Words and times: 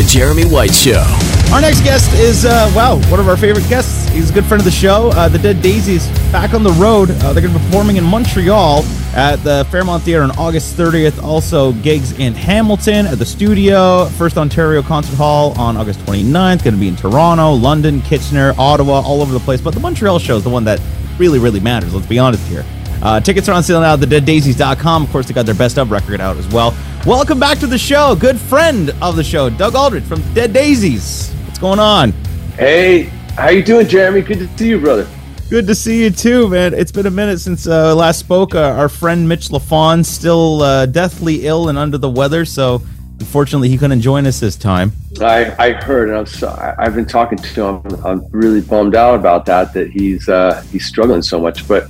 The 0.00 0.06
Jeremy 0.06 0.46
White 0.46 0.72
Show. 0.72 1.04
Our 1.52 1.60
next 1.60 1.82
guest 1.82 2.10
is, 2.14 2.46
uh, 2.46 2.72
wow, 2.74 2.96
one 3.10 3.20
of 3.20 3.28
our 3.28 3.36
favorite 3.36 3.68
guests. 3.68 4.08
He's 4.08 4.30
a 4.30 4.32
good 4.32 4.46
friend 4.46 4.58
of 4.58 4.64
the 4.64 4.70
show. 4.70 5.10
Uh, 5.10 5.28
the 5.28 5.38
Dead 5.38 5.60
Daisies 5.60 6.08
back 6.32 6.54
on 6.54 6.62
the 6.62 6.72
road. 6.72 7.10
Uh, 7.10 7.34
they're 7.34 7.42
going 7.42 7.52
to 7.52 7.58
be 7.58 7.64
performing 7.66 7.96
in 7.96 8.04
Montreal 8.04 8.82
at 9.14 9.36
the 9.44 9.66
Fairmount 9.70 10.02
Theatre 10.02 10.22
on 10.22 10.30
August 10.38 10.74
30th. 10.74 11.22
Also, 11.22 11.72
gigs 11.72 12.18
in 12.18 12.32
Hamilton 12.32 13.04
at 13.08 13.18
the 13.18 13.26
studio, 13.26 14.06
First 14.06 14.38
Ontario 14.38 14.80
Concert 14.80 15.16
Hall 15.16 15.52
on 15.60 15.76
August 15.76 16.00
29th. 16.00 16.64
Going 16.64 16.76
to 16.76 16.80
be 16.80 16.88
in 16.88 16.96
Toronto, 16.96 17.52
London, 17.52 18.00
Kitchener, 18.00 18.54
Ottawa, 18.56 19.02
all 19.04 19.20
over 19.20 19.34
the 19.34 19.40
place. 19.40 19.60
But 19.60 19.74
the 19.74 19.80
Montreal 19.80 20.18
show 20.18 20.38
is 20.38 20.44
the 20.44 20.48
one 20.48 20.64
that 20.64 20.80
really, 21.18 21.38
really 21.38 21.60
matters. 21.60 21.92
Let's 21.92 22.06
be 22.06 22.18
honest 22.18 22.48
here. 22.48 22.64
Uh, 23.02 23.20
tickets 23.20 23.50
are 23.50 23.52
on 23.52 23.62
sale 23.62 23.82
now 23.82 23.92
at 23.92 24.00
thedeaddaisies.com. 24.00 25.02
Of 25.02 25.10
course, 25.10 25.26
they 25.26 25.34
got 25.34 25.44
their 25.44 25.54
best 25.54 25.78
of 25.78 25.90
record 25.90 26.22
out 26.22 26.38
as 26.38 26.48
well. 26.48 26.74
Welcome 27.06 27.40
back 27.40 27.58
to 27.60 27.66
the 27.66 27.78
show. 27.78 28.14
Good 28.14 28.38
friend 28.38 28.90
of 29.00 29.16
the 29.16 29.24
show, 29.24 29.48
Doug 29.48 29.74
Aldrich 29.74 30.04
from 30.04 30.20
Dead 30.34 30.52
Daisies. 30.52 31.32
What's 31.46 31.58
going 31.58 31.78
on? 31.78 32.12
Hey, 32.58 33.04
how 33.38 33.48
you 33.48 33.62
doing, 33.62 33.88
Jeremy? 33.88 34.20
Good 34.20 34.40
to 34.40 34.58
see 34.58 34.68
you, 34.68 34.80
brother. 34.80 35.08
Good 35.48 35.66
to 35.68 35.74
see 35.74 36.04
you 36.04 36.10
too, 36.10 36.48
man. 36.48 36.74
It's 36.74 36.92
been 36.92 37.06
a 37.06 37.10
minute 37.10 37.40
since 37.40 37.66
uh, 37.66 37.96
last 37.96 38.18
spoke. 38.18 38.54
Uh, 38.54 38.74
our 38.76 38.90
friend 38.90 39.26
Mitch 39.26 39.48
Lafon 39.48 40.04
still 40.04 40.60
uh, 40.60 40.84
deathly 40.84 41.46
ill 41.46 41.70
and 41.70 41.78
under 41.78 41.96
the 41.96 42.10
weather, 42.10 42.44
so 42.44 42.82
unfortunately 43.18 43.70
he 43.70 43.78
couldn't 43.78 44.02
join 44.02 44.26
us 44.26 44.38
this 44.38 44.54
time. 44.54 44.92
I, 45.22 45.54
I 45.58 45.72
heard, 45.72 46.10
and 46.10 46.18
I'm 46.18 46.26
so, 46.26 46.54
I've 46.78 46.94
been 46.94 47.06
talking 47.06 47.38
to 47.38 47.64
him. 47.64 48.04
I'm 48.04 48.26
really 48.30 48.60
bummed 48.60 48.94
out 48.94 49.14
about 49.14 49.46
that. 49.46 49.72
That 49.72 49.90
he's 49.90 50.28
uh, 50.28 50.62
he's 50.70 50.84
struggling 50.84 51.22
so 51.22 51.40
much, 51.40 51.66
but 51.66 51.88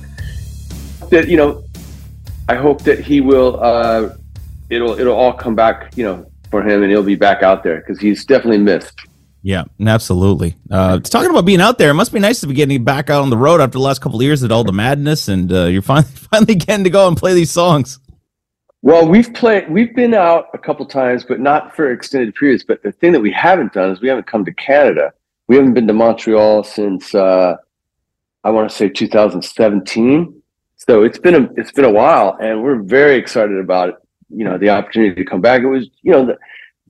that 1.09 1.27
you 1.27 1.35
know, 1.35 1.65
I 2.47 2.55
hope 2.55 2.83
that 2.83 3.01
he 3.01 3.19
will. 3.19 3.61
Uh, 3.61 4.15
it'll 4.71 4.99
it'll 4.99 5.15
all 5.15 5.33
come 5.33 5.55
back, 5.55 5.95
you 5.95 6.03
know, 6.03 6.25
for 6.49 6.63
him, 6.63 6.81
and 6.81 6.91
he'll 6.91 7.03
be 7.03 7.15
back 7.15 7.43
out 7.43 7.63
there 7.63 7.77
because 7.81 7.99
he's 7.99 8.25
definitely 8.25 8.57
missed. 8.57 8.99
Yeah, 9.43 9.63
absolutely. 9.85 10.55
Uh, 10.69 10.99
talking 10.99 11.31
about 11.31 11.45
being 11.45 11.61
out 11.61 11.79
there, 11.79 11.89
it 11.89 11.95
must 11.95 12.13
be 12.13 12.19
nice 12.19 12.41
to 12.41 12.47
be 12.47 12.53
getting 12.53 12.83
back 12.83 13.09
out 13.09 13.23
on 13.23 13.31
the 13.31 13.37
road 13.37 13.59
after 13.59 13.73
the 13.73 13.79
last 13.79 13.99
couple 13.99 14.19
of 14.19 14.23
years 14.23 14.43
at 14.43 14.51
all 14.51 14.63
the 14.63 14.71
madness, 14.71 15.27
and 15.27 15.51
uh, 15.51 15.65
you're 15.65 15.81
finally 15.81 16.11
finally 16.31 16.55
getting 16.55 16.83
to 16.83 16.89
go 16.89 17.07
and 17.07 17.17
play 17.17 17.33
these 17.33 17.51
songs. 17.51 17.99
Well, 18.83 19.07
we've 19.07 19.31
played, 19.35 19.69
we've 19.69 19.95
been 19.95 20.15
out 20.15 20.47
a 20.55 20.57
couple 20.57 20.87
times, 20.87 21.23
but 21.23 21.39
not 21.39 21.75
for 21.75 21.91
extended 21.91 22.33
periods. 22.33 22.63
But 22.63 22.81
the 22.81 22.91
thing 22.91 23.11
that 23.11 23.19
we 23.19 23.31
haven't 23.31 23.73
done 23.73 23.91
is 23.91 24.01
we 24.01 24.07
haven't 24.07 24.25
come 24.25 24.43
to 24.45 24.53
Canada. 24.53 25.13
We 25.47 25.55
haven't 25.55 25.73
been 25.73 25.85
to 25.85 25.93
Montreal 25.93 26.63
since 26.63 27.13
uh, 27.13 27.57
I 28.43 28.49
want 28.49 28.69
to 28.69 28.75
say 28.75 28.89
2017. 28.89 30.41
So 30.77 31.03
it's 31.03 31.19
been 31.19 31.35
a 31.35 31.49
it's 31.57 31.71
been 31.71 31.85
a 31.85 31.91
while, 31.91 32.37
and 32.41 32.63
we're 32.63 32.81
very 32.81 33.15
excited 33.15 33.57
about 33.57 33.89
it. 33.89 33.95
You 34.33 34.45
know, 34.45 34.57
the 34.57 34.69
opportunity 34.69 35.15
to 35.15 35.29
come 35.29 35.41
back. 35.41 35.61
It 35.61 35.67
was 35.67 35.89
you 36.01 36.11
know 36.11 36.25
the, 36.25 36.37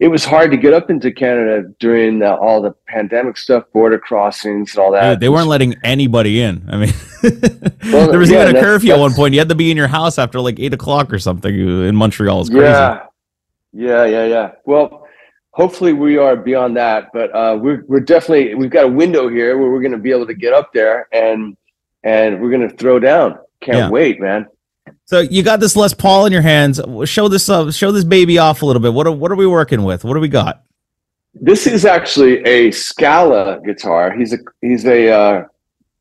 it 0.01 0.07
was 0.07 0.25
hard 0.25 0.49
to 0.49 0.57
get 0.57 0.73
up 0.73 0.89
into 0.89 1.11
Canada 1.11 1.69
during 1.79 2.17
the, 2.19 2.35
all 2.35 2.59
the 2.59 2.71
pandemic 2.87 3.37
stuff, 3.37 3.65
border 3.71 3.99
crossings, 3.99 4.73
and 4.73 4.83
all 4.83 4.91
that. 4.93 5.11
Dude, 5.11 5.19
they 5.19 5.29
weren't 5.29 5.47
letting 5.47 5.75
anybody 5.83 6.41
in. 6.41 6.67
I 6.69 6.77
mean, 6.77 6.93
well, 7.91 8.09
there 8.09 8.17
was 8.17 8.31
yeah, 8.31 8.43
even 8.43 8.55
a 8.55 8.59
curfew 8.59 8.93
at 8.93 8.99
one 8.99 9.13
point. 9.13 9.35
You 9.35 9.39
had 9.39 9.49
to 9.49 9.55
be 9.55 9.69
in 9.69 9.77
your 9.77 9.87
house 9.87 10.17
after 10.17 10.41
like 10.41 10.59
eight 10.59 10.73
o'clock 10.73 11.13
or 11.13 11.19
something 11.19 11.53
in 11.53 11.95
Montreal. 11.95 12.41
Is 12.41 12.49
crazy. 12.49 12.63
Yeah, 12.63 13.05
yeah, 13.73 14.05
yeah, 14.05 14.25
yeah. 14.25 14.51
Well, 14.65 15.07
hopefully 15.51 15.93
we 15.93 16.17
are 16.17 16.35
beyond 16.35 16.77
that, 16.77 17.09
but 17.13 17.33
uh, 17.35 17.57
we're 17.61 17.83
we're 17.87 17.99
definitely 17.99 18.55
we've 18.55 18.71
got 18.71 18.85
a 18.85 18.91
window 18.91 19.29
here 19.29 19.57
where 19.57 19.69
we're 19.69 19.81
going 19.81 19.91
to 19.91 19.99
be 19.99 20.11
able 20.11 20.27
to 20.27 20.33
get 20.33 20.53
up 20.53 20.73
there 20.73 21.07
and 21.13 21.55
and 22.03 22.41
we're 22.41 22.49
going 22.49 22.67
to 22.67 22.75
throw 22.75 22.99
down. 22.99 23.37
Can't 23.61 23.77
yeah. 23.77 23.89
wait, 23.89 24.19
man. 24.19 24.47
So 25.11 25.19
you 25.19 25.43
got 25.43 25.59
this 25.59 25.75
Les 25.75 25.93
Paul 25.93 26.25
in 26.25 26.31
your 26.31 26.41
hands. 26.41 26.79
Show 27.03 27.27
this 27.27 27.49
uh, 27.49 27.69
show 27.69 27.91
this 27.91 28.05
baby 28.05 28.37
off 28.37 28.61
a 28.61 28.65
little 28.65 28.81
bit. 28.81 28.93
What 28.93 29.07
are, 29.07 29.11
what 29.11 29.29
are 29.29 29.35
we 29.35 29.45
working 29.45 29.83
with? 29.83 30.05
What 30.05 30.13
do 30.13 30.21
we 30.21 30.29
got? 30.29 30.63
This 31.33 31.67
is 31.67 31.83
actually 31.83 32.37
a 32.45 32.71
Scala 32.71 33.59
guitar. 33.65 34.13
He's 34.17 34.31
a 34.31 34.37
he's 34.61 34.85
a 34.85 35.09
uh, 35.09 35.43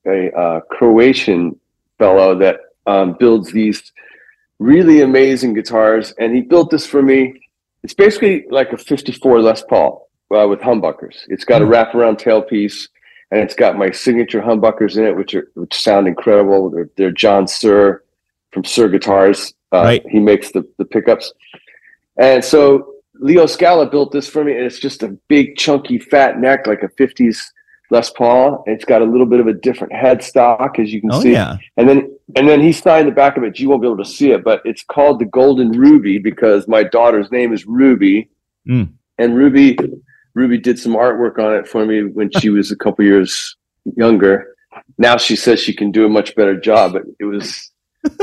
a 0.06 0.30
uh, 0.30 0.60
Croatian 0.70 1.58
fellow 1.98 2.38
that 2.38 2.60
um, 2.86 3.16
builds 3.18 3.50
these 3.50 3.82
really 4.60 5.00
amazing 5.00 5.54
guitars, 5.54 6.12
and 6.20 6.32
he 6.32 6.42
built 6.42 6.70
this 6.70 6.86
for 6.86 7.02
me. 7.02 7.34
It's 7.82 7.94
basically 7.94 8.46
like 8.48 8.72
a 8.72 8.78
'54 8.78 9.42
Les 9.42 9.60
Paul 9.64 10.08
uh, 10.32 10.46
with 10.46 10.60
humbuckers. 10.60 11.16
It's 11.26 11.44
got 11.44 11.62
mm-hmm. 11.62 11.72
a 11.72 11.76
wraparound 11.76 12.20
tailpiece 12.20 12.86
and 13.32 13.40
it's 13.40 13.56
got 13.56 13.76
my 13.76 13.90
signature 13.90 14.40
humbuckers 14.40 14.96
in 14.96 15.04
it, 15.04 15.16
which 15.16 15.34
are 15.34 15.50
which 15.54 15.74
sound 15.74 16.06
incredible. 16.06 16.70
They're, 16.70 16.90
they're 16.96 17.10
John 17.10 17.46
Suhr 17.46 18.02
from 18.52 18.62
Suhr 18.62 18.90
Guitars. 18.90 19.54
Uh, 19.72 19.82
right. 19.82 20.06
He 20.08 20.18
makes 20.18 20.52
the 20.52 20.68
the 20.78 20.84
pickups, 20.84 21.32
and 22.18 22.44
so 22.44 22.94
Leo 23.14 23.46
Scala 23.46 23.88
built 23.88 24.12
this 24.12 24.28
for 24.28 24.44
me, 24.44 24.56
and 24.56 24.64
it's 24.64 24.78
just 24.78 25.02
a 25.02 25.08
big, 25.28 25.56
chunky, 25.56 25.98
fat 25.98 26.40
neck 26.40 26.66
like 26.66 26.82
a 26.82 26.88
'50s 26.88 27.38
Les 27.90 28.10
Paul. 28.10 28.64
It's 28.66 28.84
got 28.84 29.02
a 29.02 29.04
little 29.04 29.26
bit 29.26 29.40
of 29.40 29.46
a 29.46 29.52
different 29.52 29.92
headstock, 29.92 30.78
as 30.78 30.92
you 30.92 31.00
can 31.00 31.12
oh, 31.12 31.20
see. 31.20 31.32
Yeah. 31.32 31.56
And 31.76 31.88
then 31.88 32.16
and 32.36 32.48
then 32.48 32.60
he 32.60 32.72
signed 32.72 33.08
the 33.08 33.12
back 33.12 33.36
of 33.36 33.44
it. 33.44 33.58
You 33.58 33.68
won't 33.68 33.82
be 33.82 33.88
able 33.88 33.98
to 33.98 34.04
see 34.04 34.32
it, 34.32 34.42
but 34.42 34.62
it's 34.64 34.82
called 34.82 35.20
the 35.20 35.26
Golden 35.26 35.70
Ruby 35.72 36.18
because 36.18 36.66
my 36.66 36.82
daughter's 36.82 37.30
name 37.30 37.52
is 37.52 37.66
Ruby, 37.66 38.28
mm. 38.68 38.92
and 39.18 39.36
Ruby 39.36 39.76
Ruby 40.34 40.58
did 40.58 40.78
some 40.78 40.92
artwork 40.92 41.38
on 41.38 41.54
it 41.54 41.66
for 41.66 41.84
me 41.84 42.04
when 42.04 42.30
she 42.38 42.50
was 42.50 42.70
a 42.70 42.76
couple 42.76 43.04
years 43.04 43.56
younger. 43.96 44.54
Now 44.98 45.16
she 45.16 45.36
says 45.36 45.60
she 45.60 45.74
can 45.74 45.90
do 45.90 46.06
a 46.06 46.08
much 46.08 46.34
better 46.34 46.58
job, 46.58 46.92
but 46.92 47.02
it 47.18 47.24
was, 47.24 47.69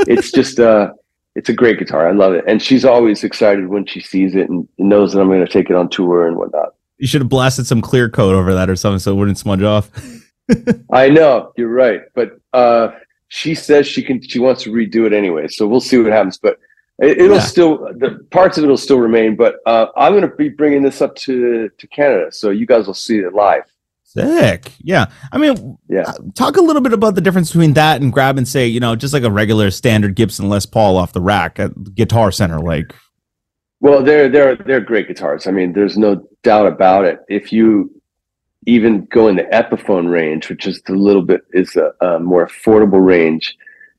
it's 0.06 0.30
just, 0.32 0.60
uh, 0.60 0.92
it's 1.34 1.48
a 1.48 1.52
great 1.52 1.78
guitar. 1.78 2.08
I 2.08 2.12
love 2.12 2.32
it. 2.32 2.44
And 2.46 2.60
she's 2.60 2.84
always 2.84 3.22
excited 3.22 3.68
when 3.68 3.86
she 3.86 4.00
sees 4.00 4.34
it 4.34 4.48
and 4.48 4.66
knows 4.78 5.12
that 5.12 5.20
I'm 5.20 5.28
going 5.28 5.44
to 5.44 5.52
take 5.52 5.70
it 5.70 5.76
on 5.76 5.88
tour 5.88 6.26
and 6.26 6.36
whatnot. 6.36 6.74
You 6.98 7.06
should 7.06 7.20
have 7.20 7.28
blasted 7.28 7.66
some 7.66 7.80
clear 7.80 8.08
coat 8.08 8.34
over 8.34 8.52
that 8.54 8.68
or 8.68 8.74
something 8.74 8.98
so 8.98 9.12
it 9.12 9.14
wouldn't 9.14 9.38
smudge 9.38 9.62
off. 9.62 9.90
I 10.92 11.08
know 11.08 11.52
you're 11.56 11.68
right, 11.68 12.02
but 12.14 12.40
uh, 12.52 12.90
she 13.28 13.54
says 13.54 13.86
she 13.86 14.02
can. 14.02 14.20
She 14.22 14.38
wants 14.38 14.62
to 14.64 14.72
redo 14.72 15.06
it 15.06 15.12
anyway, 15.12 15.48
so 15.48 15.66
we'll 15.66 15.80
see 15.80 15.98
what 15.98 16.10
happens. 16.10 16.38
But 16.38 16.58
it, 16.98 17.18
will 17.18 17.36
yeah. 17.36 17.40
still 17.40 17.78
the 17.96 18.26
parts 18.30 18.58
of 18.58 18.64
it 18.64 18.66
will 18.66 18.76
still 18.76 18.98
remain, 18.98 19.36
but 19.36 19.56
uh, 19.66 19.86
I'm 19.96 20.12
going 20.12 20.28
to 20.28 20.34
be 20.34 20.48
bringing 20.48 20.82
this 20.82 21.02
up 21.02 21.14
to 21.16 21.68
to 21.68 21.86
Canada, 21.88 22.32
so 22.32 22.50
you 22.50 22.66
guys 22.66 22.86
will 22.86 22.94
see 22.94 23.18
it 23.18 23.34
live. 23.34 23.64
Sick. 24.08 24.72
Yeah. 24.78 25.06
I 25.32 25.36
mean, 25.36 25.76
yeah. 25.90 26.04
Uh, 26.06 26.14
talk 26.34 26.56
a 26.56 26.62
little 26.62 26.80
bit 26.80 26.94
about 26.94 27.14
the 27.14 27.20
difference 27.20 27.52
between 27.52 27.74
that 27.74 28.00
and 28.00 28.10
grab 28.10 28.38
and 28.38 28.48
say, 28.48 28.66
you 28.66 28.80
know, 28.80 28.96
just 28.96 29.12
like 29.12 29.22
a 29.22 29.30
regular 29.30 29.70
standard 29.70 30.14
Gibson 30.14 30.48
Les 30.48 30.64
Paul 30.64 30.96
off 30.96 31.12
the 31.12 31.20
rack 31.20 31.58
at 31.58 31.94
Guitar 31.94 32.32
Center, 32.32 32.58
like. 32.58 32.94
Well, 33.80 34.02
they're 34.02 34.30
they're 34.30 34.56
they're 34.56 34.80
great 34.80 35.08
guitars. 35.08 35.46
I 35.46 35.50
mean, 35.50 35.74
there's 35.74 35.98
no 35.98 36.26
doubt 36.42 36.66
about 36.66 37.04
it. 37.04 37.20
If 37.28 37.52
you 37.52 37.90
even 38.66 39.04
go 39.10 39.28
in 39.28 39.36
the 39.36 39.44
Epiphone 39.44 40.10
range, 40.10 40.48
which 40.48 40.66
is 40.66 40.80
a 40.88 40.92
little 40.92 41.22
bit 41.22 41.42
is 41.52 41.76
a, 41.76 41.92
a 42.00 42.18
more 42.18 42.46
affordable 42.46 43.04
range, 43.04 43.58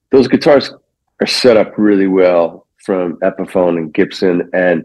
those 0.09 0.27
guitars 0.27 0.73
are 1.21 1.27
set 1.27 1.55
up 1.55 1.77
really 1.77 2.07
well 2.07 2.65
from 2.83 3.15
Epiphone 3.17 3.77
and 3.77 3.93
Gibson, 3.93 4.49
and 4.53 4.83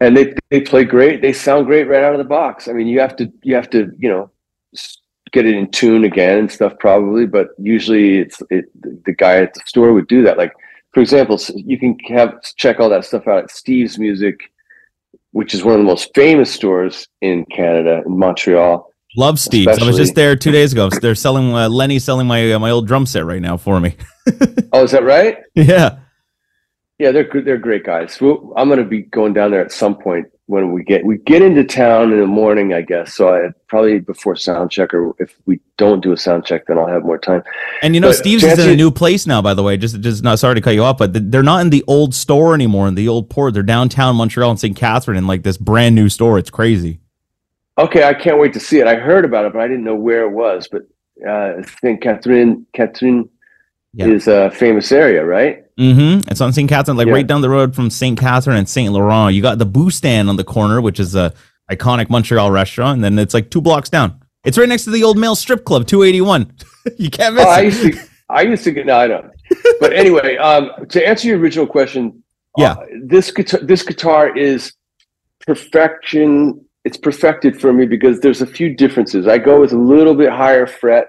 and 0.00 0.16
they 0.16 0.34
they 0.50 0.60
play 0.60 0.84
great. 0.84 1.22
They 1.22 1.32
sound 1.32 1.66
great 1.66 1.88
right 1.88 2.04
out 2.04 2.12
of 2.14 2.18
the 2.18 2.24
box. 2.24 2.68
I 2.68 2.72
mean, 2.72 2.86
you 2.86 3.00
have 3.00 3.16
to 3.16 3.32
you 3.42 3.54
have 3.54 3.70
to 3.70 3.90
you 3.98 4.08
know 4.08 4.30
get 5.32 5.46
it 5.46 5.54
in 5.54 5.70
tune 5.70 6.04
again 6.04 6.38
and 6.38 6.50
stuff 6.50 6.72
probably, 6.78 7.26
but 7.26 7.48
usually 7.58 8.18
it's 8.18 8.42
it, 8.50 8.66
the 9.04 9.12
guy 9.12 9.38
at 9.38 9.54
the 9.54 9.60
store 9.66 9.92
would 9.92 10.08
do 10.08 10.22
that. 10.22 10.38
Like 10.38 10.52
for 10.92 11.00
example, 11.00 11.38
you 11.54 11.78
can 11.78 11.98
have 12.08 12.40
check 12.56 12.80
all 12.80 12.88
that 12.90 13.04
stuff 13.04 13.26
out 13.26 13.44
at 13.44 13.50
Steve's 13.50 13.98
Music, 13.98 14.40
which 15.32 15.54
is 15.54 15.64
one 15.64 15.74
of 15.74 15.80
the 15.80 15.84
most 15.84 16.10
famous 16.14 16.52
stores 16.52 17.08
in 17.20 17.44
Canada 17.46 18.02
in 18.06 18.18
Montreal. 18.18 18.92
Love 19.16 19.38
Steve. 19.38 19.66
I 19.68 19.84
was 19.84 19.96
just 19.96 20.14
there 20.14 20.36
two 20.36 20.52
days 20.52 20.72
ago. 20.72 20.90
They're 20.90 21.14
selling 21.14 21.54
uh, 21.54 21.68
Lenny 21.68 21.98
selling 21.98 22.26
my 22.26 22.52
uh, 22.52 22.58
my 22.58 22.70
old 22.70 22.86
drum 22.86 23.06
set 23.06 23.24
right 23.24 23.40
now 23.42 23.56
for 23.56 23.80
me. 23.80 23.96
oh, 24.72 24.84
is 24.84 24.92
that 24.92 25.02
right? 25.02 25.38
Yeah. 25.54 25.98
Yeah, 26.98 27.12
they're 27.12 27.30
they're 27.44 27.58
great 27.58 27.84
guys. 27.84 28.18
I'm 28.20 28.68
going 28.68 28.78
to 28.78 28.84
be 28.84 29.02
going 29.02 29.32
down 29.32 29.52
there 29.52 29.64
at 29.64 29.70
some 29.70 29.96
point 29.96 30.26
when 30.46 30.72
we 30.72 30.82
get 30.82 31.04
we 31.04 31.18
get 31.18 31.42
into 31.42 31.62
town 31.62 32.10
in 32.10 32.18
the 32.18 32.26
morning, 32.26 32.72
I 32.72 32.80
guess. 32.80 33.14
So 33.14 33.32
I 33.32 33.50
probably 33.68 34.00
before 34.00 34.34
sound 34.34 34.70
check, 34.70 34.92
or 34.92 35.14
if 35.18 35.36
we 35.46 35.60
don't 35.76 36.02
do 36.02 36.10
a 36.10 36.16
sound 36.16 36.46
check, 36.46 36.66
then 36.66 36.78
I'll 36.78 36.88
have 36.88 37.04
more 37.04 37.18
time. 37.18 37.42
And 37.82 37.94
you 37.94 38.00
know, 38.00 38.08
but 38.08 38.16
Steve's 38.16 38.42
is 38.42 38.58
in 38.58 38.70
a 38.70 38.74
new 38.74 38.90
place 38.90 39.26
now, 39.26 39.42
by 39.42 39.54
the 39.54 39.62
way. 39.62 39.76
Just 39.76 40.00
just 40.00 40.24
not 40.24 40.38
sorry 40.38 40.56
to 40.56 40.60
cut 40.60 40.74
you 40.74 40.82
off, 40.82 40.98
but 40.98 41.30
they're 41.30 41.42
not 41.42 41.60
in 41.60 41.70
the 41.70 41.84
old 41.86 42.14
store 42.14 42.54
anymore 42.54 42.88
in 42.88 42.94
the 42.94 43.08
old 43.08 43.30
port. 43.30 43.54
They're 43.54 43.62
downtown 43.62 44.16
Montreal 44.16 44.50
and 44.50 44.58
St. 44.58 44.76
Catherine 44.76 45.18
in 45.18 45.26
like 45.26 45.42
this 45.42 45.58
brand 45.58 45.94
new 45.94 46.08
store. 46.08 46.38
It's 46.38 46.50
crazy. 46.50 46.98
Okay, 47.76 48.02
I 48.02 48.14
can't 48.14 48.40
wait 48.40 48.54
to 48.54 48.60
see 48.60 48.80
it. 48.80 48.88
I 48.88 48.96
heard 48.96 49.24
about 49.24 49.44
it, 49.44 49.52
but 49.52 49.60
I 49.60 49.68
didn't 49.68 49.84
know 49.84 49.94
where 49.94 50.22
it 50.22 50.32
was. 50.32 50.66
But 50.66 50.82
uh, 51.28 51.62
St. 51.80 52.00
Catherine, 52.00 52.66
Catherine 52.72 53.28
yeah. 53.98 54.14
is 54.14 54.28
a 54.28 54.50
famous 54.50 54.92
area, 54.92 55.24
right? 55.24 55.64
Mm-hmm. 55.76 56.28
It's 56.30 56.40
on 56.40 56.52
St. 56.52 56.68
Catherine, 56.68 56.96
like 56.96 57.08
yeah. 57.08 57.14
right 57.14 57.26
down 57.26 57.40
the 57.40 57.48
road 57.48 57.74
from 57.74 57.90
St. 57.90 58.18
Catherine 58.18 58.56
and 58.56 58.68
St. 58.68 58.92
Laurent. 58.92 59.34
You 59.34 59.42
got 59.42 59.58
the 59.58 59.66
Boo 59.66 59.90
Stand 59.90 60.28
on 60.28 60.36
the 60.36 60.44
corner, 60.44 60.80
which 60.80 61.00
is 61.00 61.14
a 61.14 61.34
iconic 61.70 62.08
Montreal 62.08 62.50
restaurant, 62.50 62.96
and 62.96 63.04
then 63.04 63.18
it's 63.18 63.34
like 63.34 63.50
two 63.50 63.60
blocks 63.60 63.90
down. 63.90 64.20
It's 64.44 64.56
right 64.56 64.68
next 64.68 64.84
to 64.84 64.90
the 64.90 65.04
old 65.04 65.18
male 65.18 65.34
strip 65.34 65.64
club, 65.64 65.86
281. 65.86 66.52
you 66.98 67.10
can't 67.10 67.34
miss 67.34 67.44
oh, 67.44 67.50
it. 67.50 67.54
I 67.54 67.60
used 67.60 67.82
to, 67.82 68.08
I 68.28 68.42
used 68.42 68.64
to 68.64 68.72
get, 68.72 68.86
no, 68.86 68.96
I 68.96 69.06
don't. 69.08 69.30
But 69.80 69.92
anyway, 69.92 70.36
um, 70.36 70.70
to 70.88 71.06
answer 71.06 71.28
your 71.28 71.38
original 71.38 71.66
question, 71.66 72.22
yeah, 72.56 72.72
uh, 72.72 72.86
this 73.04 73.30
guitar, 73.30 73.60
this 73.60 73.82
guitar 73.82 74.36
is 74.36 74.72
perfection. 75.40 76.64
it's 76.84 76.96
perfected 76.96 77.60
for 77.60 77.72
me 77.72 77.86
because 77.86 78.20
there's 78.20 78.42
a 78.42 78.46
few 78.46 78.74
differences. 78.74 79.26
I 79.26 79.38
go 79.38 79.60
with 79.60 79.72
a 79.72 79.78
little 79.78 80.14
bit 80.14 80.30
higher 80.30 80.66
fret, 80.66 81.06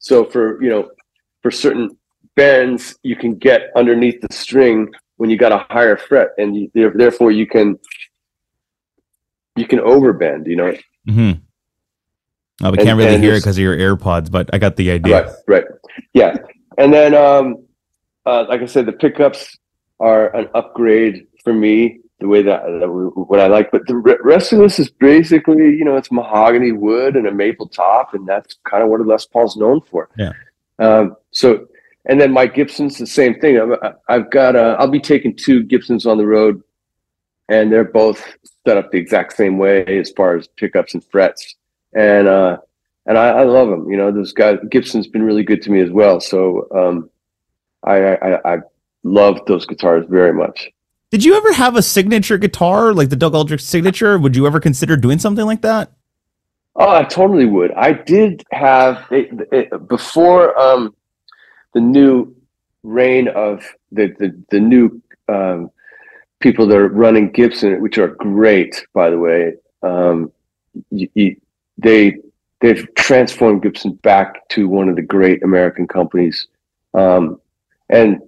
so 0.00 0.24
for 0.24 0.62
you 0.62 0.68
know, 0.68 0.90
for 1.42 1.50
certain 1.50 1.96
bends, 2.38 2.96
you 3.02 3.16
can 3.16 3.34
get 3.34 3.70
underneath 3.76 4.20
the 4.20 4.32
string 4.32 4.88
when 5.16 5.28
you 5.28 5.36
got 5.36 5.52
a 5.52 5.66
higher 5.70 5.96
fret, 5.96 6.28
and 6.38 6.56
you, 6.56 6.70
therefore 6.94 7.30
you 7.32 7.46
can 7.46 7.78
you 9.56 9.66
can 9.66 9.80
overbend. 9.80 10.46
You 10.46 10.56
know. 10.56 10.74
Hmm. 11.06 11.32
Oh, 12.62 12.70
we 12.70 12.78
and, 12.78 12.86
can't 12.86 12.98
really 12.98 13.18
hear 13.18 13.34
it 13.34 13.40
because 13.40 13.56
of 13.56 13.62
your 13.62 13.76
AirPods, 13.76 14.30
but 14.30 14.50
I 14.52 14.58
got 14.58 14.76
the 14.76 14.90
idea. 14.90 15.24
Right. 15.24 15.34
Right. 15.46 15.64
Yeah. 16.12 16.36
And 16.76 16.92
then, 16.92 17.14
um, 17.14 17.64
uh, 18.26 18.46
like 18.48 18.62
I 18.62 18.66
said, 18.66 18.86
the 18.86 18.92
pickups 18.92 19.56
are 20.00 20.34
an 20.34 20.48
upgrade 20.54 21.26
for 21.44 21.52
me 21.52 22.00
the 22.18 22.26
way 22.26 22.42
that, 22.42 22.62
what 23.14 23.38
I 23.38 23.46
like. 23.46 23.70
But 23.70 23.86
the 23.86 23.96
rest 23.96 24.52
of 24.52 24.58
this 24.58 24.80
is 24.80 24.90
basically, 24.90 25.76
you 25.76 25.84
know, 25.84 25.96
it's 25.96 26.10
mahogany 26.10 26.72
wood 26.72 27.14
and 27.14 27.28
a 27.28 27.32
maple 27.32 27.68
top, 27.68 28.12
and 28.12 28.26
that's 28.26 28.56
kind 28.64 28.82
of 28.82 28.88
what 28.88 29.00
a 29.00 29.04
Les 29.04 29.24
Paul's 29.26 29.56
known 29.56 29.80
for. 29.80 30.08
Yeah. 30.16 30.32
Um, 30.80 31.16
so, 31.30 31.68
and 32.08 32.20
then 32.20 32.32
my 32.32 32.46
Gibson's 32.46 32.98
the 32.98 33.06
same 33.06 33.38
thing. 33.38 33.60
I've, 33.60 33.94
I've 34.08 34.30
got, 34.30 34.56
a, 34.56 34.76
I'll 34.78 34.88
be 34.88 35.00
taking 35.00 35.36
two 35.36 35.62
Gibsons 35.62 36.06
on 36.06 36.16
the 36.18 36.26
road, 36.26 36.62
and 37.48 37.70
they're 37.70 37.84
both 37.84 38.24
set 38.66 38.76
up 38.76 38.90
the 38.90 38.98
exact 38.98 39.36
same 39.36 39.58
way 39.58 39.84
as 39.98 40.10
far 40.10 40.36
as 40.36 40.48
pickups 40.56 40.94
and 40.94 41.04
frets. 41.04 41.54
And 41.94 42.28
uh, 42.28 42.58
and 43.06 43.16
I, 43.16 43.28
I 43.28 43.44
love 43.44 43.68
them. 43.68 43.90
You 43.90 43.96
know, 43.96 44.12
those 44.12 44.32
guys. 44.32 44.58
Gibson's 44.70 45.06
been 45.06 45.22
really 45.22 45.42
good 45.42 45.62
to 45.62 45.70
me 45.70 45.80
as 45.80 45.90
well. 45.90 46.20
So 46.20 46.68
um, 46.74 47.10
I, 47.84 48.16
I 48.16 48.54
I 48.54 48.58
love 49.02 49.40
those 49.46 49.64
guitars 49.64 50.04
very 50.08 50.32
much. 50.32 50.68
Did 51.10 51.24
you 51.24 51.34
ever 51.34 51.52
have 51.54 51.76
a 51.76 51.82
signature 51.82 52.36
guitar 52.36 52.92
like 52.92 53.08
the 53.08 53.16
Doug 53.16 53.34
Aldrich 53.34 53.62
signature? 53.62 54.18
Would 54.18 54.36
you 54.36 54.46
ever 54.46 54.60
consider 54.60 54.96
doing 54.96 55.18
something 55.18 55.46
like 55.46 55.62
that? 55.62 55.92
Oh, 56.76 56.90
I 56.90 57.04
totally 57.04 57.46
would. 57.46 57.72
I 57.72 57.92
did 57.92 58.44
have 58.52 59.06
it, 59.10 59.48
it, 59.50 59.88
before 59.88 60.56
um, 60.58 60.94
the 61.74 61.80
new 61.80 62.34
reign 62.82 63.28
of 63.28 63.64
the 63.92 64.14
the, 64.18 64.42
the 64.50 64.60
new 64.60 65.00
um, 65.28 65.70
people 66.40 66.66
that 66.66 66.76
are 66.76 66.88
running 66.88 67.30
Gibson, 67.30 67.80
which 67.80 67.98
are 67.98 68.08
great, 68.08 68.86
by 68.92 69.10
the 69.10 69.18
way. 69.18 69.54
Um, 69.82 70.32
you, 70.90 71.08
you, 71.14 71.36
they 71.76 72.18
they've 72.60 72.88
transformed 72.94 73.62
Gibson 73.62 73.92
back 73.94 74.48
to 74.50 74.68
one 74.68 74.88
of 74.88 74.96
the 74.96 75.02
great 75.02 75.42
American 75.42 75.86
companies, 75.86 76.46
um, 76.94 77.40
and 77.88 78.20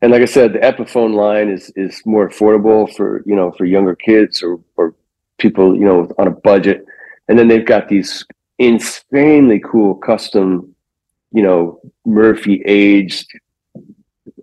and 0.00 0.12
like 0.12 0.22
I 0.22 0.26
said, 0.26 0.52
the 0.52 0.60
Epiphone 0.60 1.14
line 1.14 1.48
is 1.48 1.72
is 1.76 2.02
more 2.04 2.28
affordable 2.28 2.94
for 2.94 3.22
you 3.26 3.34
know 3.34 3.52
for 3.52 3.64
younger 3.64 3.96
kids 3.96 4.42
or 4.42 4.60
or 4.76 4.94
people 5.38 5.74
you 5.74 5.84
know 5.84 6.10
on 6.18 6.28
a 6.28 6.32
budget. 6.32 6.84
And 7.28 7.38
then 7.38 7.48
they've 7.48 7.66
got 7.66 7.88
these 7.88 8.24
insanely 8.58 9.60
cool 9.60 9.94
custom, 9.94 10.74
you 11.32 11.42
know, 11.42 11.80
Murphy 12.06 12.62
aged, 12.66 13.28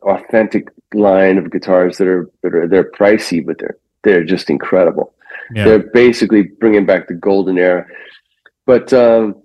authentic 0.02 0.70
line 0.94 1.38
of 1.38 1.52
guitars 1.52 1.98
that 1.98 2.08
are 2.08 2.30
that 2.42 2.54
are 2.54 2.68
they're 2.68 2.92
pricey, 2.92 3.46
but 3.46 3.58
they're 3.58 3.78
they're 4.04 4.24
just 4.24 4.50
incredible. 4.50 5.14
Yeah. 5.54 5.66
They're 5.66 5.92
basically 5.92 6.44
bringing 6.44 6.86
back 6.86 7.08
the 7.08 7.14
golden 7.14 7.58
era. 7.58 7.86
But 8.66 8.94
um, 8.94 9.42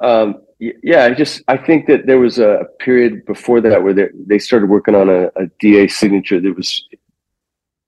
um, 0.00 0.42
yeah, 0.58 1.04
I 1.04 1.14
just 1.14 1.42
I 1.48 1.56
think 1.56 1.86
that 1.86 2.06
there 2.06 2.18
was 2.18 2.38
a 2.38 2.66
period 2.80 3.24
before 3.26 3.60
that 3.60 3.82
where 3.82 3.94
they 3.94 4.08
they 4.26 4.38
started 4.38 4.68
working 4.68 4.94
on 4.94 5.08
a, 5.08 5.26
a 5.36 5.46
DA 5.60 5.88
signature 5.88 6.40
that 6.40 6.56
was 6.56 6.84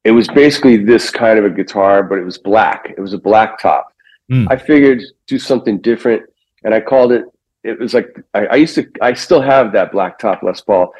it 0.04 0.12
was 0.12 0.28
basically 0.28 0.76
this 0.78 1.10
kind 1.10 1.38
of 1.38 1.44
a 1.44 1.50
guitar, 1.50 2.02
but 2.02 2.19
it 2.19 2.25
was 2.25 2.38
black. 2.38 2.93
It 2.96 3.00
was 3.00 3.12
a 3.12 3.19
black 3.19 3.60
top. 3.60 3.93
Mm. 4.31 4.46
I 4.50 4.56
figured 4.56 5.02
do 5.26 5.38
something 5.38 5.81
different, 5.81 6.22
and 6.64 6.72
I 6.75 6.81
called 6.81 7.12
it. 7.12 7.25
It 7.62 7.78
was 7.78 7.94
like 7.94 8.16
I, 8.34 8.46
I 8.46 8.54
used 8.56 8.74
to. 8.76 8.90
I 9.00 9.12
still 9.14 9.42
have 9.42 9.72
that 9.72 9.92
black 9.92 10.18
top 10.18 10.42
Les 10.42 10.60
Paul, 10.60 10.92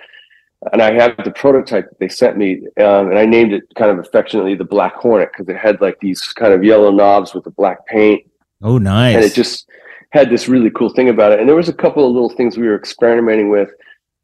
and 0.73 0.83
I 0.83 0.93
have 0.93 1.17
the 1.25 1.31
prototype 1.31 1.89
that 1.89 1.99
they 1.99 2.09
sent 2.09 2.37
me, 2.37 2.63
um, 2.79 3.11
and 3.11 3.19
I 3.19 3.25
named 3.25 3.53
it 3.53 3.65
kind 3.77 3.91
of 3.91 3.99
affectionately 3.99 4.55
the 4.55 4.65
Black 4.65 4.95
Hornet 4.95 5.31
because 5.33 5.49
it 5.49 5.57
had 5.57 5.81
like 5.81 5.99
these 6.01 6.21
kind 6.35 6.53
of 6.53 6.63
yellow 6.63 6.91
knobs 6.91 7.35
with 7.35 7.45
the 7.45 7.51
black 7.51 7.87
paint. 7.87 8.25
Oh, 8.63 8.79
nice! 8.79 9.17
And 9.17 9.25
it 9.25 9.35
just 9.35 9.69
had 10.11 10.29
this 10.29 10.49
really 10.49 10.71
cool 10.71 10.91
thing 10.91 11.09
about 11.09 11.33
it. 11.33 11.41
And 11.41 11.49
there 11.49 11.57
was 11.57 11.69
a 11.69 11.73
couple 11.73 12.07
of 12.07 12.13
little 12.13 12.29
things 12.29 12.59
we 12.59 12.67
were 12.67 12.77
experimenting 12.77 13.49
with, 13.49 13.71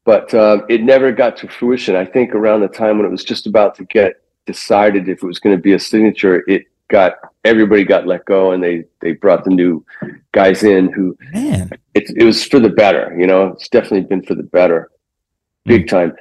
but 0.04 0.32
uh, 0.34 0.62
it 0.68 0.82
never 0.82 1.12
got 1.12 1.36
to 1.38 1.48
fruition. 1.48 1.96
I 1.96 2.04
think 2.04 2.34
around 2.34 2.60
the 2.60 2.68
time 2.68 2.98
when 2.98 3.06
it 3.06 3.10
was 3.10 3.24
just 3.24 3.46
about 3.46 3.74
to 3.76 3.84
get 3.84 4.20
decided 4.46 5.08
if 5.08 5.22
it 5.22 5.26
was 5.26 5.38
going 5.38 5.56
to 5.56 5.62
be 5.62 5.72
a 5.72 5.78
signature, 5.78 6.44
it 6.48 6.66
got 6.88 7.14
everybody 7.44 7.84
got 7.84 8.06
let 8.06 8.24
go, 8.24 8.52
and 8.52 8.62
they 8.62 8.84
they 9.00 9.12
brought 9.12 9.44
the 9.44 9.50
new 9.50 9.84
guys 10.32 10.62
in 10.62 10.92
who 10.92 11.16
man 11.32 11.70
it, 11.96 12.10
it 12.14 12.24
was 12.24 12.44
for 12.44 12.60
the 12.60 12.68
better. 12.68 13.16
You 13.18 13.26
know, 13.26 13.48
it's 13.48 13.68
definitely 13.68 14.02
been 14.02 14.22
for 14.22 14.34
the 14.34 14.42
better, 14.42 14.90
big 15.64 15.86
mm. 15.86 15.88
time. 15.88 16.16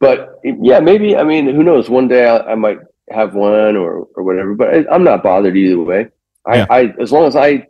But 0.00 0.40
yeah, 0.42 0.80
maybe 0.80 1.16
I 1.16 1.22
mean, 1.22 1.46
who 1.46 1.62
knows? 1.62 1.88
One 1.88 2.08
day 2.08 2.26
I, 2.26 2.52
I 2.52 2.54
might 2.56 2.78
have 3.10 3.34
one 3.34 3.76
or 3.76 4.08
or 4.16 4.22
whatever. 4.22 4.54
But 4.54 4.68
I, 4.74 4.94
am 4.94 5.04
not 5.04 5.22
bothered 5.22 5.56
either 5.56 5.80
way. 5.80 6.08
I, 6.46 6.56
yeah. 6.56 6.66
I 6.68 6.94
as 7.00 7.12
long 7.12 7.26
as 7.26 7.36
I 7.36 7.66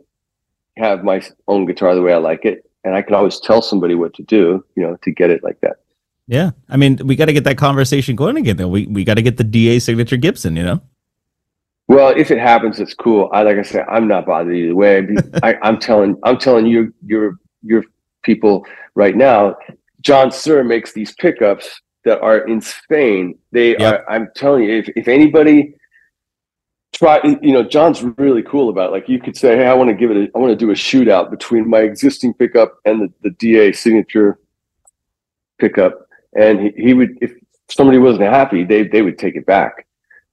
have 0.77 1.03
my 1.03 1.21
own 1.47 1.65
guitar 1.65 1.93
the 1.93 2.01
way 2.01 2.13
I 2.13 2.17
like 2.17 2.45
it, 2.45 2.67
and 2.83 2.95
I 2.95 3.01
can 3.01 3.13
always 3.13 3.39
tell 3.39 3.61
somebody 3.61 3.95
what 3.95 4.13
to 4.15 4.23
do, 4.23 4.65
you 4.75 4.83
know, 4.83 4.97
to 5.03 5.11
get 5.11 5.29
it 5.29 5.43
like 5.43 5.59
that. 5.61 5.77
Yeah, 6.27 6.51
I 6.69 6.77
mean, 6.77 6.97
we 7.03 7.15
got 7.15 7.25
to 7.25 7.33
get 7.33 7.43
that 7.43 7.57
conversation 7.57 8.15
going 8.15 8.37
again. 8.37 8.57
Though 8.57 8.69
we 8.69 8.87
we 8.87 9.03
got 9.03 9.15
to 9.15 9.21
get 9.21 9.37
the 9.37 9.43
DA 9.43 9.79
signature 9.79 10.17
Gibson, 10.17 10.55
you 10.55 10.63
know. 10.63 10.81
Well, 11.91 12.13
if 12.15 12.31
it 12.31 12.39
happens, 12.39 12.79
it's 12.79 12.93
cool. 12.93 13.29
I 13.33 13.41
like 13.41 13.57
I 13.57 13.63
said, 13.63 13.85
I'm 13.89 14.07
not 14.07 14.25
bothered 14.25 14.55
either 14.55 14.73
way. 14.73 15.05
I, 15.43 15.57
am 15.61 15.77
telling, 15.77 16.15
I'm 16.23 16.37
telling 16.37 16.65
you, 16.65 16.93
your 17.05 17.35
your 17.63 17.83
people 18.23 18.65
right 18.95 19.13
now. 19.13 19.57
John 19.99 20.29
Suhr 20.29 20.65
makes 20.65 20.93
these 20.93 21.13
pickups 21.15 21.81
that 22.05 22.21
are 22.21 22.47
insane. 22.47 23.37
They 23.51 23.71
yep. 23.77 23.81
are. 23.81 24.09
I'm 24.09 24.29
telling 24.37 24.63
you, 24.63 24.77
if 24.77 24.87
if 24.95 25.09
anybody 25.09 25.75
try 26.93 27.19
you 27.41 27.51
know 27.51 27.63
john's 27.63 28.03
really 28.17 28.43
cool 28.43 28.67
about 28.69 28.89
it. 28.89 28.91
like 28.91 29.07
you 29.07 29.17
could 29.17 29.37
say 29.37 29.55
hey 29.55 29.65
i 29.65 29.73
want 29.73 29.89
to 29.89 29.93
give 29.93 30.11
it 30.11 30.17
a, 30.17 30.27
i 30.35 30.39
want 30.39 30.51
to 30.51 30.57
do 30.57 30.71
a 30.71 30.73
shootout 30.73 31.31
between 31.31 31.65
my 31.69 31.79
existing 31.79 32.33
pickup 32.33 32.77
and 32.83 33.01
the, 33.01 33.29
the 33.29 33.29
da 33.39 33.71
signature 33.71 34.37
pickup 35.57 36.05
and 36.35 36.59
he, 36.59 36.71
he 36.75 36.93
would 36.93 37.17
if 37.21 37.31
somebody 37.69 37.97
wasn't 37.97 38.21
happy 38.21 38.65
they 38.65 38.83
they 38.83 39.01
would 39.01 39.17
take 39.17 39.37
it 39.37 39.45
back 39.45 39.87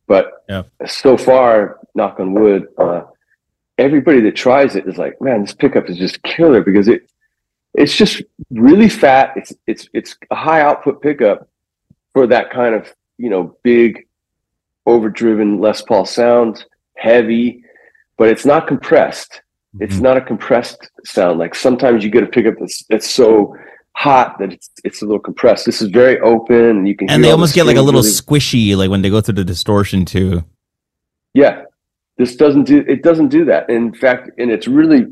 but 0.08 0.44
yeah. 0.48 0.62
so 0.86 1.16
far 1.16 1.78
knock 1.94 2.18
on 2.18 2.32
wood 2.34 2.66
uh, 2.78 3.02
everybody 3.78 4.20
that 4.20 4.34
tries 4.34 4.74
it 4.74 4.86
is 4.88 4.98
like 4.98 5.20
man 5.20 5.42
this 5.42 5.54
pickup 5.54 5.88
is 5.88 5.96
just 5.96 6.22
killer 6.24 6.62
because 6.62 6.88
it 6.88 7.08
it's 7.74 7.94
just 7.94 8.22
really 8.50 8.88
fat 8.88 9.32
it's 9.36 9.52
it's 9.66 9.88
it's 9.92 10.16
a 10.30 10.34
high 10.34 10.60
output 10.60 11.00
pickup 11.00 11.48
for 12.12 12.26
that 12.26 12.50
kind 12.50 12.74
of 12.74 12.92
you 13.18 13.30
know 13.30 13.56
big 13.62 14.08
overdriven 14.88 15.60
Les 15.60 15.82
Paul 15.82 16.06
sound, 16.06 16.64
heavy, 16.96 17.62
but 18.16 18.28
it's 18.28 18.46
not 18.46 18.66
compressed. 18.66 19.42
Mm-hmm. 19.74 19.84
It's 19.84 20.00
not 20.00 20.16
a 20.16 20.20
compressed 20.20 20.90
sound. 21.04 21.38
Like 21.38 21.54
sometimes 21.54 22.02
you 22.02 22.10
get 22.10 22.24
a 22.24 22.26
pickup 22.26 22.54
that's 22.58 22.82
that's 22.88 23.08
so 23.08 23.54
hot 23.98 24.38
that 24.38 24.52
it's 24.52 24.70
it's 24.84 25.02
a 25.02 25.04
little 25.04 25.18
compressed. 25.18 25.66
This 25.66 25.82
is 25.82 25.88
very 25.88 26.20
open, 26.20 26.78
and 26.78 26.88
you 26.88 26.94
can. 26.96 27.10
And 27.10 27.24
they 27.24 27.30
almost 27.30 27.54
the 27.54 27.60
get 27.60 27.66
like 27.66 27.76
a 27.76 27.82
little 27.82 28.02
really. 28.02 28.12
squishy, 28.12 28.76
like 28.76 28.90
when 28.90 29.02
they 29.02 29.10
go 29.10 29.20
through 29.20 29.34
the 29.34 29.44
distortion 29.44 30.04
too. 30.04 30.44
Yeah, 31.34 31.64
this 32.16 32.36
doesn't 32.36 32.64
do 32.64 32.84
it. 32.88 33.02
Doesn't 33.02 33.28
do 33.28 33.44
that. 33.46 33.68
In 33.68 33.92
fact, 33.92 34.30
and 34.38 34.50
it's 34.50 34.68
really 34.68 35.06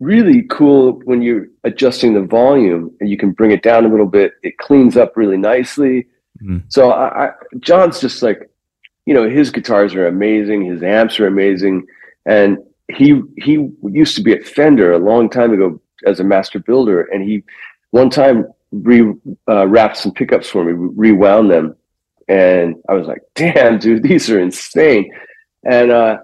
really 0.00 0.42
cool 0.50 1.00
when 1.04 1.22
you're 1.22 1.46
adjusting 1.62 2.12
the 2.12 2.22
volume 2.22 2.90
and 2.98 3.08
you 3.08 3.16
can 3.16 3.30
bring 3.30 3.52
it 3.52 3.62
down 3.62 3.84
a 3.84 3.88
little 3.88 4.06
bit. 4.06 4.32
It 4.42 4.58
cleans 4.58 4.96
up 4.96 5.16
really 5.16 5.36
nicely. 5.36 6.08
Mm. 6.42 6.64
So 6.66 6.90
I, 6.90 7.26
I, 7.26 7.30
John's 7.60 8.00
just 8.00 8.20
like 8.20 8.50
you 9.06 9.14
know, 9.14 9.28
his 9.28 9.50
guitars 9.50 9.94
are 9.94 10.06
amazing, 10.06 10.64
his 10.64 10.82
amps 10.82 11.18
are 11.20 11.26
amazing, 11.26 11.86
and 12.24 12.58
he 12.88 13.20
he 13.36 13.68
used 13.84 14.16
to 14.16 14.22
be 14.22 14.32
at 14.32 14.44
Fender 14.44 14.92
a 14.92 14.98
long 14.98 15.28
time 15.28 15.52
ago 15.52 15.80
as 16.06 16.18
a 16.20 16.24
master 16.24 16.58
builder, 16.58 17.02
and 17.02 17.22
he 17.22 17.42
one 17.92 18.10
time 18.10 18.46
re 18.72 19.14
uh, 19.48 19.66
wrapped 19.68 19.96
some 19.96 20.12
pickups 20.12 20.48
for 20.48 20.64
me, 20.64 20.72
rewound 20.74 21.50
them, 21.50 21.76
and 22.28 22.74
I 22.88 22.94
was 22.94 23.06
like, 23.06 23.22
"Damn, 23.34 23.78
dude, 23.78 24.02
these 24.08 24.28
are 24.28 24.40
insane!" 24.40 25.10
And 25.64 25.92
uh, 25.92 26.18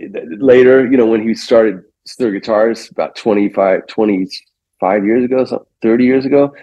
later, 0.00 0.90
you 0.90 0.96
know, 0.96 1.06
when 1.06 1.22
he 1.22 1.34
started 1.34 1.82
Suhr 2.08 2.32
Guitars 2.32 2.90
about 2.90 3.16
25, 3.16 3.86
25 3.86 5.04
years 5.04 5.24
ago, 5.24 5.66
30 5.82 6.04
years 6.04 6.24
ago, 6.24 6.54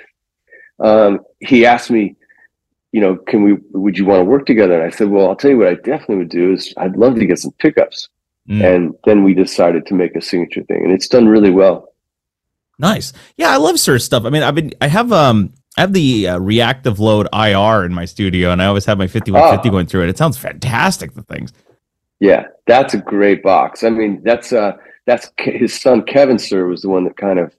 um, 0.79 1.19
he 1.39 1.65
asked 1.65 1.91
me, 1.91 2.15
you 2.91 3.01
know, 3.01 3.15
can 3.15 3.43
we, 3.43 3.57
would 3.71 3.97
you 3.97 4.05
want 4.05 4.21
to 4.21 4.25
work 4.25 4.45
together? 4.45 4.73
And 4.73 4.91
I 4.91 4.95
said, 4.95 5.09
well, 5.09 5.27
I'll 5.27 5.35
tell 5.35 5.51
you 5.51 5.57
what 5.57 5.67
I 5.67 5.75
definitely 5.75 6.17
would 6.17 6.29
do 6.29 6.53
is 6.53 6.73
I'd 6.77 6.97
love 6.97 7.15
to 7.15 7.25
get 7.25 7.39
some 7.39 7.51
pickups. 7.59 8.09
Mm. 8.49 8.75
And 8.75 8.95
then 9.05 9.23
we 9.23 9.33
decided 9.33 9.85
to 9.87 9.93
make 9.93 10.15
a 10.15 10.21
signature 10.21 10.63
thing 10.63 10.83
and 10.83 10.91
it's 10.91 11.07
done 11.07 11.27
really 11.27 11.51
well. 11.51 11.93
Nice. 12.79 13.13
Yeah. 13.37 13.51
I 13.51 13.57
love 13.57 13.75
Suhr 13.75 14.01
stuff. 14.01 14.25
I 14.25 14.29
mean, 14.29 14.43
I've 14.43 14.55
been, 14.55 14.73
I 14.81 14.87
have, 14.87 15.11
um, 15.11 15.53
I 15.77 15.81
have 15.81 15.93
the 15.93 16.27
uh, 16.27 16.39
reactive 16.39 16.99
load 16.99 17.27
IR 17.33 17.85
in 17.85 17.93
my 17.93 18.05
studio 18.05 18.51
and 18.51 18.61
I 18.61 18.65
always 18.65 18.85
have 18.85 18.97
my 18.97 19.07
5150 19.07 19.69
ah. 19.69 19.71
going 19.71 19.85
through 19.85 20.03
it. 20.03 20.09
It 20.09 20.17
sounds 20.17 20.37
fantastic. 20.37 21.13
The 21.13 21.21
things. 21.23 21.53
Yeah, 22.19 22.47
that's 22.65 22.93
a 22.93 22.97
great 22.97 23.43
box. 23.43 23.83
I 23.83 23.89
mean, 23.89 24.21
that's 24.23 24.51
uh 24.51 24.73
that's 25.05 25.31
his 25.39 25.79
son 25.79 26.03
Kevin 26.03 26.37
Suhr 26.37 26.67
was 26.67 26.81
the 26.81 26.89
one 26.89 27.03
that 27.05 27.15
kind 27.15 27.39
of 27.39 27.55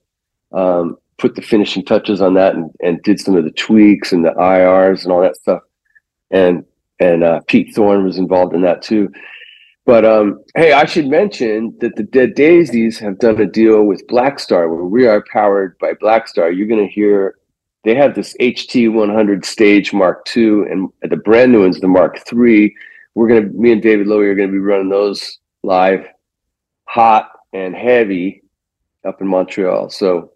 um, 0.53 0.99
put 1.17 1.35
the 1.35 1.43
finishing 1.43 1.85
touches 1.85 2.21
on 2.21 2.35
that 2.35 2.55
and, 2.55 2.71
and 2.81 3.03
did 3.03 3.21
some 3.21 3.37
of 3.37 3.45
the 3.45 3.51
tweaks 3.51 4.13
and 4.13 4.25
the 4.25 4.31
IRs 4.31 5.03
and 5.05 5.13
all 5.13 5.21
that 5.21 5.37
stuff. 5.37 5.63
And 6.31 6.65
and 7.01 7.23
uh, 7.23 7.41
Pete 7.47 7.75
Thorn 7.75 8.05
was 8.05 8.19
involved 8.19 8.55
in 8.55 8.63
that 8.63 8.83
too. 8.83 9.11
But 9.89 10.05
um, 10.05 10.45
hey, 10.55 10.75
I 10.75 10.85
should 10.85 11.07
mention 11.07 11.75
that 11.81 11.97
the 11.97 12.03
Dead 12.03 12.35
Daisies 12.35 12.99
have 12.99 13.19
done 13.19 13.41
a 13.41 13.47
deal 13.47 13.85
with 13.85 14.07
Blackstar 14.07 14.69
where 14.69 14.85
we 14.85 15.07
are 15.07 15.25
powered 15.33 15.79
by 15.79 15.95
Blackstar. 15.95 16.55
You're 16.55 16.67
going 16.67 16.87
to 16.87 16.93
hear 16.93 17.37
they 17.85 17.95
have 17.95 18.15
this 18.15 18.37
HT 18.39 18.93
100 18.93 19.47
stage 19.47 19.95
Mark 19.95 20.27
II, 20.37 20.65
and 20.71 20.91
the 21.09 21.17
brand 21.17 21.53
new 21.53 21.63
one's 21.63 21.81
the 21.81 21.89
Mark 21.89 22.19
III. 22.31 22.75
We're 23.15 23.29
gonna, 23.29 23.51
me 23.55 23.73
and 23.73 23.81
David 23.81 24.09
Lowy 24.09 24.27
are 24.27 24.35
going 24.35 24.51
to 24.51 24.53
be 24.53 24.59
running 24.59 24.91
those 24.91 25.39
live, 25.63 26.07
hot 26.85 27.31
and 27.55 27.75
heavy, 27.75 28.43
up 29.07 29.23
in 29.23 29.27
Montreal. 29.27 29.89
So 29.89 30.33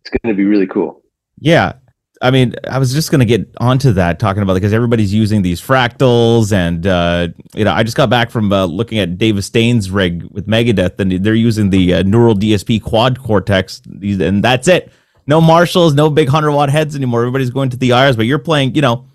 it's 0.00 0.08
going 0.08 0.34
to 0.34 0.38
be 0.38 0.44
really 0.44 0.66
cool. 0.66 1.02
Yeah, 1.38 1.74
I 2.22 2.30
mean, 2.30 2.54
I 2.70 2.78
was 2.78 2.92
just 2.92 3.10
going 3.10 3.20
to 3.20 3.24
get 3.24 3.48
onto 3.60 3.92
that 3.92 4.18
talking 4.18 4.42
about 4.42 4.52
it 4.52 4.56
because 4.56 4.74
everybody's 4.74 5.12
using 5.12 5.40
these 5.40 5.60
fractals, 5.60 6.52
and 6.52 6.86
uh, 6.86 7.28
you 7.54 7.64
know, 7.64 7.72
I 7.72 7.82
just 7.82 7.96
got 7.96 8.10
back 8.10 8.30
from 8.30 8.52
uh, 8.52 8.66
looking 8.66 8.98
at 8.98 9.16
Dave 9.16 9.36
Mustaine's 9.36 9.90
rig 9.90 10.24
with 10.30 10.46
Megadeth, 10.46 11.00
and 11.00 11.12
they're 11.24 11.34
using 11.34 11.70
the 11.70 11.94
uh, 11.94 12.02
Neural 12.02 12.34
DSP 12.34 12.82
Quad 12.82 13.18
Cortex, 13.18 13.80
and 13.86 14.44
that's 14.44 14.68
it. 14.68 14.92
No 15.26 15.40
Marshalls, 15.40 15.94
no 15.94 16.10
big 16.10 16.28
hundred 16.28 16.52
watt 16.52 16.68
heads 16.68 16.94
anymore. 16.94 17.20
Everybody's 17.20 17.50
going 17.50 17.70
to 17.70 17.76
the 17.78 17.90
IRs, 17.90 18.16
but 18.16 18.26
you're 18.26 18.38
playing, 18.38 18.74
you 18.74 18.82
know, 18.82 19.06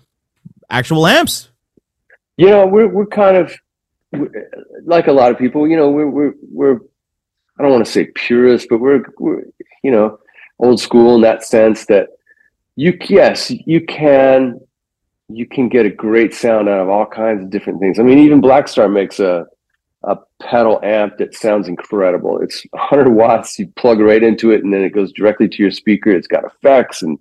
actual 0.68 1.06
amps. 1.06 1.48
You 2.36 2.48
know, 2.48 2.66
we're 2.66 2.88
we're 2.88 3.06
kind 3.06 3.36
of 3.36 3.54
like 4.84 5.06
a 5.06 5.12
lot 5.12 5.30
of 5.30 5.38
people. 5.38 5.68
You 5.68 5.76
know, 5.76 5.90
we're 5.90 6.08
we're 6.08 6.34
we're 6.50 6.78
I 7.58 7.62
don't 7.62 7.70
want 7.70 7.86
to 7.86 7.90
say 7.90 8.06
purists, 8.14 8.66
but 8.68 8.78
we're 8.78 9.04
we're 9.18 9.42
you 9.84 9.92
know 9.92 10.18
old 10.58 10.80
school 10.80 11.14
in 11.14 11.20
that 11.20 11.44
sense 11.44 11.86
that 11.86 12.08
you 12.76 12.96
yes 13.08 13.50
you 13.50 13.84
can 13.84 14.60
you 15.28 15.46
can 15.46 15.68
get 15.68 15.86
a 15.86 15.90
great 15.90 16.32
sound 16.32 16.68
out 16.68 16.80
of 16.80 16.88
all 16.88 17.06
kinds 17.06 17.42
of 17.42 17.50
different 17.50 17.80
things. 17.80 17.98
I 17.98 18.02
mean, 18.02 18.18
even 18.18 18.40
Blackstar 18.40 18.92
makes 18.92 19.18
a 19.18 19.46
a 20.04 20.18
pedal 20.40 20.78
amp 20.84 21.18
that 21.18 21.34
sounds 21.34 21.66
incredible. 21.66 22.38
It's 22.40 22.64
100 22.70 23.10
watts. 23.10 23.58
You 23.58 23.66
plug 23.74 23.98
right 23.98 24.22
into 24.22 24.52
it, 24.52 24.62
and 24.62 24.72
then 24.72 24.82
it 24.82 24.90
goes 24.90 25.12
directly 25.12 25.48
to 25.48 25.62
your 25.62 25.72
speaker. 25.72 26.10
It's 26.10 26.28
got 26.28 26.44
effects 26.44 27.02
and 27.02 27.18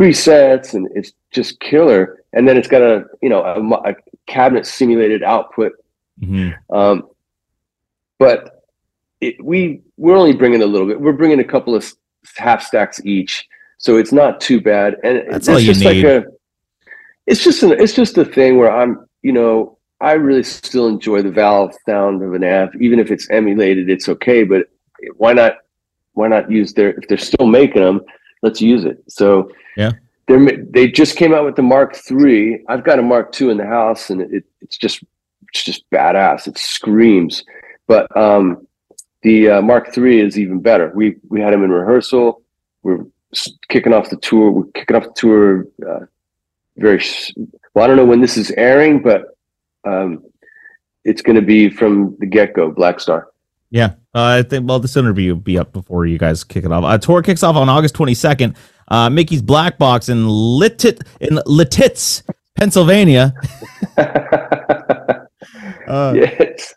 presets, 0.00 0.74
and 0.74 0.88
it's 0.96 1.12
just 1.30 1.60
killer. 1.60 2.24
And 2.32 2.48
then 2.48 2.56
it's 2.56 2.66
got 2.66 2.82
a 2.82 3.04
you 3.20 3.28
know 3.28 3.44
a, 3.44 3.90
a 3.90 3.94
cabinet 4.26 4.66
simulated 4.66 5.22
output. 5.22 5.72
Mm-hmm. 6.20 6.74
Um, 6.74 7.08
but 8.18 8.64
it, 9.20 9.42
we 9.44 9.82
we're 9.96 10.16
only 10.16 10.32
bringing 10.32 10.62
a 10.62 10.66
little 10.66 10.88
bit. 10.88 11.00
We're 11.00 11.12
bringing 11.12 11.40
a 11.40 11.44
couple 11.44 11.76
of 11.76 11.92
half 12.36 12.62
stacks 12.62 13.00
each 13.04 13.46
so 13.82 13.96
it's 13.96 14.12
not 14.12 14.40
too 14.40 14.60
bad. 14.60 14.96
And 15.02 15.24
that's 15.28 15.48
all 15.48 15.58
you 15.58 15.74
need. 15.74 15.84
Like 15.84 16.04
a, 16.04 16.24
it's 17.26 17.42
just 17.42 17.64
an, 17.64 17.72
it's 17.72 17.94
just 17.94 18.16
a 18.16 18.24
thing 18.24 18.56
where 18.56 18.70
I'm, 18.70 19.06
you 19.22 19.32
know, 19.32 19.76
I 20.00 20.12
really 20.12 20.44
still 20.44 20.86
enjoy 20.86 21.22
the 21.22 21.32
valve 21.32 21.74
sound 21.84 22.22
of 22.22 22.32
an 22.32 22.44
amp, 22.44 22.74
even 22.80 23.00
if 23.00 23.10
it's 23.10 23.28
emulated. 23.30 23.90
It's 23.90 24.08
okay, 24.08 24.44
but 24.44 24.68
why 25.16 25.32
not? 25.32 25.54
Why 26.14 26.28
not 26.28 26.50
use 26.50 26.74
their 26.74 26.90
if 26.90 27.08
they're 27.08 27.18
still 27.18 27.46
making 27.46 27.82
them? 27.82 28.00
Let's 28.42 28.60
use 28.60 28.84
it. 28.84 29.02
So 29.08 29.50
yeah, 29.76 29.92
they 30.28 30.56
they 30.70 30.88
just 30.88 31.16
came 31.16 31.34
out 31.34 31.44
with 31.44 31.56
the 31.56 31.62
Mark 31.62 31.98
III. 32.08 32.62
I've 32.68 32.84
got 32.84 33.00
a 33.00 33.02
Mark 33.02 33.40
II 33.40 33.50
in 33.50 33.56
the 33.56 33.66
house, 33.66 34.10
and 34.10 34.20
it, 34.20 34.44
it's 34.60 34.78
just 34.78 35.02
it's 35.48 35.64
just 35.64 35.88
badass. 35.90 36.46
It 36.46 36.56
screams. 36.56 37.42
But 37.88 38.14
um, 38.16 38.66
the 39.22 39.50
uh, 39.50 39.62
Mark 39.62 39.96
III 39.96 40.20
is 40.20 40.38
even 40.38 40.60
better. 40.60 40.92
We 40.94 41.16
we 41.28 41.40
had 41.40 41.52
them 41.52 41.64
in 41.64 41.70
rehearsal. 41.70 42.42
We're 42.82 43.04
kicking 43.68 43.92
off 43.92 44.10
the 44.10 44.16
tour. 44.16 44.50
We're 44.50 44.64
kicking 44.74 44.96
off 44.96 45.04
the 45.04 45.12
tour 45.14 45.66
uh, 45.88 46.06
very 46.76 47.02
well. 47.74 47.84
I 47.84 47.88
don't 47.88 47.96
know 47.96 48.04
when 48.04 48.20
this 48.20 48.36
is 48.36 48.50
airing, 48.52 49.02
but 49.02 49.36
um, 49.84 50.24
it's 51.04 51.22
going 51.22 51.36
to 51.36 51.42
be 51.42 51.68
from 51.68 52.16
the 52.20 52.26
get 52.26 52.54
go. 52.54 52.70
Blackstar. 52.70 53.24
Yeah, 53.70 53.94
uh, 54.14 54.38
I 54.38 54.42
think. 54.42 54.68
Well, 54.68 54.80
this 54.80 54.96
interview 54.96 55.34
will 55.34 55.40
be 55.40 55.58
up 55.58 55.72
before 55.72 56.06
you 56.06 56.18
guys 56.18 56.44
kick 56.44 56.64
it 56.64 56.72
off. 56.72 56.84
Uh, 56.84 56.98
tour 56.98 57.22
kicks 57.22 57.42
off 57.42 57.56
on 57.56 57.68
August 57.68 57.94
twenty 57.94 58.14
second. 58.14 58.56
Uh, 58.88 59.08
Mickey's 59.08 59.42
Black 59.42 59.78
Box 59.78 60.10
in 60.10 60.26
Litit 60.26 61.02
in 61.20 61.36
Lititz, 61.46 62.22
Pennsylvania. 62.54 63.32
uh, 63.96 65.24
yes 66.14 66.74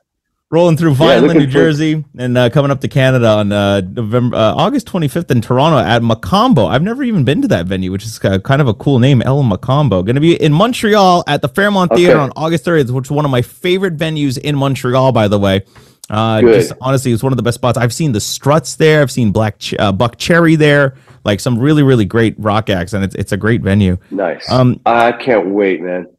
rolling 0.52 0.78
through 0.78 0.94
Vineland, 0.94 1.34
yeah, 1.34 1.46
New 1.46 1.48
Jersey, 1.48 2.02
for- 2.02 2.08
and 2.18 2.38
uh, 2.38 2.50
coming 2.50 2.72
up 2.72 2.82
to 2.82 2.88
Canada 2.88 3.28
on 3.28 3.52
uh, 3.52 3.82
November 3.82 4.36
uh, 4.36 4.54
August 4.54 4.88
25th 4.88 5.32
in 5.32 5.42
Toronto 5.42 5.78
at 5.80 6.02
Mocambo. 6.02 6.70
I've 6.70 6.84
never 6.84 7.04
even 7.04 7.24
been 7.24 7.42
to 7.42 7.48
that 7.50 7.66
venue, 7.66 7.92
which 7.92 8.06
is 8.06 8.20
kind 8.20 8.62
of 8.62 8.68
a 8.68 8.74
cool 8.74 9.00
name, 9.00 9.22
El 9.22 9.44
Mocambo. 9.44 10.06
Going 10.06 10.16
to 10.16 10.22
be 10.22 10.42
in 10.42 10.54
Montreal 10.54 11.24
at 11.28 11.42
the 11.42 11.50
Fairmount 11.50 11.92
okay. 11.92 12.04
Theater 12.04 12.20
on 12.20 12.32
August 12.36 12.66
30th, 12.66 12.92
which 12.92 13.08
is 13.08 13.12
one 13.12 13.26
of 13.26 13.32
my 13.32 13.42
favorite 13.42 13.98
venues 13.98 14.38
in 14.38 14.56
Montreal, 14.56 15.12
by 15.12 15.28
the 15.28 15.40
way. 15.40 15.64
Uh, 16.10 16.42
just 16.42 16.74
honestly, 16.82 17.12
it's 17.12 17.24
one 17.24 17.34
of 17.34 17.38
the 17.38 17.44
best 17.44 17.56
spots. 17.56 17.78
I've 17.78 17.94
seen 17.94 18.12
the 18.12 18.20
Struts 18.20 18.76
there. 18.76 19.02
I've 19.02 19.12
seen 19.12 19.32
Black 19.32 19.58
Ch- 19.58 19.74
uh, 19.74 19.92
Buckcherry 19.92 20.56
there. 20.58 20.96
Like 21.24 21.40
some 21.40 21.58
really, 21.58 21.82
really 21.82 22.06
great 22.06 22.36
rock 22.38 22.70
acts, 22.70 22.94
and 22.94 23.04
it's 23.04 23.16
it's 23.16 23.32
a 23.32 23.38
great 23.38 23.62
venue. 23.64 23.98
Nice. 24.12 24.48
Um, 24.52 24.80
I 24.86 25.12
can't 25.14 25.48
wait, 25.48 25.82
man. 25.82 26.15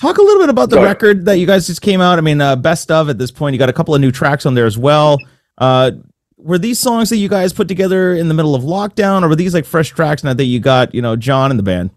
Talk 0.00 0.16
a 0.16 0.22
little 0.22 0.40
bit 0.40 0.48
about 0.48 0.70
the 0.70 0.76
Sorry. 0.76 0.86
record 0.86 1.26
that 1.26 1.38
you 1.38 1.46
guys 1.46 1.66
just 1.66 1.82
came 1.82 2.00
out. 2.00 2.16
I 2.16 2.22
mean, 2.22 2.40
uh, 2.40 2.56
best 2.56 2.90
of 2.90 3.10
at 3.10 3.18
this 3.18 3.30
point. 3.30 3.52
You 3.52 3.58
got 3.58 3.68
a 3.68 3.72
couple 3.74 3.94
of 3.94 4.00
new 4.00 4.10
tracks 4.10 4.46
on 4.46 4.54
there 4.54 4.64
as 4.64 4.78
well. 4.78 5.18
Uh, 5.58 5.90
were 6.38 6.56
these 6.56 6.78
songs 6.78 7.10
that 7.10 7.18
you 7.18 7.28
guys 7.28 7.52
put 7.52 7.68
together 7.68 8.14
in 8.14 8.28
the 8.28 8.34
middle 8.34 8.54
of 8.54 8.62
lockdown, 8.62 9.22
or 9.22 9.28
were 9.28 9.36
these 9.36 9.52
like 9.52 9.66
fresh 9.66 9.90
tracks 9.90 10.24
now 10.24 10.32
that 10.32 10.44
you 10.44 10.58
got, 10.58 10.94
you 10.94 11.02
know, 11.02 11.16
John 11.16 11.50
and 11.50 11.58
the 11.58 11.62
band? 11.62 11.90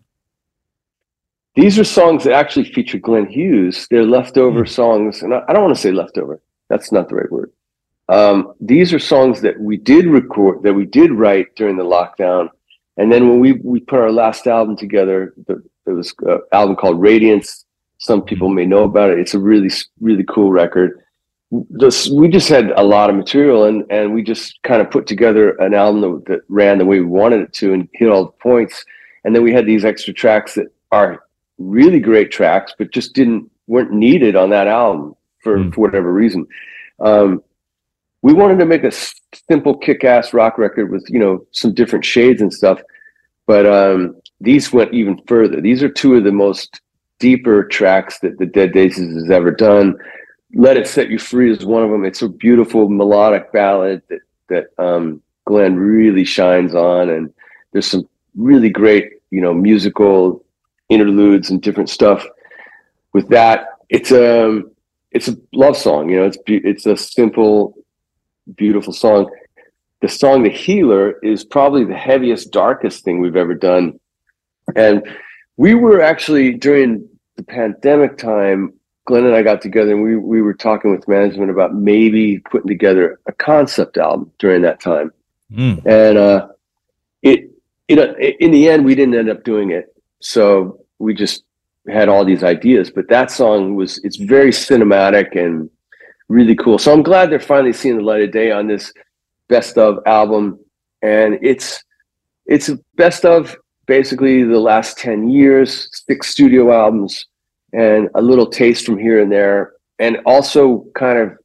These 1.55 1.79
are 1.79 1.85
songs 1.85 2.25
that 2.25 2.33
actually 2.33 2.65
feature 2.73 2.97
Glenn 2.97 3.27
Hughes. 3.27 3.87
They're 3.89 4.03
leftover 4.03 4.65
mm. 4.65 4.69
songs, 4.69 5.21
and 5.21 5.33
I, 5.33 5.41
I 5.47 5.53
don't 5.53 5.63
want 5.63 5.75
to 5.75 5.81
say 5.81 5.93
leftover. 5.93 6.41
That's 6.69 6.91
not 6.91 7.07
the 7.07 7.15
right 7.15 7.31
word. 7.31 7.53
Um, 8.09 8.53
these 8.59 8.91
are 8.91 8.99
songs 8.99 9.39
that 9.41 9.57
we 9.61 9.77
did 9.77 10.07
record, 10.07 10.63
that 10.63 10.73
we 10.73 10.85
did 10.85 11.13
write 11.13 11.55
during 11.55 11.77
the 11.77 11.85
lockdown, 11.85 12.49
and 12.97 13.09
then 13.09 13.29
when 13.29 13.39
we 13.39 13.53
we 13.53 13.79
put 13.79 13.99
our 13.99 14.11
last 14.11 14.45
album 14.45 14.75
together, 14.75 15.33
the, 15.47 15.63
it 15.85 15.91
was 15.91 16.13
an 16.23 16.41
album 16.51 16.75
called 16.75 16.99
Radiance 16.99 17.62
some 18.03 18.21
people 18.21 18.49
may 18.49 18.65
know 18.65 18.83
about 18.83 19.11
it. 19.11 19.19
It's 19.19 19.33
a 19.33 19.39
really, 19.39 19.71
really 20.01 20.25
cool 20.25 20.51
record. 20.51 21.01
This, 21.69 22.09
we 22.09 22.27
just 22.27 22.49
had 22.49 22.71
a 22.71 22.83
lot 22.83 23.09
of 23.09 23.15
material 23.15 23.63
and, 23.63 23.89
and 23.89 24.13
we 24.13 24.23
just 24.23 24.61
kind 24.63 24.81
of 24.81 24.91
put 24.91 25.07
together 25.07 25.51
an 25.61 25.73
album 25.73 26.01
that, 26.01 26.25
that 26.25 26.41
ran 26.49 26.79
the 26.79 26.85
way 26.85 26.99
we 26.99 27.05
wanted 27.05 27.39
it 27.39 27.53
to 27.53 27.71
and 27.71 27.87
hit 27.93 28.09
all 28.09 28.25
the 28.25 28.31
points. 28.31 28.83
And 29.23 29.33
then 29.33 29.41
we 29.41 29.53
had 29.53 29.65
these 29.65 29.85
extra 29.85 30.13
tracks 30.13 30.53
that 30.55 30.67
are 30.91 31.23
really 31.57 32.01
great 32.01 32.29
tracks, 32.29 32.73
but 32.77 32.91
just 32.91 33.13
didn't 33.13 33.49
weren't 33.67 33.93
needed 33.93 34.35
on 34.35 34.49
that 34.49 34.67
album 34.67 35.15
for, 35.39 35.59
mm. 35.59 35.73
for 35.73 35.79
whatever 35.79 36.11
reason. 36.11 36.45
Um, 36.99 37.41
we 38.21 38.33
wanted 38.33 38.59
to 38.59 38.65
make 38.65 38.83
a 38.83 38.91
simple 39.49 39.77
kick-ass 39.77 40.33
rock 40.33 40.57
record 40.57 40.91
with 40.91 41.05
you 41.09 41.19
know 41.19 41.45
some 41.51 41.73
different 41.73 42.03
shades 42.03 42.41
and 42.41 42.53
stuff, 42.53 42.81
but 43.47 43.65
um, 43.65 44.19
these 44.41 44.73
went 44.73 44.93
even 44.93 45.21
further. 45.25 45.61
These 45.61 45.81
are 45.83 45.89
two 45.89 46.15
of 46.15 46.25
the 46.25 46.33
most 46.33 46.81
deeper 47.19 47.63
tracks 47.63 48.19
that 48.19 48.37
the 48.37 48.45
Dead 48.45 48.73
Daisies 48.73 49.13
has 49.15 49.29
ever 49.29 49.51
done. 49.51 49.95
Let 50.55 50.77
It 50.77 50.87
Set 50.87 51.09
You 51.09 51.19
Free 51.19 51.51
is 51.51 51.65
one 51.65 51.83
of 51.83 51.89
them. 51.89 52.05
It's 52.05 52.21
a 52.21 52.29
beautiful 52.29 52.89
melodic 52.89 53.51
ballad 53.51 54.01
that 54.09 54.19
that 54.49 54.67
um, 54.77 55.21
Glenn 55.45 55.77
really 55.77 56.25
shines 56.25 56.75
on, 56.75 57.09
and 57.09 57.33
there's 57.71 57.87
some 57.87 58.07
really 58.35 58.69
great, 58.69 59.13
you 59.31 59.41
know, 59.41 59.53
musical 59.53 60.43
interludes 60.89 61.49
and 61.49 61.61
different 61.61 61.89
stuff. 61.89 62.25
With 63.13 63.29
that, 63.29 63.67
it's 63.89 64.11
a 64.11 64.45
um, 64.45 64.71
it's 65.11 65.27
a 65.27 65.37
love 65.53 65.77
song. 65.77 66.09
You 66.09 66.17
know, 66.17 66.25
it's 66.25 66.37
it's 66.47 66.85
a 66.85 66.97
simple, 66.97 67.75
beautiful 68.55 68.93
song. 68.93 69.29
The 70.01 70.09
song 70.09 70.43
"The 70.43 70.49
Healer" 70.49 71.19
is 71.23 71.43
probably 71.43 71.85
the 71.85 71.95
heaviest, 71.95 72.51
darkest 72.51 73.03
thing 73.03 73.21
we've 73.21 73.35
ever 73.35 73.53
done, 73.53 73.99
and 74.75 75.03
we 75.57 75.75
were 75.75 76.01
actually 76.01 76.53
during 76.53 77.07
the 77.35 77.43
pandemic 77.43 78.17
time, 78.17 78.73
Glenn 79.05 79.25
and 79.25 79.35
I 79.35 79.41
got 79.41 79.61
together 79.61 79.91
and 79.91 80.03
we 80.03 80.15
we 80.15 80.41
were 80.41 80.53
talking 80.53 80.91
with 80.91 81.07
management 81.07 81.51
about 81.51 81.75
maybe 81.75 82.39
putting 82.39 82.67
together 82.67 83.19
a 83.27 83.33
concept 83.33 83.97
album 83.97 84.31
during 84.39 84.61
that 84.61 84.79
time. 84.79 85.11
Mm. 85.51 85.85
And 85.85 86.17
uh, 86.17 86.47
it 87.21 87.49
you 87.87 87.95
know 87.95 88.15
in 88.17 88.51
the 88.51 88.69
end 88.69 88.85
we 88.85 88.95
didn't 88.95 89.15
end 89.15 89.29
up 89.29 89.43
doing 89.43 89.71
it. 89.71 89.93
So 90.21 90.79
we 90.99 91.13
just 91.13 91.43
had 91.89 92.07
all 92.07 92.23
these 92.23 92.43
ideas, 92.43 92.89
but 92.89 93.09
that 93.09 93.29
song 93.29 93.75
was 93.75 93.99
it's 94.05 94.17
very 94.17 94.51
cinematic 94.51 95.35
and 95.35 95.69
really 96.29 96.55
cool. 96.55 96.77
So 96.77 96.93
I'm 96.93 97.03
glad 97.03 97.29
they're 97.29 97.39
finally 97.39 97.73
seeing 97.73 97.97
the 97.97 98.03
light 98.03 98.21
of 98.21 98.31
day 98.31 98.51
on 98.51 98.67
this 98.67 98.93
best 99.49 99.77
of 99.77 99.99
album 100.05 100.57
and 101.03 101.37
it's 101.41 101.83
it's 102.45 102.69
a 102.69 102.79
best 102.95 103.25
of 103.25 103.55
basically 103.85 104.43
the 104.43 104.59
last 104.59 104.97
10 104.97 105.29
years, 105.29 105.89
six 106.07 106.27
studio 106.27 106.71
albums, 106.71 107.25
and 107.73 108.09
a 108.15 108.21
little 108.21 108.47
taste 108.47 108.85
from 108.85 108.97
here 108.97 109.21
and 109.21 109.31
there 109.31 109.73
and 109.99 110.17
also 110.25 110.85
kind 110.95 111.17
of 111.17 111.37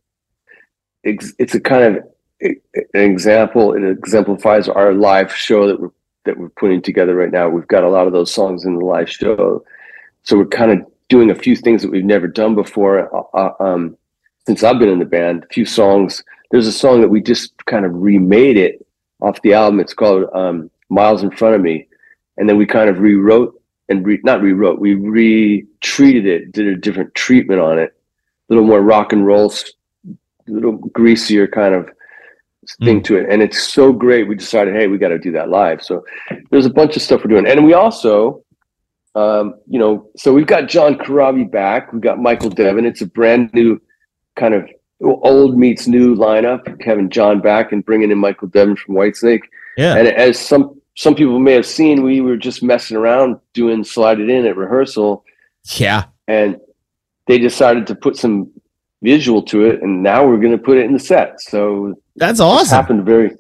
it's 1.05 1.55
a 1.55 1.61
kind 1.61 1.85
of 1.85 2.05
an 2.43 2.61
example. 2.93 3.73
It 3.73 3.83
exemplifies 3.85 4.69
our 4.69 4.93
live 4.93 5.35
show 5.35 5.67
that 5.67 5.81
we're 5.81 5.91
that 6.25 6.39
we're 6.39 6.51
putting 6.51 6.83
together 6.83 7.15
right 7.15 7.31
now. 7.31 7.49
We've 7.49 7.69
got 7.69 7.85
a 7.85 7.89
lot 7.89 8.07
of 8.07 8.13
those 8.13 8.33
songs 8.33 8.65
in 8.65 8.77
the 8.77 8.85
live 8.85 9.09
show, 9.09 9.65
so 10.25 10.37
we're 10.37 10.47
kind 10.47 10.73
of 10.73 10.87
doing 11.09 11.31
a 11.31 11.35
few 11.35 11.57
things 11.57 11.81
that 11.83 11.91
we've 11.91 12.05
never 12.05 12.27
done 12.27 12.55
before. 12.55 13.15
Uh, 13.17 13.23
uh, 13.33 13.55
um, 13.61 13.97
since 14.47 14.63
I've 14.63 14.79
been 14.79 14.91
in 14.91 14.99
the 14.99 15.05
band, 15.05 15.45
a 15.45 15.55
few 15.55 15.65
songs. 15.65 16.23
There's 16.51 16.67
a 16.67 16.73
song 16.73 17.01
that 17.03 17.09
we 17.09 17.21
just 17.21 17.65
kind 17.67 17.85
of 17.85 17.93
remade 17.95 18.57
it 18.57 18.85
off 19.21 19.43
the 19.43 19.55
album. 19.55 19.81
It's 19.81 19.95
called 19.95 20.25
um, 20.35 20.71
"Miles 20.91 21.23
in 21.23 21.31
Front 21.31 21.55
of 21.55 21.61
Me," 21.63 21.87
and 22.39 22.49
then 22.49 22.57
we 22.57 22.67
kind 22.67 22.89
of 22.89 23.01
rewrote 23.01 23.61
and 23.89 24.07
re- 24.07 24.21
not 24.25 24.41
rewrote. 24.41 24.79
We 24.79 24.95
retreated 24.95 26.27
it, 26.27 26.53
did 26.53 26.67
a 26.67 26.77
different 26.77 27.15
treatment 27.15 27.61
on 27.61 27.79
it, 27.79 27.95
a 28.49 28.55
little 28.55 28.67
more 28.67 28.81
rock 28.81 29.13
and 29.13 29.27
roll, 29.27 29.53
a 30.07 30.15
little 30.51 30.73
greasier 30.73 31.47
kind 31.47 31.75
of 31.75 31.89
thing 32.85 33.01
mm. 33.01 33.05
to 33.05 33.17
it. 33.17 33.27
And 33.31 33.43
it's 33.43 33.63
so 33.63 33.93
great. 33.93 34.29
We 34.29 34.35
decided, 34.35 34.75
hey, 34.75 34.87
we 34.87 34.99
got 34.99 35.09
to 35.09 35.19
do 35.19 35.33
that 35.33 35.49
live. 35.49 35.83
So 35.83 36.05
there's 36.51 36.67
a 36.67 36.71
bunch 36.71 36.97
of 36.97 37.03
stuff 37.03 37.23
we're 37.25 37.31
doing. 37.31 37.47
And 37.47 37.65
we 37.65 37.75
also, 37.75 38.45
um, 39.15 39.55
you 39.67 39.79
know, 39.79 40.11
so 40.17 40.33
we've 40.33 40.47
got 40.47 40.69
John 40.69 40.97
Corabi 40.97 41.51
back. 41.51 41.93
We've 41.93 42.03
got 42.03 42.19
Michael 42.19 42.51
Devin. 42.51 42.87
It's 42.87 43.03
a 43.03 43.07
brand 43.07 43.53
new 43.53 43.81
kind 44.37 44.55
of 44.55 44.69
old 45.03 45.57
meets 45.57 45.87
new 45.87 46.15
lineup. 46.15 46.79
Kevin 46.81 47.09
John 47.09 47.41
back 47.41 47.73
and 47.73 47.85
bringing 47.85 48.11
in 48.11 48.19
Michael 48.19 48.49
Devin 48.49 48.77
from 48.77 48.95
Whitesnake. 48.95 49.43
Yeah. 49.77 49.97
And 49.97 50.09
as 50.09 50.39
some 50.39 50.78
some 50.99 51.15
people 51.15 51.39
may 51.39 51.53
have 51.53 51.65
seen, 51.65 52.03
we 52.03 52.21
were 52.21 52.37
just 52.37 52.61
messing 52.61 52.97
around 52.97 53.39
doing 53.55 53.85
slide 53.85 54.19
it 54.19 54.29
in 54.29 54.45
at 54.45 54.57
rehearsal. 54.57 55.25
Yeah. 55.77 56.07
And 56.27 56.57
they 57.29 57.39
decided 57.39 57.87
to 57.87 57.95
put 57.95 58.17
some 58.17 58.51
visual 59.01 59.41
to 59.45 59.65
it, 59.65 59.81
and 59.81 60.03
now 60.03 60.27
we're 60.27 60.41
going 60.41 60.59
to 60.59 60.59
put 60.59 60.77
it 60.77 60.87
in 60.87 60.93
the 60.93 60.99
set. 60.99 61.41
So 61.41 61.95
that's 62.17 62.41
awesome. 62.41 62.75
happened 62.75 63.07
very, 63.07 63.31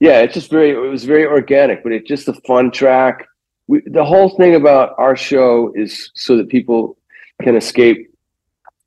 yeah. 0.00 0.20
It's 0.20 0.32
just 0.32 0.50
very. 0.50 0.70
It 0.70 0.78
was 0.78 1.04
very 1.04 1.26
organic, 1.26 1.82
but 1.82 1.92
it's 1.92 2.08
just 2.08 2.28
a 2.28 2.32
fun 2.46 2.70
track. 2.70 3.26
We, 3.66 3.82
the 3.84 4.06
whole 4.06 4.30
thing 4.38 4.54
about 4.54 4.94
our 4.96 5.14
show 5.14 5.70
is 5.74 6.10
so 6.14 6.38
that 6.38 6.48
people 6.48 6.96
can 7.42 7.56
escape 7.56 8.10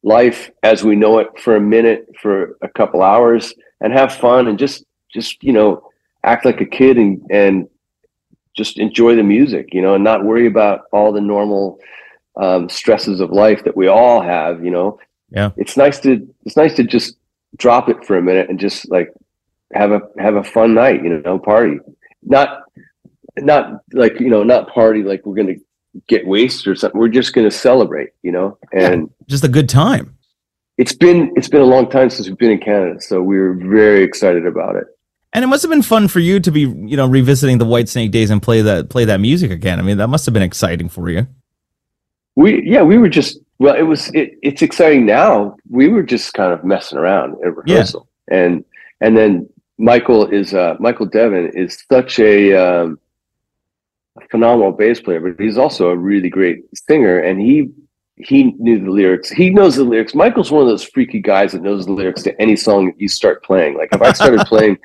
life 0.01 0.49
as 0.63 0.83
we 0.83 0.95
know 0.95 1.19
it 1.19 1.27
for 1.37 1.57
a 1.57 1.61
minute, 1.61 2.07
for 2.19 2.57
a 2.63 2.69
couple 2.69 3.03
hours, 3.03 3.53
and 3.81 3.93
have 3.93 4.15
fun, 4.15 4.47
and 4.47 4.57
just 4.57 4.83
just 5.13 5.43
you 5.43 5.53
know 5.53 5.87
act 6.23 6.43
like 6.43 6.59
a 6.59 6.65
kid 6.65 6.97
and 6.97 7.21
and 7.29 7.67
just 8.55 8.79
enjoy 8.79 9.15
the 9.15 9.23
music, 9.23 9.73
you 9.73 9.81
know, 9.81 9.95
and 9.95 10.03
not 10.03 10.23
worry 10.23 10.47
about 10.47 10.81
all 10.91 11.11
the 11.11 11.21
normal 11.21 11.79
um, 12.37 12.69
stresses 12.69 13.19
of 13.19 13.31
life 13.31 13.63
that 13.63 13.77
we 13.77 13.87
all 13.87 14.21
have, 14.21 14.63
you 14.63 14.71
know. 14.71 14.99
Yeah. 15.29 15.51
It's 15.57 15.77
nice 15.77 15.99
to 16.01 16.27
it's 16.45 16.57
nice 16.57 16.75
to 16.75 16.83
just 16.83 17.17
drop 17.57 17.89
it 17.89 18.03
for 18.05 18.17
a 18.17 18.21
minute 18.21 18.49
and 18.49 18.59
just 18.59 18.89
like 18.89 19.13
have 19.73 19.91
a 19.91 20.01
have 20.17 20.35
a 20.35 20.43
fun 20.43 20.73
night, 20.73 21.03
you 21.03 21.21
know, 21.21 21.39
party. 21.39 21.79
Not 22.23 22.63
not 23.37 23.81
like, 23.91 24.19
you 24.19 24.29
know, 24.29 24.43
not 24.43 24.69
party 24.69 25.03
like 25.03 25.25
we're 25.25 25.35
gonna 25.35 25.55
get 26.07 26.27
wasted 26.27 26.67
or 26.67 26.75
something. 26.75 26.99
We're 26.99 27.09
just 27.09 27.33
gonna 27.33 27.51
celebrate, 27.51 28.09
you 28.21 28.31
know, 28.31 28.57
and 28.71 29.03
yeah, 29.03 29.25
just 29.27 29.43
a 29.43 29.49
good 29.49 29.69
time. 29.69 30.17
It's 30.77 30.93
been 30.93 31.31
it's 31.35 31.49
been 31.49 31.61
a 31.61 31.65
long 31.65 31.89
time 31.89 32.09
since 32.09 32.27
we've 32.27 32.37
been 32.37 32.51
in 32.51 32.59
Canada, 32.59 33.01
so 33.01 33.21
we're 33.21 33.53
very 33.53 34.03
excited 34.03 34.45
about 34.45 34.75
it. 34.75 34.85
And 35.35 35.43
it 35.43 35.47
must 35.47 35.63
have 35.63 35.69
been 35.69 35.81
fun 35.81 36.07
for 36.07 36.19
you 36.19 36.39
to 36.39 36.49
be, 36.49 36.61
you 36.61 36.95
know, 36.95 37.05
revisiting 37.05 37.57
the 37.57 37.65
Whitesnake 37.65 38.09
days 38.09 38.29
and 38.29 38.41
play 38.41 38.61
that 38.61 38.89
play 38.89 39.03
that 39.03 39.19
music 39.19 39.51
again. 39.51 39.79
I 39.79 39.81
mean, 39.81 39.97
that 39.97 40.07
must 40.07 40.25
have 40.25 40.33
been 40.33 40.41
exciting 40.41 40.87
for 40.87 41.09
you. 41.09 41.27
We 42.37 42.63
yeah, 42.63 42.83
we 42.83 42.97
were 42.97 43.09
just 43.09 43.39
well, 43.59 43.75
it 43.75 43.81
was 43.81 44.07
it, 44.13 44.39
it's 44.43 44.61
exciting 44.61 45.05
now. 45.05 45.57
We 45.69 45.89
were 45.89 46.03
just 46.03 46.33
kind 46.35 46.53
of 46.53 46.63
messing 46.63 46.97
around 46.97 47.35
at 47.43 47.53
rehearsal, 47.53 48.07
yeah. 48.31 48.43
and 48.43 48.65
and 49.01 49.17
then 49.17 49.49
Michael 49.77 50.25
is 50.25 50.53
uh, 50.53 50.77
Michael 50.79 51.05
Devin 51.05 51.51
is 51.53 51.83
such 51.91 52.17
a, 52.19 52.53
um, 52.53 52.97
a 54.15 54.25
phenomenal 54.29 54.71
bass 54.71 55.01
player, 55.01 55.19
but 55.19 55.43
he's 55.43 55.57
also 55.57 55.89
a 55.89 55.97
really 55.97 56.29
great 56.29 56.63
singer, 56.87 57.19
and 57.19 57.41
he 57.41 57.71
he 58.15 58.53
knew 58.53 58.79
the 58.79 58.89
lyrics. 58.89 59.29
He 59.29 59.49
knows 59.49 59.75
the 59.75 59.83
lyrics. 59.83 60.15
Michael's 60.15 60.49
one 60.49 60.61
of 60.61 60.69
those 60.69 60.85
freaky 60.85 61.19
guys 61.19 61.51
that 61.51 61.61
knows 61.61 61.85
the 61.85 61.91
lyrics 61.91 62.23
to 62.23 62.41
any 62.41 62.55
song 62.55 62.85
that 62.85 63.01
you 63.01 63.09
start 63.09 63.43
playing. 63.43 63.77
Like 63.77 63.89
if 63.91 64.01
I 64.01 64.13
started 64.13 64.39
playing 64.47 64.77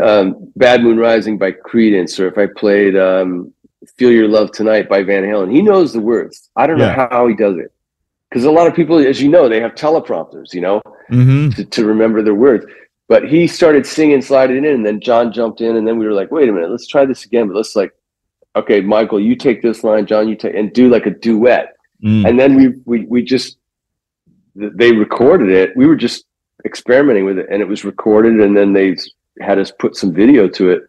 um, 0.00 0.52
"Bad 0.56 0.82
Moon 0.82 0.98
Rising" 0.98 1.38
by 1.38 1.52
Creedence, 1.52 2.18
or 2.20 2.26
if 2.28 2.38
I 2.38 2.46
played 2.46 2.96
um, 2.96 3.52
"Feel 3.96 4.12
Your 4.12 4.28
Love 4.28 4.52
Tonight" 4.52 4.88
by 4.88 5.02
Van 5.02 5.24
Halen. 5.24 5.52
He 5.52 5.62
knows 5.62 5.92
the 5.92 6.00
words. 6.00 6.50
I 6.56 6.66
don't 6.66 6.78
yeah. 6.78 6.94
know 6.94 7.08
how 7.10 7.26
he 7.26 7.34
does 7.34 7.56
it 7.58 7.72
because 8.32 8.44
a 8.44 8.50
lot 8.50 8.66
of 8.66 8.74
people, 8.74 8.96
as 8.98 9.20
you 9.20 9.28
know, 9.28 9.46
they 9.46 9.60
have 9.60 9.74
teleprompters, 9.74 10.54
you 10.54 10.62
know, 10.62 10.80
mm-hmm. 11.10 11.50
to, 11.50 11.64
to 11.66 11.84
remember 11.84 12.22
their 12.22 12.34
words. 12.34 12.64
But 13.06 13.28
he 13.28 13.46
started 13.46 13.86
singing, 13.86 14.22
sliding 14.22 14.56
in, 14.58 14.64
and 14.64 14.86
then 14.86 15.00
John 15.00 15.32
jumped 15.32 15.60
in, 15.60 15.76
and 15.76 15.86
then 15.86 15.98
we 15.98 16.06
were 16.06 16.14
like, 16.14 16.30
"Wait 16.30 16.48
a 16.48 16.52
minute, 16.52 16.70
let's 16.70 16.86
try 16.86 17.04
this 17.04 17.26
again." 17.26 17.48
But 17.48 17.56
let's 17.56 17.76
like, 17.76 17.92
okay, 18.56 18.80
Michael, 18.80 19.20
you 19.20 19.36
take 19.36 19.60
this 19.60 19.84
line, 19.84 20.06
John, 20.06 20.28
you 20.28 20.36
take, 20.36 20.54
and 20.54 20.72
do 20.72 20.88
like 20.88 21.04
a 21.04 21.10
duet. 21.10 21.74
Mm. 22.02 22.26
And 22.26 22.40
then 22.40 22.54
we 22.56 22.68
we 22.86 23.04
we 23.04 23.22
just 23.22 23.58
they 24.54 24.92
recorded 24.92 25.50
it. 25.50 25.76
We 25.76 25.86
were 25.86 25.96
just 25.96 26.24
experimenting 26.64 27.26
with 27.26 27.38
it, 27.38 27.48
and 27.50 27.60
it 27.60 27.68
was 27.68 27.84
recorded, 27.84 28.40
and 28.40 28.56
then 28.56 28.72
they 28.72 28.96
had 29.40 29.58
us 29.58 29.70
put 29.70 29.96
some 29.96 30.12
video 30.12 30.48
to 30.48 30.70
it, 30.70 30.82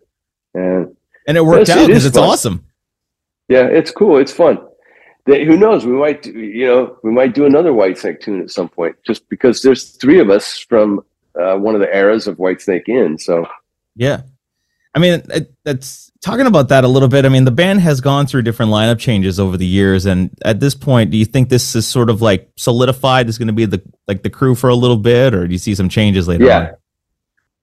and 0.53 0.95
and 1.27 1.37
it 1.37 1.45
worked 1.45 1.69
out 1.69 1.87
because 1.87 2.05
it 2.05 2.09
it's 2.09 2.17
fun. 2.17 2.29
awesome. 2.29 2.65
Yeah, 3.47 3.67
it's 3.67 3.91
cool. 3.91 4.17
It's 4.17 4.31
fun. 4.31 4.59
They, 5.25 5.45
who 5.45 5.55
knows? 5.55 5.85
We 5.85 5.93
might, 5.93 6.25
you 6.25 6.65
know, 6.65 6.97
we 7.03 7.11
might 7.11 7.33
do 7.33 7.45
another 7.45 7.71
Whitesnake 7.71 8.21
tune 8.21 8.41
at 8.41 8.51
some 8.51 8.67
point, 8.67 8.95
just 9.05 9.27
because 9.29 9.61
there's 9.61 9.91
three 9.91 10.19
of 10.19 10.29
us 10.29 10.57
from 10.57 11.03
uh, 11.39 11.55
one 11.55 11.75
of 11.75 11.81
the 11.81 11.95
eras 11.95 12.27
of 12.27 12.37
Whitesnake 12.37 12.89
in. 12.89 13.17
So, 13.17 13.47
yeah, 13.95 14.23
I 14.95 14.99
mean, 14.99 15.23
it, 15.29 15.53
it's 15.65 16.11
talking 16.21 16.45
about 16.45 16.69
that 16.69 16.83
a 16.83 16.87
little 16.87 17.07
bit. 17.07 17.25
I 17.25 17.29
mean, 17.29 17.45
the 17.45 17.51
band 17.51 17.79
has 17.81 18.01
gone 18.01 18.27
through 18.27 18.43
different 18.43 18.71
lineup 18.71 18.99
changes 18.99 19.39
over 19.39 19.57
the 19.57 19.65
years, 19.65 20.05
and 20.05 20.29
at 20.43 20.59
this 20.59 20.75
point, 20.75 21.09
do 21.09 21.17
you 21.17 21.25
think 21.25 21.49
this 21.49 21.75
is 21.75 21.87
sort 21.87 22.09
of 22.09 22.21
like 22.21 22.51
solidified? 22.57 23.29
Is 23.29 23.37
going 23.37 23.47
to 23.47 23.53
be 23.53 23.65
the 23.65 23.81
like 24.07 24.23
the 24.23 24.29
crew 24.29 24.55
for 24.55 24.69
a 24.69 24.75
little 24.75 24.97
bit, 24.97 25.33
or 25.33 25.47
do 25.47 25.53
you 25.53 25.59
see 25.59 25.73
some 25.73 25.89
changes 25.89 26.27
later? 26.27 26.45
Yeah. 26.45 26.59
On? 26.59 26.75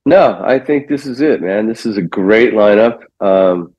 No, 0.07 0.41
I 0.43 0.59
think 0.59 0.89
this 0.89 1.07
is 1.07 1.21
it, 1.21 1.43
man. 1.43 1.67
This 1.67 1.85
is 1.85 1.97
a 1.97 2.03
great 2.03 2.55
lineup. 2.55 3.03
Um, 3.21 3.75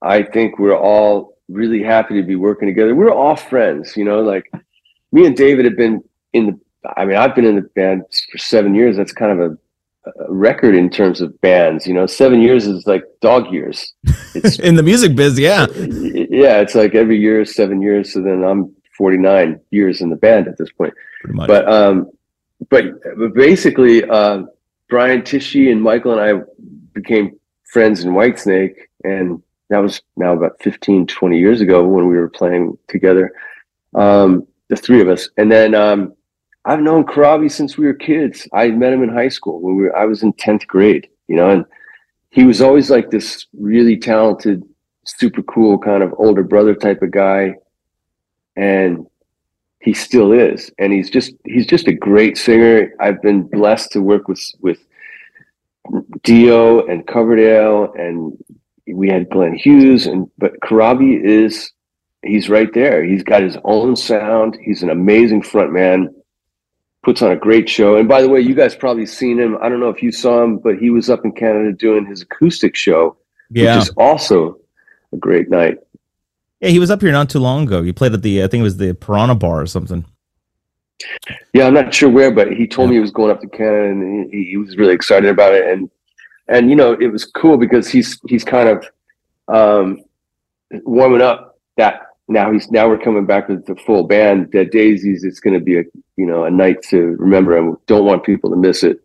I 0.00 0.22
think 0.22 0.58
we're 0.58 0.76
all 0.76 1.36
really 1.48 1.82
happy 1.82 2.14
to 2.14 2.22
be 2.22 2.36
working 2.36 2.68
together. 2.68 2.94
We're 2.94 3.12
all 3.12 3.36
friends, 3.36 3.96
you 3.96 4.04
know, 4.04 4.20
like 4.20 4.50
me 5.12 5.26
and 5.26 5.36
David 5.36 5.64
have 5.64 5.76
been 5.76 6.02
in 6.32 6.46
the, 6.46 6.60
I 6.96 7.04
mean, 7.04 7.16
I've 7.16 7.34
been 7.34 7.44
in 7.44 7.56
the 7.56 7.62
band 7.62 8.02
for 8.30 8.38
seven 8.38 8.74
years. 8.74 8.96
That's 8.96 9.12
kind 9.12 9.40
of 9.40 9.52
a, 9.52 10.12
a 10.24 10.32
record 10.32 10.74
in 10.74 10.88
terms 10.88 11.20
of 11.20 11.38
bands, 11.40 11.86
you 11.86 11.94
know, 11.94 12.06
seven 12.06 12.40
years 12.40 12.66
is 12.66 12.86
like 12.86 13.04
dog 13.20 13.52
years. 13.52 13.92
It's 14.34 14.58
in 14.60 14.74
the 14.74 14.82
music 14.82 15.14
biz. 15.14 15.38
Yeah. 15.38 15.66
Yeah. 15.74 16.60
It's 16.60 16.74
like 16.74 16.94
every 16.94 17.18
year 17.18 17.42
is 17.42 17.54
seven 17.54 17.82
years. 17.82 18.12
So 18.12 18.22
then 18.22 18.42
I'm 18.42 18.74
49 18.96 19.60
years 19.70 20.00
in 20.00 20.10
the 20.10 20.16
band 20.16 20.48
at 20.48 20.56
this 20.56 20.70
point. 20.72 20.94
But, 21.46 21.68
um, 21.68 22.10
but, 22.70 22.84
but 23.16 23.34
basically, 23.34 24.04
uh, 24.04 24.44
Brian 24.88 25.22
Tichy 25.22 25.70
and 25.70 25.82
Michael 25.82 26.18
and 26.18 26.20
I 26.20 26.42
became 26.94 27.38
friends 27.64 28.04
in 28.04 28.12
Whitesnake 28.12 28.74
and 29.04 29.42
that 29.70 29.78
was 29.78 30.00
now 30.16 30.32
about 30.32 30.62
15, 30.62 31.06
20 31.06 31.38
years 31.38 31.60
ago 31.60 31.86
when 31.86 32.08
we 32.08 32.16
were 32.16 32.28
playing 32.28 32.78
together, 32.88 33.32
um, 33.94 34.46
the 34.68 34.76
three 34.76 35.00
of 35.00 35.08
us. 35.08 35.28
And 35.36 35.52
then 35.52 35.74
um, 35.74 36.14
I've 36.64 36.80
known 36.80 37.04
Corabi 37.04 37.50
since 37.50 37.76
we 37.76 37.86
were 37.86 37.94
kids. 37.94 38.48
I 38.52 38.68
met 38.68 38.92
him 38.92 39.02
in 39.02 39.10
high 39.10 39.28
school 39.28 39.60
when 39.60 39.76
we 39.76 39.82
were, 39.84 39.96
I 39.96 40.06
was 40.06 40.22
in 40.22 40.32
10th 40.34 40.66
grade, 40.66 41.08
you 41.28 41.36
know, 41.36 41.50
and 41.50 41.64
he 42.30 42.44
was 42.44 42.62
always 42.62 42.90
like 42.90 43.10
this 43.10 43.46
really 43.52 43.96
talented, 43.96 44.62
super 45.04 45.42
cool 45.42 45.78
kind 45.78 46.02
of 46.02 46.14
older 46.18 46.42
brother 46.42 46.74
type 46.74 47.02
of 47.02 47.10
guy. 47.10 47.54
And 48.56 49.06
he 49.80 49.94
still 49.94 50.32
is. 50.32 50.70
And 50.78 50.92
he's 50.92 51.10
just, 51.10 51.32
he's 51.44 51.66
just 51.66 51.88
a 51.88 51.92
great 51.92 52.36
singer. 52.36 52.92
I've 53.00 53.22
been 53.22 53.42
blessed 53.42 53.92
to 53.92 54.02
work 54.02 54.28
with, 54.28 54.42
with 54.60 54.78
Dio 56.22 56.86
and 56.86 57.06
Coverdale 57.06 57.92
and 57.96 58.36
we 58.94 59.08
had 59.08 59.28
Glenn 59.30 59.54
Hughes, 59.54 60.06
and 60.06 60.30
but 60.38 60.58
Corabi 60.60 61.22
is 61.22 61.72
he's 62.22 62.48
right 62.48 62.72
there. 62.72 63.04
He's 63.04 63.22
got 63.22 63.42
his 63.42 63.56
own 63.64 63.96
sound. 63.96 64.58
He's 64.62 64.82
an 64.82 64.90
amazing 64.90 65.42
front 65.42 65.72
man. 65.72 66.14
Puts 67.04 67.22
on 67.22 67.30
a 67.30 67.36
great 67.36 67.68
show. 67.68 67.96
And 67.96 68.08
by 68.08 68.20
the 68.22 68.28
way, 68.28 68.40
you 68.40 68.54
guys 68.54 68.74
probably 68.74 69.06
seen 69.06 69.38
him. 69.38 69.56
I 69.62 69.68
don't 69.68 69.80
know 69.80 69.88
if 69.88 70.02
you 70.02 70.10
saw 70.10 70.42
him, 70.42 70.58
but 70.58 70.78
he 70.78 70.90
was 70.90 71.08
up 71.08 71.24
in 71.24 71.32
Canada 71.32 71.72
doing 71.72 72.04
his 72.04 72.22
acoustic 72.22 72.74
show, 72.74 73.16
yeah. 73.50 73.76
which 73.76 73.84
is 73.84 73.94
also 73.96 74.58
a 75.12 75.16
great 75.16 75.48
night. 75.48 75.78
Yeah, 76.60 76.70
he 76.70 76.78
was 76.78 76.90
up 76.90 77.00
here 77.00 77.12
not 77.12 77.30
too 77.30 77.38
long 77.38 77.64
ago. 77.64 77.82
He 77.82 77.92
played 77.92 78.14
at 78.14 78.22
the 78.22 78.42
I 78.42 78.48
think 78.48 78.60
it 78.60 78.64
was 78.64 78.76
the 78.76 78.94
Piranha 78.94 79.34
Bar 79.34 79.60
or 79.60 79.66
something. 79.66 80.04
Yeah, 81.52 81.66
I'm 81.66 81.74
not 81.74 81.94
sure 81.94 82.08
where, 82.08 82.32
but 82.32 82.52
he 82.52 82.66
told 82.66 82.88
yeah. 82.88 82.90
me 82.90 82.96
he 82.96 83.00
was 83.00 83.12
going 83.12 83.30
up 83.30 83.40
to 83.40 83.48
Canada 83.48 83.90
and 83.90 84.32
he, 84.32 84.44
he 84.50 84.56
was 84.56 84.76
really 84.76 84.94
excited 84.94 85.30
about 85.30 85.54
it. 85.54 85.66
And 85.66 85.90
and 86.48 86.70
you 86.70 86.76
know 86.76 86.92
it 86.92 87.08
was 87.08 87.24
cool 87.24 87.56
because 87.56 87.88
he's 87.88 88.18
he's 88.28 88.44
kind 88.44 88.68
of 88.68 88.86
um, 89.48 90.02
warming 90.84 91.22
up 91.22 91.58
that 91.76 92.02
now 92.26 92.52
he's 92.52 92.70
now 92.70 92.88
we're 92.88 92.98
coming 92.98 93.26
back 93.26 93.48
with 93.48 93.64
the 93.66 93.76
full 93.76 94.04
band. 94.04 94.50
Dead 94.50 94.70
Daisies. 94.70 95.24
It's 95.24 95.40
going 95.40 95.54
to 95.54 95.64
be 95.64 95.78
a 95.78 95.84
you 96.16 96.26
know 96.26 96.44
a 96.44 96.50
night 96.50 96.82
to 96.90 97.16
remember, 97.18 97.56
and 97.56 97.76
don't 97.86 98.04
want 98.04 98.24
people 98.24 98.50
to 98.50 98.56
miss 98.56 98.82
it 98.82 99.00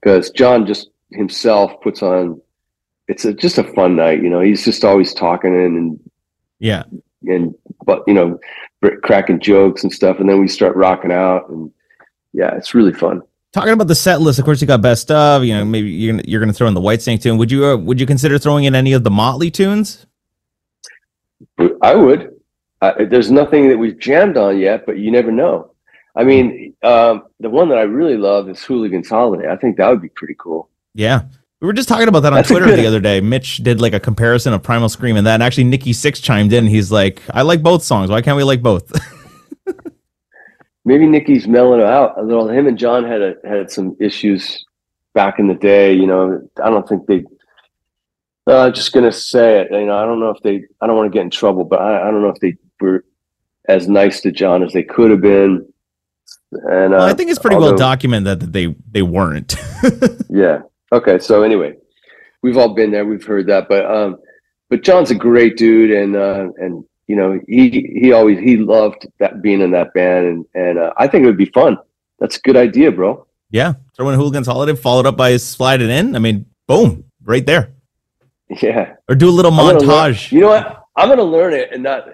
because 0.00 0.30
John 0.30 0.66
just 0.66 0.88
himself 1.12 1.72
puts 1.82 2.02
on. 2.02 2.40
It's 3.06 3.26
a, 3.26 3.34
just 3.34 3.58
a 3.58 3.64
fun 3.64 3.96
night, 3.96 4.22
you 4.22 4.30
know. 4.30 4.40
He's 4.40 4.64
just 4.64 4.82
always 4.82 5.12
talking 5.12 5.54
and, 5.54 5.76
and 5.76 6.00
yeah, 6.64 6.84
and 7.26 7.54
but 7.84 8.02
you 8.06 8.14
know, 8.14 8.40
cracking 9.02 9.38
jokes 9.38 9.82
and 9.82 9.92
stuff, 9.92 10.18
and 10.18 10.26
then 10.26 10.40
we 10.40 10.48
start 10.48 10.74
rocking 10.76 11.12
out, 11.12 11.46
and 11.50 11.70
yeah, 12.32 12.54
it's 12.56 12.74
really 12.74 12.92
fun. 12.94 13.20
Talking 13.52 13.74
about 13.74 13.86
the 13.86 13.94
set 13.94 14.22
list, 14.22 14.38
of 14.38 14.46
course, 14.46 14.62
you 14.62 14.66
got 14.66 14.80
best 14.80 15.10
of. 15.10 15.44
You 15.44 15.54
know, 15.54 15.64
maybe 15.66 15.90
you're 15.90 16.14
gonna, 16.14 16.24
you're 16.26 16.40
going 16.40 16.50
to 16.50 16.56
throw 16.56 16.66
in 16.66 16.72
the 16.72 16.80
Whitesnake 16.80 17.20
tune. 17.20 17.36
Would 17.36 17.52
you 17.52 17.66
uh, 17.66 17.76
would 17.76 18.00
you 18.00 18.06
consider 18.06 18.38
throwing 18.38 18.64
in 18.64 18.74
any 18.74 18.94
of 18.94 19.04
the 19.04 19.10
Motley 19.10 19.50
tunes? 19.50 20.06
I 21.82 21.94
would. 21.94 22.34
Uh, 22.80 22.92
there's 23.10 23.30
nothing 23.30 23.68
that 23.68 23.76
we've 23.76 23.98
jammed 23.98 24.38
on 24.38 24.58
yet, 24.58 24.86
but 24.86 24.96
you 24.96 25.10
never 25.10 25.30
know. 25.30 25.74
I 26.16 26.24
mean, 26.24 26.74
um, 26.82 27.24
the 27.40 27.50
one 27.50 27.68
that 27.68 27.76
I 27.76 27.82
really 27.82 28.16
love 28.16 28.48
is 28.48 28.62
Hooligans 28.64 29.10
Holiday. 29.10 29.50
I 29.50 29.56
think 29.56 29.76
that 29.76 29.88
would 29.90 30.00
be 30.00 30.08
pretty 30.08 30.36
cool. 30.38 30.70
Yeah. 30.94 31.24
We 31.60 31.66
were 31.66 31.72
just 31.72 31.88
talking 31.88 32.08
about 32.08 32.20
that 32.20 32.32
on 32.32 32.38
That's 32.38 32.48
Twitter 32.48 32.74
the 32.76 32.86
other 32.86 33.00
day. 33.00 33.20
Mitch 33.20 33.58
did 33.58 33.80
like 33.80 33.94
a 33.94 34.00
comparison 34.00 34.52
of 34.52 34.62
Primal 34.62 34.88
Scream 34.88 35.16
and 35.16 35.26
that. 35.26 35.34
And 35.34 35.42
actually, 35.42 35.64
Nikki 35.64 35.92
Sixx 35.92 36.22
chimed 36.22 36.52
in. 36.52 36.66
He's 36.66 36.92
like, 36.92 37.22
I 37.30 37.42
like 37.42 37.62
both 37.62 37.82
songs. 37.82 38.10
Why 38.10 38.20
can't 38.22 38.36
we 38.36 38.42
like 38.42 38.62
both? 38.62 38.92
Maybe 40.84 41.06
Nikki's 41.06 41.48
mellowing 41.48 41.80
out 41.80 42.18
a 42.18 42.22
little. 42.22 42.48
Him 42.48 42.66
and 42.66 42.76
John 42.76 43.04
had 43.04 43.22
a, 43.22 43.34
had 43.44 43.70
some 43.70 43.96
issues 43.98 44.62
back 45.14 45.38
in 45.38 45.48
the 45.48 45.54
day. 45.54 45.94
You 45.94 46.06
know, 46.06 46.46
I 46.62 46.68
don't 46.68 46.86
think 46.86 47.06
they. 47.06 47.24
Uh, 48.46 48.70
just 48.70 48.92
gonna 48.92 49.12
say 49.12 49.60
it. 49.60 49.68
You 49.70 49.86
know, 49.86 49.96
I 49.96 50.04
don't 50.04 50.20
know 50.20 50.28
if 50.28 50.42
they. 50.42 50.64
I 50.82 50.86
don't 50.86 50.96
want 50.96 51.10
to 51.10 51.16
get 51.16 51.22
in 51.22 51.30
trouble, 51.30 51.64
but 51.64 51.80
I, 51.80 52.08
I 52.08 52.10
don't 52.10 52.20
know 52.20 52.28
if 52.28 52.40
they 52.40 52.56
were 52.78 53.04
as 53.68 53.88
nice 53.88 54.20
to 54.20 54.32
John 54.32 54.62
as 54.62 54.74
they 54.74 54.82
could 54.82 55.10
have 55.10 55.22
been. 55.22 55.66
And 56.52 56.92
uh, 56.92 56.98
well, 56.98 57.06
I 57.06 57.14
think 57.14 57.30
it's 57.30 57.38
pretty 57.38 57.56
although, 57.56 57.68
well 57.68 57.78
documented 57.78 58.40
that 58.40 58.52
they 58.52 58.74
they 58.90 59.02
weren't. 59.02 59.56
yeah. 60.28 60.60
Okay. 60.94 61.18
So 61.18 61.42
anyway, 61.42 61.74
we've 62.42 62.56
all 62.56 62.74
been 62.74 62.90
there. 62.90 63.04
We've 63.04 63.24
heard 63.24 63.46
that, 63.48 63.68
but 63.68 63.84
um, 63.84 64.18
but 64.70 64.82
John's 64.82 65.10
a 65.10 65.14
great 65.14 65.56
dude, 65.56 65.90
and 65.90 66.16
uh, 66.16 66.48
and 66.58 66.84
you 67.06 67.16
know 67.16 67.40
he 67.48 67.92
he 68.00 68.12
always 68.12 68.38
he 68.38 68.56
loved 68.56 69.06
that 69.18 69.42
being 69.42 69.60
in 69.60 69.70
that 69.72 69.92
band, 69.94 70.26
and 70.26 70.46
and 70.54 70.78
uh, 70.78 70.92
I 70.96 71.08
think 71.08 71.24
it 71.24 71.26
would 71.26 71.36
be 71.36 71.46
fun. 71.46 71.76
That's 72.20 72.36
a 72.36 72.40
good 72.40 72.56
idea, 72.56 72.92
bro. 72.92 73.26
Yeah, 73.50 73.74
throw 73.94 74.08
in 74.08 74.18
Hooligans 74.18 74.46
Holiday, 74.46 74.74
followed 74.74 75.06
up 75.06 75.16
by 75.16 75.36
Slide 75.36 75.82
It 75.82 75.90
In. 75.90 76.16
I 76.16 76.18
mean, 76.18 76.46
boom, 76.66 77.04
right 77.24 77.44
there. 77.44 77.72
Yeah. 78.48 78.94
Or 79.08 79.14
do 79.14 79.28
a 79.28 79.30
little 79.30 79.50
montage. 79.50 80.30
You 80.30 80.40
know 80.40 80.48
what? 80.48 80.82
I'm 80.96 81.08
gonna 81.08 81.24
learn 81.24 81.54
it, 81.54 81.72
and 81.72 81.82
not 81.82 82.08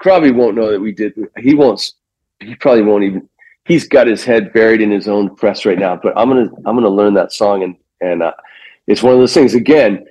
probably 0.00 0.32
won't 0.32 0.56
know 0.56 0.70
that 0.70 0.80
we 0.80 0.92
did. 0.92 1.14
He 1.38 1.54
won't. 1.54 1.92
He 2.40 2.54
probably 2.56 2.82
won't 2.82 3.04
even. 3.04 3.28
He's 3.64 3.86
got 3.86 4.06
his 4.06 4.24
head 4.24 4.52
buried 4.52 4.80
in 4.80 4.90
his 4.90 5.08
own 5.08 5.34
press 5.36 5.64
right 5.64 5.78
now. 5.78 5.96
But 5.96 6.12
I'm 6.16 6.28
gonna 6.28 6.50
I'm 6.64 6.76
gonna 6.76 6.88
learn 6.88 7.14
that 7.14 7.32
song, 7.32 7.62
and 7.62 7.76
and 8.00 8.22
uh, 8.22 8.32
it's 8.86 9.02
one 9.02 9.12
of 9.12 9.18
those 9.18 9.34
things. 9.34 9.54
Again, 9.54 10.06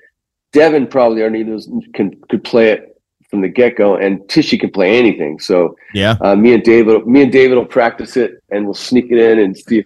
Devin 0.52 0.88
probably 0.88 1.22
already 1.22 1.44
knows 1.44 1.70
can 1.94 2.20
could 2.30 2.44
play 2.44 2.72
it 2.72 3.02
from 3.30 3.42
the 3.42 3.50
get 3.50 3.76
go, 3.76 3.96
and 3.96 4.20
Tichy 4.22 4.60
can 4.60 4.72
play 4.72 4.98
anything. 4.98 5.40
So 5.40 5.76
yeah, 5.94 6.16
uh, 6.22 6.36
me 6.36 6.54
and 6.54 6.64
David, 6.64 7.06
me 7.06 7.24
and 7.24 7.32
David 7.32 7.58
will 7.58 7.66
practice 7.66 8.18
it, 8.18 8.42
and 8.52 8.66
we'll 8.66 8.74
sneak 8.74 9.12
it 9.12 9.18
in 9.18 9.40
and 9.40 9.58
see 9.58 9.80
if 9.80 9.86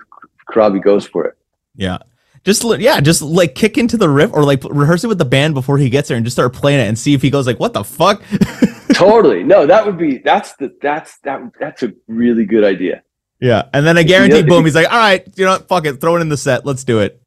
Corabi 0.49 0.83
goes 0.83 1.07
for 1.07 1.25
it. 1.25 1.37
Yeah, 1.75 1.99
just 2.43 2.63
yeah, 2.79 2.99
just 2.99 3.21
like 3.21 3.55
kick 3.55 3.77
into 3.77 3.97
the 3.97 4.09
riff 4.09 4.31
or 4.33 4.43
like 4.43 4.63
rehearse 4.63 5.03
it 5.03 5.07
with 5.07 5.17
the 5.17 5.25
band 5.25 5.53
before 5.53 5.77
he 5.77 5.89
gets 5.89 6.07
there 6.07 6.17
and 6.17 6.25
just 6.25 6.35
start 6.35 6.53
playing 6.53 6.79
it 6.79 6.87
and 6.87 6.97
see 6.97 7.13
if 7.13 7.21
he 7.21 7.29
goes 7.29 7.47
like, 7.47 7.59
"What 7.59 7.73
the 7.73 7.83
fuck?" 7.83 8.21
totally. 8.93 9.43
No, 9.43 9.65
that 9.65 9.85
would 9.85 9.97
be 9.97 10.19
that's 10.19 10.53
the 10.57 10.75
that's 10.81 11.17
that 11.19 11.41
that's 11.59 11.83
a 11.83 11.93
really 12.07 12.45
good 12.45 12.63
idea. 12.63 13.03
Yeah, 13.39 13.63
and 13.73 13.85
then 13.85 13.97
I 13.97 14.03
guarantee, 14.03 14.43
boom, 14.43 14.65
he's 14.65 14.75
like, 14.75 14.91
"All 14.91 14.97
right, 14.97 15.25
you 15.35 15.45
know, 15.45 15.51
what, 15.51 15.67
fuck 15.67 15.85
it, 15.85 16.01
throw 16.01 16.17
it 16.17 16.21
in 16.21 16.29
the 16.29 16.37
set, 16.37 16.65
let's 16.65 16.83
do 16.83 16.99
it." 16.99 17.21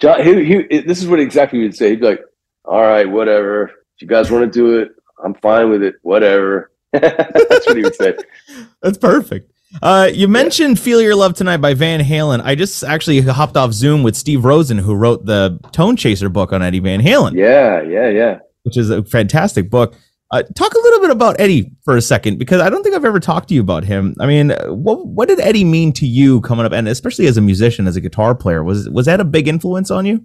John, 0.00 0.22
he, 0.22 0.44
he, 0.44 0.78
this 0.80 1.00
is 1.00 1.08
what 1.08 1.20
exactly 1.20 1.60
he 1.60 1.64
would 1.64 1.76
say. 1.76 1.90
He'd 1.90 2.00
be 2.00 2.06
like, 2.06 2.22
"All 2.64 2.82
right, 2.82 3.08
whatever. 3.08 3.64
If 3.96 4.02
you 4.02 4.08
guys 4.08 4.30
want 4.30 4.44
to 4.44 4.50
do 4.50 4.78
it, 4.78 4.90
I'm 5.22 5.34
fine 5.34 5.70
with 5.70 5.82
it. 5.82 5.94
Whatever." 6.02 6.70
that's 6.92 7.66
what 7.66 7.76
he 7.76 7.82
would 7.82 7.96
say. 7.96 8.14
That's 8.82 8.98
perfect. 8.98 9.50
Uh, 9.82 10.08
you 10.12 10.28
mentioned 10.28 10.78
"Feel 10.78 11.02
Your 11.02 11.16
Love 11.16 11.34
Tonight" 11.34 11.56
by 11.56 11.74
Van 11.74 12.00
Halen. 12.00 12.40
I 12.44 12.54
just 12.54 12.84
actually 12.84 13.20
hopped 13.20 13.56
off 13.56 13.72
Zoom 13.72 14.04
with 14.04 14.14
Steve 14.14 14.44
Rosen, 14.44 14.78
who 14.78 14.94
wrote 14.94 15.26
the 15.26 15.58
Tone 15.72 15.96
Chaser 15.96 16.28
book 16.28 16.52
on 16.52 16.62
Eddie 16.62 16.78
Van 16.78 17.00
Halen. 17.00 17.34
Yeah, 17.34 17.82
yeah, 17.82 18.08
yeah. 18.08 18.38
Which 18.62 18.76
is 18.76 18.90
a 18.90 19.02
fantastic 19.02 19.70
book. 19.70 19.96
Uh, 20.34 20.42
talk 20.56 20.74
a 20.74 20.78
little 20.78 21.00
bit 21.00 21.10
about 21.10 21.38
Eddie 21.38 21.70
for 21.84 21.96
a 21.96 22.02
second, 22.02 22.40
because 22.40 22.60
I 22.60 22.68
don't 22.68 22.82
think 22.82 22.96
I've 22.96 23.04
ever 23.04 23.20
talked 23.20 23.50
to 23.50 23.54
you 23.54 23.60
about 23.60 23.84
him. 23.84 24.16
I 24.18 24.26
mean, 24.26 24.50
what 24.66 25.06
what 25.06 25.28
did 25.28 25.38
Eddie 25.38 25.62
mean 25.62 25.92
to 25.92 26.06
you 26.08 26.40
coming 26.40 26.66
up, 26.66 26.72
and 26.72 26.88
especially 26.88 27.28
as 27.28 27.36
a 27.36 27.40
musician, 27.40 27.86
as 27.86 27.94
a 27.94 28.00
guitar 28.00 28.34
player? 28.34 28.64
Was 28.64 28.88
was 28.88 29.06
that 29.06 29.20
a 29.20 29.24
big 29.24 29.46
influence 29.46 29.92
on 29.92 30.06
you? 30.06 30.24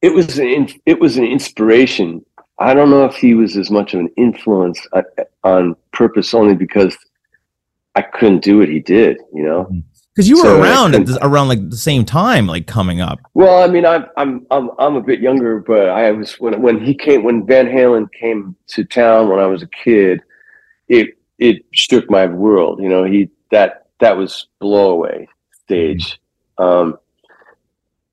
It 0.00 0.14
was 0.14 0.38
an 0.38 0.68
it 0.86 1.00
was 1.00 1.16
an 1.16 1.24
inspiration. 1.24 2.24
I 2.60 2.72
don't 2.72 2.90
know 2.90 3.04
if 3.04 3.16
he 3.16 3.34
was 3.34 3.56
as 3.56 3.68
much 3.68 3.94
of 3.94 4.00
an 4.00 4.10
influence 4.16 4.86
uh, 4.92 5.02
on 5.42 5.74
purpose, 5.92 6.32
only 6.32 6.54
because 6.54 6.96
I 7.96 8.02
couldn't 8.02 8.44
do 8.44 8.58
what 8.58 8.68
he 8.68 8.78
did, 8.78 9.18
you 9.34 9.42
know. 9.42 9.68
Because 10.18 10.28
you 10.28 10.38
were 10.38 10.42
so 10.42 10.60
around 10.60 10.96
at 10.96 11.06
the, 11.06 11.16
around 11.24 11.46
like 11.46 11.70
the 11.70 11.76
same 11.76 12.04
time, 12.04 12.48
like 12.48 12.66
coming 12.66 13.00
up. 13.00 13.20
Well, 13.34 13.62
I 13.62 13.68
mean, 13.68 13.86
I'm 13.86 14.04
I'm 14.16 14.44
I'm 14.50 14.68
I'm 14.76 14.96
a 14.96 15.00
bit 15.00 15.20
younger, 15.20 15.60
but 15.60 15.90
I 15.90 16.10
was 16.10 16.34
when 16.40 16.60
when 16.60 16.84
he 16.84 16.92
came 16.92 17.22
when 17.22 17.46
Van 17.46 17.66
Halen 17.66 18.12
came 18.12 18.56
to 18.66 18.82
town 18.82 19.28
when 19.28 19.38
I 19.38 19.46
was 19.46 19.62
a 19.62 19.68
kid, 19.68 20.20
it 20.88 21.16
it 21.38 21.64
shook 21.70 22.10
my 22.10 22.26
world. 22.26 22.82
You 22.82 22.88
know, 22.88 23.04
he 23.04 23.30
that 23.52 23.86
that 24.00 24.16
was 24.16 24.48
blow 24.58 24.90
away 24.90 25.28
stage. 25.64 26.18
Mm-hmm. 26.58 26.64
Um, 26.64 26.98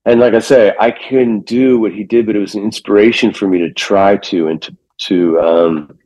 and 0.06 0.20
like 0.20 0.36
I 0.36 0.40
say, 0.40 0.76
I 0.80 0.92
couldn't 0.92 1.48
do 1.48 1.80
what 1.80 1.92
he 1.92 2.04
did, 2.04 2.28
but 2.28 2.36
it 2.36 2.40
was 2.40 2.54
an 2.54 2.62
inspiration 2.62 3.34
for 3.34 3.48
me 3.48 3.58
to 3.58 3.74
try 3.74 4.18
to 4.18 4.48
and 4.48 4.62
to 4.62 4.78
to 5.08 5.40
um, 5.40 5.98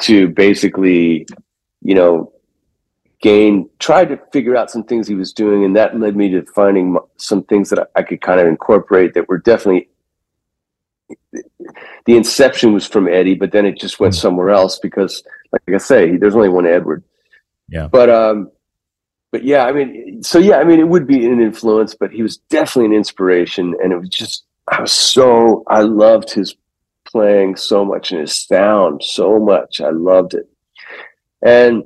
to 0.00 0.26
basically 0.26 1.24
you 1.84 1.94
know, 1.94 2.32
gain, 3.24 3.70
tried 3.78 4.10
to 4.10 4.18
figure 4.32 4.54
out 4.54 4.70
some 4.70 4.84
things 4.84 5.08
he 5.08 5.14
was 5.14 5.32
doing, 5.32 5.64
and 5.64 5.74
that 5.74 5.98
led 5.98 6.14
me 6.14 6.28
to 6.28 6.42
finding 6.42 6.98
some 7.16 7.42
things 7.44 7.70
that 7.70 7.90
I 7.96 8.02
could 8.02 8.20
kind 8.20 8.38
of 8.38 8.46
incorporate 8.46 9.14
that 9.14 9.28
were 9.28 9.38
definitely. 9.38 9.88
The 12.04 12.16
inception 12.16 12.74
was 12.74 12.86
from 12.86 13.08
Eddie, 13.08 13.34
but 13.34 13.50
then 13.50 13.64
it 13.64 13.78
just 13.80 13.98
went 13.98 14.14
hmm. 14.14 14.18
somewhere 14.20 14.50
else 14.50 14.78
because, 14.78 15.24
like 15.52 15.62
I 15.74 15.78
say, 15.78 16.18
there's 16.18 16.36
only 16.36 16.50
one 16.50 16.66
Edward. 16.66 17.02
Yeah. 17.70 17.88
But 17.88 18.10
um, 18.10 18.50
but 19.32 19.42
yeah, 19.42 19.64
I 19.64 19.72
mean, 19.72 20.22
so 20.22 20.38
yeah, 20.38 20.58
I 20.58 20.64
mean, 20.64 20.78
it 20.78 20.88
would 20.88 21.06
be 21.06 21.24
an 21.24 21.40
influence, 21.40 21.94
but 21.94 22.12
he 22.12 22.22
was 22.22 22.36
definitely 22.36 22.90
an 22.90 22.98
inspiration, 22.98 23.74
and 23.82 23.90
it 23.90 23.98
was 23.98 24.10
just 24.10 24.44
I 24.68 24.82
was 24.82 24.92
so 24.92 25.64
I 25.66 25.80
loved 25.80 26.30
his 26.30 26.54
playing 27.06 27.56
so 27.56 27.86
much 27.86 28.12
and 28.12 28.20
his 28.20 28.36
sound 28.36 29.02
so 29.02 29.38
much. 29.38 29.80
I 29.80 29.90
loved 29.90 30.34
it. 30.34 30.46
And 31.42 31.84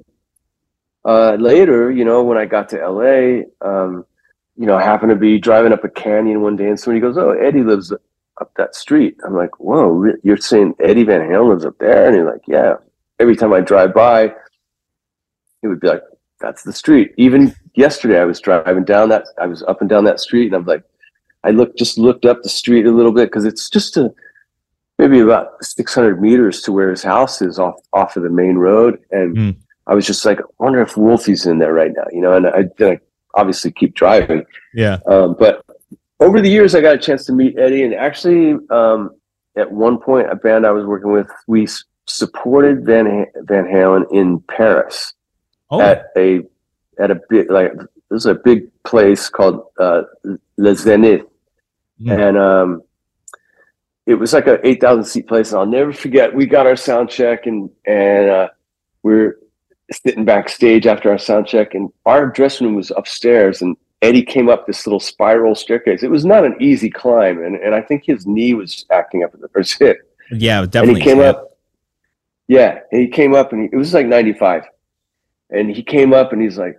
uh, 1.09 1.37
later, 1.40 1.90
you 1.90 2.05
know, 2.05 2.23
when 2.23 2.37
I 2.37 2.44
got 2.44 2.68
to 2.68 2.87
LA, 2.87 3.44
um, 3.66 4.05
you 4.59 4.66
know, 4.66 4.77
I 4.77 4.83
happened 4.83 5.09
to 5.09 5.16
be 5.16 5.38
driving 5.38 5.73
up 5.73 5.83
a 5.83 5.88
canyon 5.88 6.42
one 6.42 6.55
day 6.55 6.68
and 6.68 6.79
somebody 6.79 7.01
goes, 7.01 7.16
Oh, 7.16 7.31
Eddie 7.31 7.62
lives 7.62 7.90
up 7.92 8.53
that 8.59 8.75
street. 8.75 9.16
I'm 9.25 9.35
like, 9.35 9.59
Whoa, 9.59 10.12
you're 10.23 10.37
saying 10.37 10.75
Eddie 10.81 11.05
Van 11.05 11.23
Halen 11.23 11.49
lives 11.49 11.64
up 11.64 11.79
there? 11.79 12.09
And 12.09 12.16
he's 12.16 12.27
like, 12.27 12.42
Yeah. 12.47 12.75
Every 13.18 13.37
time 13.37 13.55
I 13.55 13.61
drive 13.61 13.94
by, 13.94 14.25
it 15.62 15.68
would 15.68 15.81
be 15.81 15.88
like, 15.88 16.03
That's 16.42 16.62
the 16.62 16.75
street. 16.75 17.14
Even 17.16 17.55
yesterday, 17.75 18.21
I 18.21 18.27
was 18.27 18.38
driving 18.38 18.85
down 18.85 19.09
that, 19.09 19.25
I 19.40 19.47
was 19.47 19.62
up 19.62 19.81
and 19.81 19.88
down 19.88 20.05
that 20.05 20.21
street 20.21 20.49
and 20.49 20.57
I'm 20.57 20.66
like, 20.66 20.83
I 21.42 21.53
looked, 21.53 21.79
just 21.79 21.97
looked 21.97 22.27
up 22.27 22.42
the 22.42 22.51
street 22.51 22.85
a 22.85 22.92
little 22.92 23.12
bit 23.12 23.31
because 23.31 23.47
it's 23.47 23.71
just 23.71 23.97
a, 23.97 24.12
maybe 24.99 25.21
about 25.21 25.64
600 25.64 26.21
meters 26.21 26.61
to 26.62 26.73
where 26.73 26.90
his 26.90 27.03
house 27.03 27.40
is 27.40 27.59
off 27.59 27.81
off 27.94 28.16
of 28.18 28.25
the 28.25 28.31
main 28.31 28.57
road 28.57 29.01
and 29.11 29.37
mm. 29.37 29.57
I 29.88 29.94
was 29.94 30.07
just 30.07 30.24
like 30.24 30.40
i 30.40 30.44
wonder 30.59 30.81
if 30.81 30.96
wolfie's 30.96 31.46
in 31.46 31.59
there 31.59 31.72
right 31.72 31.92
now 31.94 32.05
you 32.12 32.20
know 32.20 32.35
and 32.35 32.46
i 32.46 32.64
then 32.79 32.92
I 32.92 33.01
obviously 33.35 33.70
keep 33.72 33.94
driving 33.94 34.44
yeah 34.74 34.98
um, 35.07 35.37
but 35.38 35.64
over 36.20 36.40
the 36.40 36.51
years 36.51 36.74
i 36.74 36.81
got 36.81 36.94
a 36.94 36.98
chance 36.98 37.24
to 37.27 37.33
meet 37.33 37.59
eddie 37.59 37.83
and 37.83 37.94
actually 37.94 38.57
um, 38.70 39.11
at 39.57 39.70
one 39.70 39.98
point 39.98 40.31
a 40.31 40.37
band 40.37 40.66
i 40.66 40.70
was 40.70 40.85
working 40.87 41.12
with 41.12 41.29
we 41.46 41.66
supported 42.07 42.85
van 42.85 43.27
van 43.42 43.64
halen 43.64 44.05
in 44.12 44.40
paris 44.40 45.12
oh. 45.70 45.81
at 45.81 46.07
a 46.16 46.40
at 46.98 47.11
a 47.11 47.20
big 47.29 47.51
like 47.51 47.72
there's 48.09 48.27
a 48.27 48.35
big 48.35 48.70
place 48.85 49.29
called 49.29 49.66
uh, 49.79 50.03
Le 50.57 50.72
Zénith, 50.72 51.27
mm. 52.01 52.29
and 52.29 52.38
um, 52.38 52.83
it 54.07 54.14
was 54.14 54.33
like 54.33 54.46
a 54.46 54.66
8,000 54.66 55.05
seat 55.05 55.29
place. 55.29 55.51
And 55.51 55.61
I'll 55.61 55.66
never 55.66 55.92
forget, 55.92 56.35
we 56.35 56.46
got 56.46 56.66
our 56.66 56.77
sound 56.77 57.11
check 57.11 57.46
and, 57.46 57.70
and, 57.85 58.31
uh, 58.31 58.48
we're 59.03 59.38
sitting 59.90 60.24
backstage 60.24 60.87
after 60.87 61.11
our 61.11 61.18
sound 61.18 61.46
check 61.46 61.74
and 61.74 61.90
our 62.07 62.27
dressing 62.27 62.66
room 62.66 62.77
was 62.77 62.90
upstairs 62.96 63.62
and 63.62 63.77
Eddie 64.03 64.22
came 64.22 64.48
up 64.48 64.66
this 64.66 64.87
little 64.87 65.01
spiral 65.01 65.55
staircase. 65.55 66.03
It 66.03 66.11
was 66.11 66.24
not 66.24 66.44
an 66.44 66.57
easy 66.61 66.88
climb. 66.88 67.42
And, 67.42 67.57
and 67.57 67.74
I 67.74 67.81
think 67.81 68.05
his 68.05 68.27
knee 68.27 68.55
was 68.55 68.87
acting 68.90 69.24
up 69.24 69.35
at 69.35 69.40
the 69.40 69.48
first 69.48 69.79
hit. 69.79 69.98
Yeah, 70.31 70.64
definitely. 70.66 70.88
And 70.88 70.98
he 70.98 71.05
came 71.05 71.18
yeah. 71.18 71.31
up 71.31 71.59
Yeah, 72.48 72.81
and 72.92 73.01
he 73.01 73.09
came 73.09 73.35
up 73.35 73.53
and 73.53 73.62
he, 73.62 73.68
it 73.72 73.77
was 73.77 73.94
like 73.94 74.07
'95, 74.07 74.64
and 75.51 75.74
he 75.74 75.83
came 75.83 76.12
up 76.12 76.33
and 76.33 76.42
he's 76.42 76.59
like, 76.59 76.79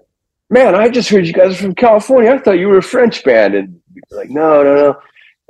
"Man, 0.49 0.75
I 0.75 0.89
just 0.89 1.09
heard 1.09 1.25
you 1.25 1.33
guys 1.33 1.53
are 1.53 1.63
from 1.63 1.75
California. 1.75 2.31
I 2.31 2.37
thought 2.37 2.59
you 2.59 2.67
were 2.67 2.77
a 2.77 2.83
French 2.83 3.23
band." 3.23 3.55
And 3.55 3.81
like, 4.11 4.29
"No, 4.29 4.63
no, 4.63 4.75
no." 4.75 4.99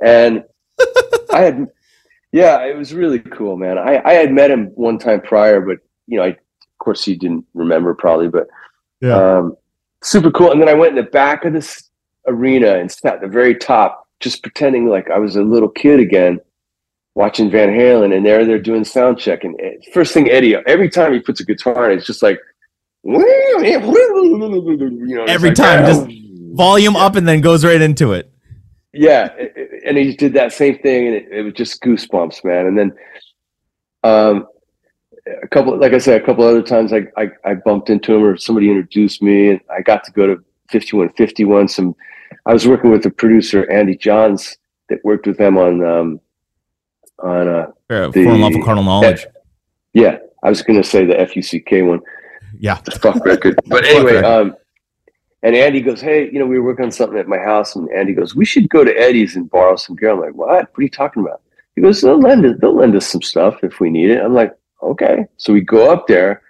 And 0.02 0.44
I 1.32 1.40
had, 1.40 1.68
yeah, 2.32 2.64
it 2.64 2.76
was 2.76 2.94
really 2.94 3.18
cool, 3.18 3.56
man. 3.56 3.78
I 3.78 4.00
I 4.04 4.14
had 4.14 4.32
met 4.32 4.50
him 4.50 4.66
one 4.74 4.98
time 4.98 5.20
prior, 5.20 5.60
but 5.60 5.78
you 6.06 6.18
know, 6.18 6.24
I, 6.24 6.36
course, 6.80 7.04
he 7.04 7.14
didn't 7.14 7.44
remember 7.54 7.94
probably, 7.94 8.28
but 8.28 8.48
Yeah. 9.00 9.14
um, 9.38 9.56
super 10.02 10.30
cool. 10.32 10.50
And 10.50 10.60
then 10.60 10.68
I 10.68 10.74
went 10.74 10.98
in 10.98 11.04
the 11.04 11.10
back 11.10 11.44
of 11.44 11.52
this 11.52 11.88
arena 12.26 12.74
and 12.74 12.90
sat 12.90 13.14
at 13.14 13.20
the 13.20 13.28
very 13.28 13.54
top, 13.54 14.06
just 14.18 14.42
pretending 14.42 14.86
like 14.88 15.08
I 15.10 15.18
was 15.18 15.36
a 15.36 15.42
little 15.42 15.68
kid 15.68 16.00
again, 16.00 16.40
watching 17.14 17.50
Van 17.50 17.68
Halen. 17.70 18.14
And 18.16 18.26
there 18.26 18.44
they're 18.44 18.58
doing 18.58 18.84
sound 18.84 19.18
check. 19.18 19.44
And 19.44 19.58
eh, 19.60 19.74
first 19.94 20.12
thing 20.12 20.28
Eddie, 20.30 20.56
every 20.66 20.90
time 20.90 21.12
he 21.12 21.20
puts 21.20 21.40
a 21.40 21.44
guitar 21.44 21.90
in, 21.90 21.96
it's 21.98 22.06
just 22.06 22.22
like, 22.22 22.38
you 23.04 23.12
know, 25.16 25.24
Every 25.26 25.50
like, 25.50 25.56
time, 25.56 25.86
just 25.86 26.06
Volume 26.52 26.96
up 26.96 27.14
and 27.16 27.26
then 27.28 27.40
goes 27.40 27.64
right 27.64 27.80
into 27.80 28.12
it. 28.12 28.30
yeah 28.92 29.26
it- 29.38 29.52
it- 29.56 29.82
and 29.86 29.96
he 29.96 30.14
did 30.16 30.32
that 30.34 30.52
same 30.52 30.76
thing 30.78 31.06
and 31.06 31.14
it, 31.16 31.28
it 31.30 31.42
was 31.42 31.52
just 31.54 31.80
goosebumps 31.80 32.44
man 32.44 32.66
and 32.66 32.76
then 32.76 32.92
um 34.02 34.46
a 35.42 35.48
couple 35.48 35.76
like 35.78 35.92
i 35.92 35.98
said 35.98 36.20
a 36.20 36.24
couple 36.24 36.44
other 36.44 36.62
times 36.62 36.92
I, 36.92 37.06
I 37.16 37.30
i 37.44 37.54
bumped 37.54 37.90
into 37.90 38.14
him 38.14 38.22
or 38.24 38.36
somebody 38.36 38.68
introduced 38.70 39.22
me 39.22 39.50
and 39.50 39.60
i 39.70 39.80
got 39.82 40.04
to 40.04 40.12
go 40.12 40.26
to 40.26 40.36
5151 40.70 41.68
some 41.68 41.94
i 42.46 42.52
was 42.52 42.66
working 42.66 42.90
with 42.90 43.02
the 43.02 43.10
producer 43.10 43.70
andy 43.70 43.96
johns 43.96 44.56
that 44.88 45.04
worked 45.04 45.26
with 45.26 45.36
them 45.38 45.56
on 45.58 45.84
um 45.84 46.20
on 47.22 47.48
uh 47.48 47.66
Uh, 47.90 48.08
The- 48.08 48.24
for 48.24 48.32
unlawful 48.32 48.62
carnal 48.64 48.84
knowledge. 48.84 49.26
yeah 49.94 50.18
i 50.42 50.48
was 50.48 50.62
gonna 50.62 50.84
say 50.84 51.04
the 51.04 51.16
fuck 51.20 51.86
one 51.86 52.00
Yeah. 52.58 52.78
the 52.84 52.92
fuck 52.92 53.24
record. 53.24 53.54
But 53.66 53.84
anyway, 53.84 54.16
um, 54.18 54.56
and 55.42 55.54
Andy 55.56 55.80
goes, 55.80 56.00
"Hey, 56.02 56.28
you 56.32 56.38
know, 56.38 56.46
we 56.52 56.58
were 56.58 56.66
working 56.70 56.84
on 56.86 56.90
something 56.92 57.18
at 57.18 57.26
my 57.26 57.38
house," 57.38 57.74
and 57.76 57.88
Andy 58.00 58.12
goes, 58.12 58.34
"We 58.36 58.44
should 58.44 58.68
go 58.68 58.84
to 58.84 58.92
Eddie's 59.06 59.36
and 59.36 59.48
borrow 59.48 59.76
some 59.76 59.96
gear." 59.96 60.10
I'm 60.10 60.20
like, 60.20 60.34
"What? 60.34 60.48
What 60.68 60.78
are 60.78 60.82
you 60.82 60.90
talking 60.90 61.22
about?" 61.24 61.40
He 61.74 61.80
goes, 61.80 62.02
"They'll 62.02 62.20
lend 62.20 62.44
us, 62.44 62.56
they'll 62.60 62.74
lend 62.76 62.94
us 62.96 63.06
some 63.06 63.22
stuff 63.22 63.54
if 63.68 63.80
we 63.80 63.88
need 63.88 64.10
it." 64.10 64.20
I'm 64.22 64.34
like, 64.34 64.52
"Okay." 64.82 65.26
So 65.36 65.52
we 65.52 65.60
go 65.60 65.90
up 65.90 66.06
there, 66.06 66.42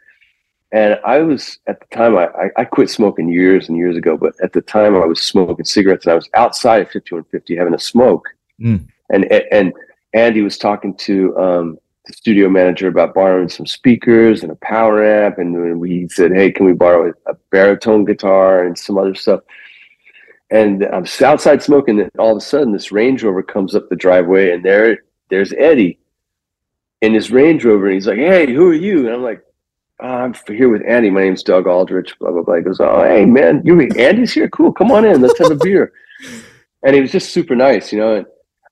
and 0.72 0.98
I 1.04 1.18
was 1.18 1.58
at 1.66 1.80
the 1.80 1.96
time 1.96 2.16
I, 2.16 2.26
I 2.26 2.50
I 2.58 2.64
quit 2.64 2.90
smoking 2.90 3.28
years 3.28 3.68
and 3.68 3.76
years 3.76 3.96
ago, 3.96 4.16
but 4.16 4.34
at 4.42 4.52
the 4.52 4.60
time 4.62 4.94
I 4.96 5.06
was 5.06 5.20
smoking 5.20 5.64
cigarettes, 5.64 6.06
and 6.06 6.12
I 6.12 6.16
was 6.16 6.28
outside 6.34 6.82
of 6.82 6.88
5150 6.88 7.56
having 7.56 7.74
a 7.74 7.78
smoke, 7.78 8.28
Mm. 8.60 8.86
and 9.10 9.24
and 9.32 9.72
Andy 10.12 10.42
was 10.42 10.58
talking 10.58 10.94
to 10.96 11.36
um, 11.38 11.78
the 12.06 12.12
studio 12.12 12.48
manager 12.48 12.88
about 12.88 13.14
borrowing 13.14 13.48
some 13.48 13.66
speakers 13.66 14.42
and 14.42 14.50
a 14.50 14.56
power 14.56 15.04
amp, 15.04 15.38
and 15.38 15.80
we 15.80 16.08
said, 16.08 16.32
"Hey, 16.32 16.50
can 16.50 16.66
we 16.66 16.72
borrow 16.72 17.08
a, 17.08 17.30
a 17.30 17.34
baritone 17.50 18.04
guitar 18.04 18.64
and 18.64 18.76
some 18.76 18.98
other 18.98 19.14
stuff?" 19.14 19.40
And 20.50 20.84
I'm 20.84 21.06
outside 21.22 21.62
smoking, 21.62 22.00
and 22.00 22.10
all 22.18 22.32
of 22.32 22.38
a 22.38 22.40
sudden, 22.40 22.72
this 22.72 22.90
Range 22.90 23.22
Rover 23.22 23.42
comes 23.42 23.76
up 23.76 23.88
the 23.88 23.94
driveway, 23.96 24.50
and 24.50 24.64
there, 24.64 24.98
there's 25.28 25.52
Eddie 25.52 25.99
in 27.00 27.14
his 27.14 27.30
Range 27.30 27.64
Rover, 27.64 27.86
and 27.86 27.94
he's 27.94 28.06
like, 28.06 28.18
"Hey, 28.18 28.52
who 28.52 28.68
are 28.70 28.74
you?" 28.74 29.06
And 29.06 29.14
I'm 29.14 29.22
like, 29.22 29.42
"Oh, 30.00 30.06
"I'm 30.06 30.34
here 30.48 30.68
with 30.68 30.82
Andy. 30.86 31.10
My 31.10 31.22
name's 31.22 31.42
Doug 31.42 31.66
Aldrich." 31.66 32.18
Blah 32.18 32.32
blah 32.32 32.42
blah. 32.42 32.56
He 32.56 32.62
goes, 32.62 32.80
"Oh, 32.80 33.02
hey 33.02 33.24
man, 33.24 33.62
you 33.64 33.80
Andy's 33.96 34.32
here? 34.32 34.48
Cool. 34.48 34.72
Come 34.72 34.90
on 34.92 35.04
in. 35.04 35.20
Let's 35.20 35.38
have 35.38 35.50
a 35.50 35.56
beer." 35.56 35.92
And 36.82 36.94
he 36.94 37.02
was 37.02 37.12
just 37.12 37.34
super 37.34 37.54
nice, 37.54 37.92
you 37.92 37.98
know. 37.98 38.14
And 38.16 38.26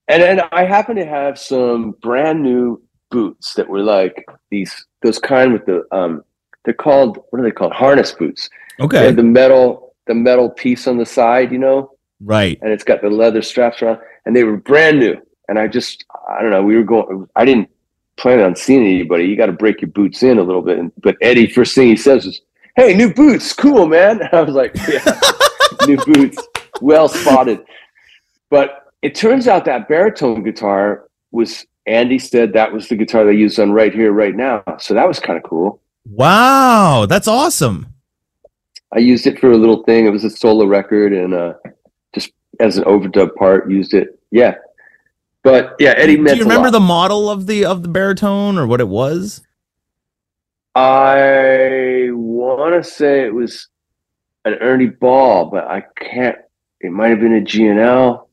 and 0.09 0.23
then 0.23 0.41
I 0.51 0.65
happen 0.65 0.97
to 0.97 1.05
have 1.05 1.39
some 1.39 1.91
brand 2.01 2.43
new 2.43 2.81
boots 3.11 3.53
that 3.53 3.69
were 3.69 3.83
like 3.83 4.25
these 4.51 4.87
those 5.03 5.19
kind 5.19 5.53
with 5.53 5.67
the 5.67 5.85
um 5.93 6.23
they're 6.65 6.73
called 6.73 7.19
what 7.29 7.39
are 7.41 7.43
they 7.43 7.51
called 7.51 7.73
harness 7.75 8.13
boots 8.13 8.49
Okay. 8.81 9.11
the 9.11 9.23
metal 9.23 9.95
the 10.07 10.15
metal 10.15 10.49
piece 10.49 10.87
on 10.87 10.97
the 10.97 11.05
side 11.05 11.53
you 11.53 11.59
know 11.59 11.91
Right. 12.21 12.59
and 12.63 12.71
it's 12.73 12.83
got 12.85 13.03
the 13.03 13.11
leather 13.11 13.43
straps 13.43 13.83
around 13.83 13.99
and 14.25 14.35
they 14.35 14.45
were 14.45 14.57
brand 14.57 14.99
new 14.99 15.17
and 15.49 15.59
i 15.59 15.67
just 15.67 16.05
i 16.31 16.41
don't 16.43 16.51
know 16.51 16.63
we 16.63 16.77
were 16.77 16.83
going 16.83 17.27
i 17.37 17.45
didn't 17.45 17.69
plan 18.19 18.41
on 18.41 18.55
seeing 18.55 18.83
anybody 18.83 19.25
you 19.25 19.37
got 19.37 19.47
to 19.47 19.53
break 19.53 19.81
your 19.81 19.91
boots 19.91 20.23
in 20.23 20.39
a 20.39 20.43
little 20.43 20.63
bit 20.63 20.79
and, 20.79 20.93
but 21.03 21.17
eddie 21.23 21.47
first 21.47 21.75
thing 21.75 21.89
he 21.89 21.97
says 21.97 22.27
is 22.27 22.41
hey 22.77 22.95
new 22.95 23.13
boots 23.13 23.53
cool 23.53 23.87
man 23.87 24.21
i 24.33 24.43
was 24.43 24.55
like 24.55 24.75
yeah 24.89 25.21
new 25.87 25.97
boots 26.05 26.39
well 26.81 27.09
spotted 27.09 27.65
but 28.51 28.93
it 29.03 29.15
turns 29.15 29.49
out 29.49 29.65
that 29.65 29.89
baritone 29.89 30.43
guitar 30.43 31.09
was 31.31 31.65
andy 31.87 32.19
said 32.19 32.53
that 32.53 32.73
was 32.73 32.89
the 32.89 32.97
guitar 32.97 33.25
they 33.25 33.33
used 33.33 33.59
on 33.59 33.73
right 33.73 33.95
here 33.95 34.13
right 34.13 34.35
now 34.35 34.63
so 34.79 34.95
that 34.95 35.09
was 35.09 35.19
kind 35.19 35.37
of 35.37 35.43
cool 35.43 35.81
Wow. 36.11 37.07
That's 37.07 37.29
awesome. 37.29 37.87
I 38.95 38.99
used 38.99 39.27
it 39.27 39.39
for 39.39 39.53
a 39.53 39.57
little 39.57 39.83
thing. 39.85 40.07
It 40.07 40.11
was 40.11 40.25
a 40.25 40.31
solo 40.31 40.65
record, 40.65 41.13
and 41.13 41.35
uh, 41.35 41.55
just 42.15 42.33
as 42.61 42.79
an 42.79 42.85
overdub 42.85 43.35
part, 43.35 43.71
used 43.71 43.93
it. 43.93 44.19
Yeah, 44.31 44.55
but 45.51 45.77
yeah, 45.79 45.95
Eddie 45.97 46.17
Do 46.17 46.37
you 46.37 46.43
remember 46.43 46.71
the 46.71 46.81
model 46.81 47.31
of 47.31 47.47
the 47.47 47.65
of 47.65 47.83
the 47.83 47.89
baritone 47.89 48.59
or 48.59 48.67
what 48.67 48.81
it 48.81 48.89
was? 48.89 49.43
I 50.75 52.11
want 52.13 52.83
to 52.83 52.89
say 52.89 53.25
it 53.25 53.35
was 53.35 53.69
an 54.45 54.55
Ernie 54.55 54.87
Ball, 54.87 55.47
but 55.47 55.67
I 55.67 55.85
can't. 55.99 56.37
It 56.81 56.93
might 56.93 57.09
have 57.09 57.21
been 57.21 57.35
a 57.35 57.41
G&L. 57.41 58.29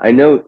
I 0.00 0.10
know 0.10 0.44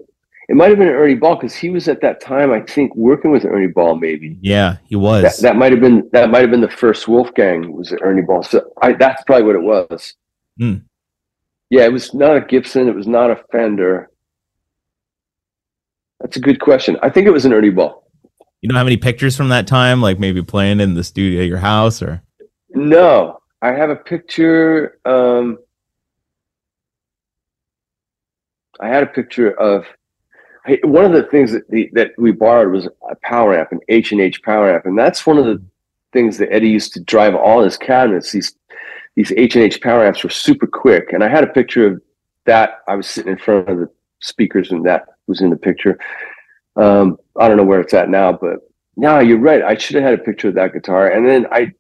it 0.48 0.57
might 0.57 0.70
have 0.70 0.79
been 0.79 0.88
an 0.88 0.94
Ernie 0.94 1.14
Ball 1.14 1.37
because 1.37 1.55
he 1.55 1.70
was 1.70 1.88
at 1.88 2.00
that 2.00 2.20
time, 2.20 2.52
I 2.52 2.61
think, 2.61 2.94
working 2.94 3.31
with 3.31 3.44
Ernie 3.44 3.66
Ball. 3.66 3.96
Maybe 3.96 4.38
Yeah, 4.40 4.79
he 4.87 4.96
was. 4.96 5.22
that, 5.22 5.42
that 5.42 5.57
might 5.57 5.72
have 5.72 5.81
been 5.81 6.09
that 6.12 6.31
might 6.31 6.42
have 6.42 6.50
been 6.50 6.61
the 6.61 6.70
first 6.70 7.09
Wolfgang 7.09 7.72
was 7.72 7.92
Ernie 8.00 8.22
Ball. 8.22 8.42
So 8.42 8.70
I, 8.81 8.92
that's 8.92 9.22
probably 9.24 9.44
what 9.44 9.57
it 9.57 9.62
was. 9.62 10.14
Hmm. 10.59 10.76
Yeah, 11.70 11.85
it 11.85 11.92
was 11.92 12.14
not 12.14 12.37
a 12.37 12.40
Gibson. 12.40 12.88
It 12.88 12.94
was 12.94 13.09
not 13.09 13.31
a 13.31 13.42
Fender. 13.50 14.11
That's 16.20 16.37
a 16.37 16.40
good 16.40 16.61
question. 16.61 16.96
I 17.02 17.11
think 17.11 17.26
it 17.26 17.31
was 17.31 17.44
an 17.44 17.52
Ernie 17.52 17.70
Ball. 17.70 18.05
you 18.61 18.68
don't 18.68 18.76
have 18.76 18.87
any 18.87 18.96
pictures 18.96 19.37
from 19.37 19.48
that 19.50 19.66
time, 19.66 20.00
like 20.00 20.18
maybe 20.18 20.42
playing 20.42 20.81
in 20.81 20.94
the 20.94 21.05
studio 21.05 21.42
at 21.42 21.48
your 21.48 21.59
house 21.59 22.02
or 22.02 22.22
No, 22.70 23.40
I 23.62 23.72
have 23.72 23.90
a 23.90 23.96
picture. 23.96 24.98
Um, 25.05 25.59
I 28.81 28.88
had 28.88 29.02
a 29.02 29.07
picture 29.07 29.52
of 29.61 29.87
hey, 30.66 30.81
one 30.83 31.05
of 31.05 31.12
the 31.12 31.22
things 31.22 31.52
that 31.52 31.68
the, 31.70 31.88
that 31.92 32.12
we 32.18 32.33
borrowed 32.33 32.72
was 32.72 32.87
a 33.11 33.14
power 33.22 33.59
amp, 33.59 33.72
an 33.72 33.81
H 33.88 34.12
and 34.12 34.20
H 34.20 34.42
power 34.42 34.74
amp, 34.74 34.85
and 34.87 34.98
that's 34.98 35.26
one 35.26 35.38
of 35.38 35.44
the 35.44 35.62
things 36.12 36.38
that 36.38 36.52
Eddie 36.52 36.70
used 36.70 36.92
to 36.94 37.00
drive 37.00 37.35
all 37.35 37.62
his 37.62 37.76
cabinets. 37.76 38.33
These 38.33 38.57
these 39.14 39.33
H 39.33 39.57
and 39.57 39.64
H 39.64 39.81
power 39.81 40.05
amps 40.05 40.22
were 40.22 40.31
super 40.31 40.66
quick, 40.66 41.12
and 41.12 41.22
I 41.22 41.29
had 41.29 41.44
a 41.44 41.48
picture 41.48 41.87
of 41.87 42.02
that. 42.44 42.81
I 42.88 42.96
was 42.96 43.07
sitting 43.07 43.33
in 43.33 43.38
front 43.38 43.68
of 43.68 43.79
the 43.79 43.90
speakers, 44.20 44.70
and 44.70 44.85
that 44.87 45.07
was 45.27 45.41
in 45.41 45.51
the 45.51 45.57
picture. 45.57 45.99
Um, 46.77 47.19
I 47.39 47.49
don't 47.49 47.57
know 47.57 47.65
where 47.65 47.81
it's 47.81 47.95
at 47.95 48.09
now, 48.09 48.33
but 48.33 48.61
no, 48.97 49.19
you're 49.19 49.39
right. 49.39 49.62
I 49.62 49.77
should 49.77 49.97
have 49.97 50.05
had 50.05 50.15
a 50.15 50.23
picture 50.23 50.49
of 50.49 50.55
that 50.55 50.73
guitar, 50.73 51.09
and 51.09 51.27
then 51.27 51.47
I 51.53 51.73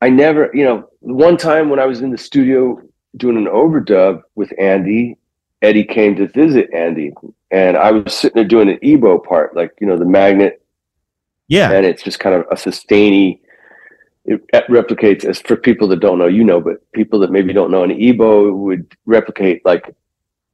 I 0.00 0.10
never, 0.10 0.50
you 0.52 0.64
know, 0.64 0.88
one 1.00 1.36
time 1.36 1.68
when 1.68 1.78
I 1.78 1.86
was 1.86 2.00
in 2.00 2.10
the 2.10 2.18
studio 2.18 2.80
doing 3.16 3.36
an 3.36 3.46
overdub 3.46 4.22
with 4.34 4.52
Andy, 4.58 5.16
Eddie 5.62 5.84
came 5.84 6.16
to 6.16 6.28
visit 6.28 6.68
Andy, 6.74 7.12
and 7.50 7.76
I 7.76 7.92
was 7.92 8.14
sitting 8.14 8.34
there 8.34 8.44
doing 8.44 8.68
an 8.68 8.78
EBow 8.78 9.24
part, 9.24 9.56
like 9.56 9.72
you 9.80 9.86
know, 9.86 9.96
the 9.96 10.04
magnet, 10.04 10.62
yeah. 11.48 11.70
and 11.70 11.86
it's 11.86 12.02
just 12.02 12.20
kind 12.20 12.34
of 12.34 12.44
a 12.50 12.56
sustainy. 12.56 13.40
It 14.24 14.42
replicates 14.68 15.24
as 15.24 15.40
for 15.40 15.54
people 15.54 15.86
that 15.88 16.00
don't 16.00 16.18
know, 16.18 16.26
you 16.26 16.42
know, 16.42 16.60
but 16.60 16.90
people 16.90 17.20
that 17.20 17.30
maybe 17.30 17.52
don't 17.52 17.70
know, 17.70 17.84
an 17.84 17.90
EBow 17.90 18.52
would 18.52 18.92
replicate 19.06 19.64
like 19.64 19.94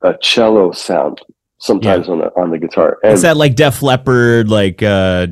a 0.03 0.15
cello 0.21 0.73
sound 0.73 1.23
sometimes 1.62 2.09
on 2.09 2.18
the 2.18 2.27
on 2.37 2.51
the 2.51 2.59
guitar. 2.59 2.98
And 3.03 3.12
It's 3.14 3.22
that 3.22 3.37
like 3.37 3.55
Def 3.55 3.83
Leppard, 3.83 4.48
like 4.48 4.83
uh 4.83 5.29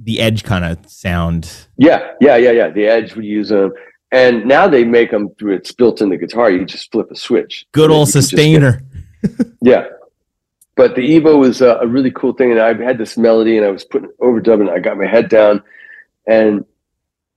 the 0.00 0.20
edge 0.20 0.44
kind 0.44 0.64
of 0.64 0.78
sound. 0.90 1.50
Yeah, 1.76 2.12
yeah, 2.20 2.36
yeah, 2.36 2.50
yeah. 2.50 2.70
The 2.70 2.86
Edge 2.86 3.14
would 3.14 3.24
use 3.24 3.48
them, 3.48 3.72
and 4.12 4.44
now 4.46 4.68
they 4.68 4.84
make 4.84 5.10
them 5.10 5.30
through. 5.38 5.54
It's 5.54 5.72
built 5.72 6.00
in 6.00 6.08
the 6.08 6.16
guitar. 6.16 6.50
You 6.50 6.64
just 6.64 6.90
flip 6.92 7.10
a 7.10 7.16
switch. 7.16 7.66
Good 7.72 7.90
old 7.90 8.06
just 8.06 8.30
get- 8.30 8.38
sustainer. 8.38 8.82
yeah, 9.60 9.86
but 10.76 10.94
the 10.94 11.02
EBow 11.02 11.38
was 11.38 11.60
a, 11.60 11.76
a 11.76 11.86
really 11.86 12.12
cool 12.12 12.32
thing, 12.32 12.52
and 12.52 12.60
I 12.60 12.72
had 12.74 12.98
this 12.98 13.16
melody, 13.16 13.56
and 13.56 13.66
I 13.66 13.70
was 13.70 13.84
putting 13.84 14.10
overdubbing. 14.20 14.70
I 14.70 14.78
got 14.78 14.96
my 14.96 15.06
head 15.06 15.28
down, 15.28 15.62
and 16.26 16.64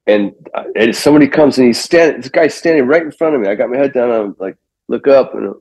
and, 0.07 0.33
uh, 0.53 0.63
and 0.75 0.95
somebody 0.95 1.27
comes 1.27 1.57
and 1.57 1.67
he's 1.67 1.79
standing. 1.79 2.21
This 2.21 2.29
guy's 2.29 2.53
standing 2.53 2.85
right 2.87 3.01
in 3.01 3.11
front 3.11 3.35
of 3.35 3.41
me. 3.41 3.47
I 3.47 3.55
got 3.55 3.69
my 3.69 3.77
head 3.77 3.93
down. 3.93 4.11
I'm 4.11 4.35
like, 4.39 4.57
look 4.87 5.07
up, 5.07 5.33
and 5.33 5.55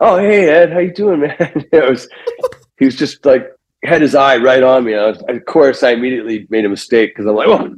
oh 0.00 0.18
hey 0.18 0.48
Ed, 0.48 0.72
how 0.72 0.78
you 0.78 0.92
doing, 0.92 1.20
man? 1.20 1.36
it 1.72 1.90
was 1.90 2.08
he 2.78 2.84
was 2.86 2.96
just 2.96 3.24
like 3.24 3.46
had 3.84 4.00
his 4.02 4.14
eye 4.14 4.36
right 4.38 4.62
on 4.62 4.84
me. 4.84 4.94
I 4.94 5.08
was, 5.08 5.22
of 5.28 5.44
course, 5.44 5.82
I 5.82 5.90
immediately 5.90 6.46
made 6.48 6.64
a 6.64 6.68
mistake 6.70 7.10
because 7.14 7.26
I'm 7.26 7.36
like, 7.36 7.48
oh, 7.48 7.74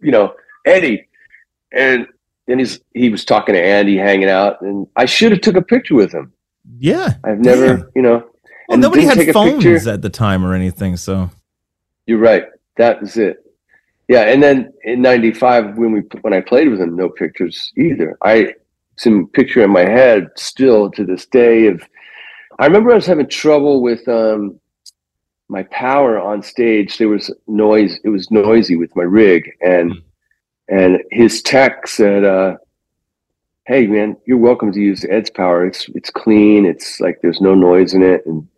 you 0.00 0.10
know, 0.10 0.34
Eddie, 0.66 1.08
and 1.72 2.06
then 2.46 2.58
he's 2.58 2.78
he 2.94 3.08
was 3.08 3.24
talking 3.24 3.54
to 3.54 3.60
Andy, 3.62 3.96
hanging 3.96 4.28
out, 4.28 4.60
and 4.60 4.86
I 4.96 5.06
should 5.06 5.32
have 5.32 5.40
took 5.40 5.56
a 5.56 5.62
picture 5.62 5.94
with 5.94 6.12
him. 6.12 6.32
Yeah. 6.78 7.14
I've 7.24 7.38
never, 7.38 7.76
Damn. 7.76 7.90
you 7.94 8.02
know, 8.02 8.16
Well, 8.18 8.74
and 8.74 8.82
nobody 8.82 9.04
had 9.04 9.32
phones 9.32 9.86
at 9.86 10.02
the 10.02 10.10
time 10.10 10.44
or 10.44 10.52
anything, 10.52 10.96
so 10.96 11.30
You're 12.06 12.18
right. 12.18 12.44
That 12.76 13.00
was 13.00 13.16
it. 13.16 13.38
yeah, 14.08 14.22
and 14.22 14.42
then 14.42 14.72
in 14.84 15.00
'95 15.00 15.78
when 15.78 15.92
we 15.92 16.00
when 16.20 16.34
I 16.34 16.40
played 16.42 16.68
with 16.68 16.80
him, 16.80 16.96
no 16.96 17.08
pictures 17.08 17.72
either. 17.78 18.18
I 18.22 18.54
some 18.96 19.28
picture 19.28 19.62
in 19.62 19.70
my 19.70 19.84
head 19.84 20.28
still 20.36 20.90
to 20.92 21.04
this 21.04 21.26
day 21.26 21.66
of. 21.68 21.82
I 22.58 22.66
remember 22.66 22.90
I 22.92 22.94
was 22.94 23.06
having 23.06 23.28
trouble 23.28 23.82
with 23.82 24.06
um, 24.08 24.58
my 25.48 25.62
power 25.64 26.18
on 26.18 26.42
stage. 26.42 26.98
There 26.98 27.08
was 27.08 27.30
noise. 27.46 27.98
It 28.04 28.08
was 28.08 28.30
noisy 28.30 28.76
with 28.76 28.94
my 28.96 29.02
rig, 29.02 29.50
and 29.60 29.92
and 30.68 30.98
his 31.10 31.42
tech 31.42 31.86
said, 31.86 32.24
uh, 32.24 32.56
"Hey, 33.66 33.86
man, 33.86 34.16
you're 34.26 34.38
welcome 34.38 34.72
to 34.72 34.80
use 34.80 35.04
Ed's 35.04 35.30
power. 35.30 35.66
It's 35.66 35.88
it's 35.94 36.10
clean. 36.10 36.64
It's 36.64 37.00
like 37.00 37.18
there's 37.22 37.40
no 37.40 37.54
noise 37.54 37.94
in 37.94 38.02
it." 38.02 38.24
And 38.26 38.48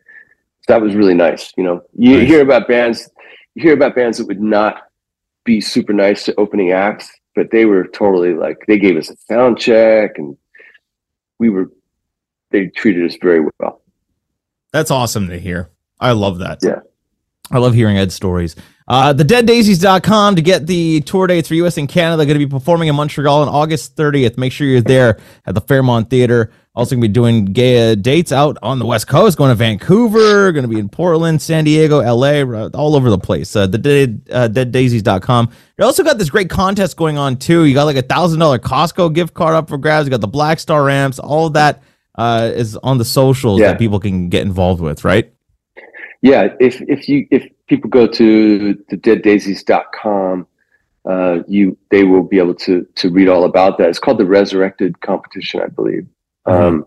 that 0.68 0.80
was 0.80 0.94
really 0.94 1.14
nice. 1.14 1.52
You 1.56 1.64
know, 1.64 1.82
you 1.94 2.18
Nice. 2.18 2.28
hear 2.28 2.42
about 2.42 2.68
bands, 2.68 3.10
you 3.54 3.62
hear 3.62 3.74
about 3.74 3.94
bands 3.96 4.18
that 4.18 4.26
would 4.26 4.40
not 4.40 4.82
be 5.44 5.60
super 5.60 5.92
nice 5.92 6.24
to 6.24 6.34
opening 6.38 6.72
acts, 6.72 7.10
but 7.38 7.52
they 7.52 7.66
were 7.66 7.84
totally 7.86 8.34
like 8.34 8.64
they 8.66 8.80
gave 8.80 8.96
us 8.96 9.10
a 9.10 9.16
sound 9.16 9.58
check, 9.58 10.18
and 10.18 10.36
we 11.38 11.48
were 11.48 11.70
they 12.50 12.66
treated 12.66 13.08
us 13.08 13.16
very 13.22 13.46
well. 13.60 13.80
That's 14.72 14.90
awesome 14.90 15.28
to 15.28 15.38
hear. 15.38 15.70
I 16.00 16.12
love 16.12 16.40
that. 16.40 16.58
Yeah. 16.62 16.80
I 17.52 17.58
love 17.58 17.74
hearing 17.74 17.96
Ed's 17.96 18.14
stories. 18.14 18.56
Uh, 18.88 19.14
thedeaddaisies.com 19.14 20.34
to 20.34 20.42
get 20.42 20.66
the 20.66 21.00
tour 21.02 21.28
dates 21.28 21.46
for 21.46 21.54
US 21.54 21.76
and 21.78 21.88
Canada. 21.88 22.26
Going 22.26 22.40
to 22.40 22.44
be 22.44 22.50
performing 22.50 22.88
in 22.88 22.96
Montreal 22.96 23.42
on 23.42 23.48
August 23.48 23.94
30th. 23.96 24.36
Make 24.36 24.52
sure 24.52 24.66
you're 24.66 24.80
there 24.80 25.18
at 25.46 25.54
the 25.54 25.60
Fairmount 25.60 26.10
Theater. 26.10 26.50
Also 26.78 26.94
going 26.94 27.02
to 27.02 27.08
be 27.08 27.12
doing 27.12 27.44
gay 27.46 27.90
uh, 27.92 27.94
dates 27.96 28.30
out 28.30 28.56
on 28.62 28.78
the 28.78 28.86
West 28.86 29.08
Coast, 29.08 29.36
going 29.36 29.50
to 29.50 29.54
Vancouver, 29.56 30.52
going 30.52 30.62
to 30.62 30.68
be 30.68 30.78
in 30.78 30.88
Portland, 30.88 31.42
San 31.42 31.64
Diego, 31.64 31.98
LA, 31.98 32.42
all 32.74 32.94
over 32.94 33.10
the 33.10 33.18
place. 33.18 33.54
Uh, 33.56 33.66
the 33.66 33.78
dead, 33.78 34.22
uh, 34.30 34.48
deaddaisies.com. 34.48 35.50
You 35.78 35.84
also 35.84 36.04
got 36.04 36.18
this 36.18 36.30
great 36.30 36.48
contest 36.48 36.96
going 36.96 37.18
on 37.18 37.36
too. 37.36 37.64
You 37.64 37.74
got 37.74 37.84
like 37.84 37.96
a 37.96 38.02
thousand 38.02 38.38
dollar 38.38 38.58
Costco 38.58 39.12
gift 39.12 39.34
card 39.34 39.54
up 39.56 39.68
for 39.68 39.76
grabs. 39.76 40.06
You 40.06 40.10
got 40.10 40.20
the 40.20 40.28
Blackstar 40.28 40.90
amps. 40.90 41.18
All 41.18 41.46
of 41.48 41.52
that 41.54 41.82
uh, 42.16 42.52
is 42.54 42.76
on 42.76 42.98
the 42.98 43.04
socials 43.04 43.60
Yeah. 43.60 43.68
that 43.72 43.78
people 43.78 43.98
can 44.00 44.28
get 44.28 44.42
involved 44.42 44.80
with, 44.80 45.04
right? 45.04 45.32
yeah 46.20 46.48
if 46.58 46.80
if 46.82 47.08
you 47.08 47.28
if 47.30 47.46
people 47.68 47.88
go 47.88 48.04
to 48.04 48.74
the 48.88 48.96
deaddaisies.com 48.96 50.46
uh 51.08 51.38
you 51.46 51.76
they 51.90 52.02
will 52.02 52.24
be 52.24 52.38
able 52.38 52.54
to 52.54 52.84
to 52.96 53.08
read 53.10 53.28
all 53.28 53.44
about 53.44 53.78
that 53.78 53.88
it's 53.88 54.00
called 54.00 54.18
the 54.18 54.26
resurrected 54.26 55.00
competition 55.00 55.60
i 55.60 55.66
believe 55.68 56.04
um 56.48 56.86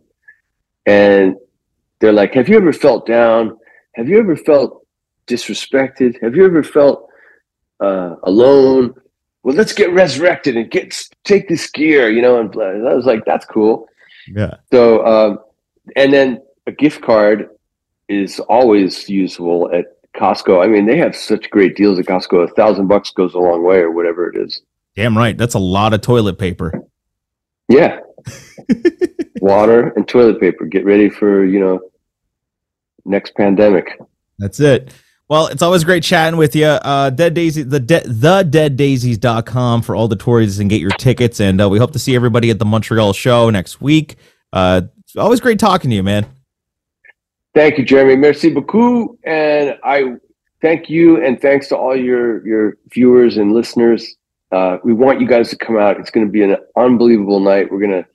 and 0.85 1.35
they're 1.99 2.11
like 2.11 2.33
have 2.33 2.49
you 2.49 2.57
ever 2.57 2.73
felt 2.73 3.05
down 3.05 3.57
have 3.95 4.07
you 4.09 4.19
ever 4.19 4.35
felt 4.35 4.85
disrespected 5.27 6.21
have 6.21 6.35
you 6.35 6.45
ever 6.45 6.63
felt 6.63 7.07
uh 7.79 8.15
alone 8.23 8.93
well 9.43 9.55
let's 9.55 9.73
get 9.73 9.91
resurrected 9.93 10.57
and 10.57 10.69
get 10.71 10.99
take 11.23 11.47
this 11.47 11.69
gear 11.69 12.09
you 12.09 12.21
know 12.21 12.39
and 12.39 12.53
i 12.87 12.93
was 12.93 13.05
like 13.05 13.23
that's 13.25 13.45
cool 13.45 13.87
Yeah. 14.27 14.55
so, 14.71 15.05
um, 15.05 15.39
and 15.95 16.13
then 16.13 16.41
a 16.67 16.71
gift 16.71 17.01
card 17.01 17.49
is 18.07 18.39
always 18.41 19.09
useful 19.09 19.69
at 19.73 19.85
Costco. 20.13 20.63
I 20.63 20.67
mean, 20.67 20.85
they 20.85 20.97
have 20.97 21.15
such 21.15 21.49
great 21.49 21.75
deals 21.75 21.97
at 21.97 22.05
Costco. 22.05 22.43
A 22.43 22.53
thousand 22.53 22.87
bucks 22.87 23.09
goes 23.11 23.33
a 23.33 23.39
long 23.39 23.63
way, 23.63 23.77
or 23.77 23.89
whatever 23.91 24.29
it 24.29 24.37
is. 24.37 24.61
Damn 24.95 25.17
right. 25.17 25.35
That's 25.37 25.55
a 25.55 25.59
lot 25.59 25.93
of 25.93 26.01
toilet 26.01 26.37
paper. 26.37 26.83
Yeah, 27.67 27.99
water 29.41 29.89
and 29.95 30.07
toilet 30.07 30.39
paper. 30.39 30.65
Get 30.65 30.85
ready 30.85 31.09
for 31.09 31.45
you 31.45 31.59
know 31.59 31.79
next 33.05 33.35
pandemic. 33.35 33.99
That's 34.39 34.59
it. 34.59 34.93
Well, 35.31 35.47
it's 35.47 35.61
always 35.61 35.85
great 35.85 36.03
chatting 36.03 36.37
with 36.37 36.57
you. 36.57 36.65
Uh, 36.65 37.09
Dead 37.09 37.33
Daisy, 37.33 37.63
the 37.63 37.79
de- 37.79 38.05
the 38.05 38.43
deaddaisies.com 38.43 39.81
for 39.81 39.95
all 39.95 40.09
the 40.09 40.17
tours 40.17 40.59
and 40.59 40.69
get 40.69 40.81
your 40.81 40.91
tickets. 40.91 41.39
And 41.39 41.61
uh, 41.61 41.69
we 41.69 41.79
hope 41.79 41.93
to 41.93 41.99
see 41.99 42.15
everybody 42.15 42.49
at 42.49 42.59
the 42.59 42.65
Montreal 42.65 43.13
show 43.13 43.49
next 43.49 43.79
week. 43.79 44.17
Uh, 44.51 44.81
it's 44.99 45.15
always 45.15 45.39
great 45.39 45.57
talking 45.57 45.89
to 45.89 45.95
you, 45.95 46.03
man. 46.03 46.25
Thank 47.53 47.77
you, 47.77 47.85
Jeremy. 47.85 48.17
Merci 48.17 48.49
beaucoup, 48.49 49.17
and 49.23 49.77
I 49.85 50.15
thank 50.61 50.89
you, 50.89 51.23
and 51.23 51.41
thanks 51.41 51.69
to 51.69 51.77
all 51.77 51.95
your 51.95 52.45
your 52.45 52.77
viewers 52.91 53.37
and 53.37 53.53
listeners. 53.53 54.15
Uh, 54.51 54.79
we 54.83 54.91
want 54.93 55.21
you 55.21 55.27
guys 55.27 55.49
to 55.49 55.55
come 55.55 55.77
out. 55.77 55.97
It's 55.97 56.11
going 56.11 56.25
to 56.25 56.31
be 56.31 56.43
an 56.43 56.57
unbelievable 56.75 57.39
night. 57.39 57.71
We're 57.71 57.79
going 57.79 58.03
to 58.03 58.05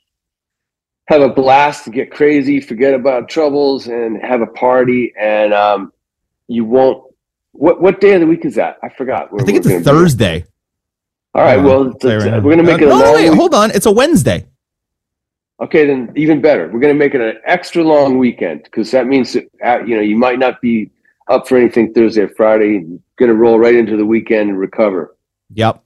have 1.06 1.22
a 1.22 1.28
blast, 1.28 1.90
get 1.92 2.10
crazy, 2.10 2.60
forget 2.60 2.94
about 2.94 3.28
troubles, 3.28 3.86
and 3.86 4.20
have 4.22 4.40
a 4.40 4.46
party. 4.46 5.12
And 5.18 5.52
um, 5.54 5.92
you 6.48 6.64
won't. 6.64 7.02
What 7.52 7.80
what 7.80 8.00
day 8.00 8.14
of 8.14 8.20
the 8.20 8.26
week 8.26 8.44
is 8.44 8.54
that? 8.56 8.76
I 8.82 8.88
forgot. 8.90 9.30
I 9.38 9.42
think 9.44 9.58
it's 9.58 9.66
a 9.66 9.70
gonna 9.70 9.80
be- 9.80 9.84
Thursday. 9.84 10.44
All 11.34 11.42
right. 11.42 11.56
Well, 11.62 11.90
right 11.90 12.02
we're 12.04 12.40
going 12.40 12.56
to 12.58 12.62
make 12.64 12.80
Uh, 12.80 12.84
it 12.84 12.86
a 12.86 12.88
no, 12.88 12.96
long. 12.98 13.14
wait, 13.14 13.28
week- 13.28 13.38
hold 13.38 13.54
on. 13.54 13.70
It's 13.72 13.84
a 13.84 13.90
Wednesday. 13.90 14.46
Okay, 15.60 15.86
then 15.86 16.10
even 16.16 16.40
better. 16.40 16.64
We're 16.68 16.80
going 16.80 16.94
to 16.94 16.98
make 16.98 17.14
it 17.14 17.20
an 17.20 17.36
extra 17.44 17.82
long 17.82 18.16
weekend 18.18 18.64
because 18.64 18.90
that 18.90 19.06
means 19.06 19.32
that 19.34 19.44
uh, 19.64 19.78
you 19.84 19.94
know 19.96 20.02
you 20.02 20.16
might 20.16 20.38
not 20.38 20.60
be 20.60 20.90
up 21.28 21.46
for 21.48 21.56
anything 21.58 21.92
Thursday 21.94 22.22
or 22.22 22.28
Friday. 22.28 22.80
Going 23.16 23.28
to 23.30 23.34
roll 23.34 23.58
right 23.58 23.74
into 23.74 23.96
the 23.96 24.04
weekend 24.04 24.50
and 24.50 24.58
recover. 24.58 25.16
Yep. 25.54 25.82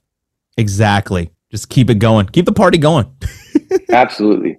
Exactly. 0.57 1.31
Just 1.51 1.69
keep 1.69 1.89
it 1.91 2.01
going. 2.01 2.27
Keep 2.27 2.47
the 2.47 2.53
party 2.53 2.79
going. 2.79 3.13
Absolutely. 3.93 4.59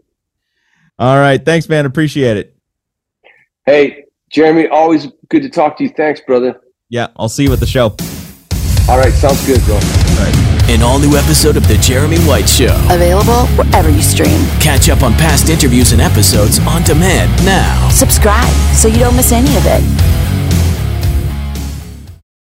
All 1.01 1.17
right. 1.17 1.43
Thanks, 1.43 1.67
man. 1.67 1.87
Appreciate 1.87 2.37
it. 2.37 2.55
Hey, 3.65 4.05
Jeremy, 4.29 4.67
always 4.67 5.07
good 5.29 5.41
to 5.41 5.49
talk 5.49 5.75
to 5.77 5.83
you. 5.83 5.89
Thanks, 5.89 6.21
brother. 6.21 6.61
Yeah. 6.89 7.07
I'll 7.15 7.27
see 7.27 7.43
you 7.43 7.51
at 7.53 7.59
the 7.59 7.65
show. 7.65 7.95
All 8.87 8.99
right, 8.99 9.11
sounds 9.13 9.43
good, 9.47 9.59
bro. 9.65 9.79
An 10.69 10.83
all 10.83 10.99
new 10.99 11.17
episode 11.17 11.57
of 11.57 11.67
The 11.67 11.77
Jeremy 11.77 12.19
White 12.19 12.47
Show. 12.47 12.75
Available 12.89 13.47
wherever 13.57 13.89
you 13.89 14.01
stream. 14.01 14.45
Catch 14.59 14.89
up 14.89 15.01
on 15.01 15.13
past 15.13 15.49
interviews 15.49 15.91
and 15.91 16.01
episodes 16.01 16.59
on 16.59 16.83
demand 16.83 17.31
now. 17.45 17.89
Subscribe 17.89 18.53
so 18.75 18.87
you 18.87 18.99
don't 18.99 19.15
miss 19.15 19.31
any 19.31 19.55
of 19.57 19.63
it. 19.65 20.20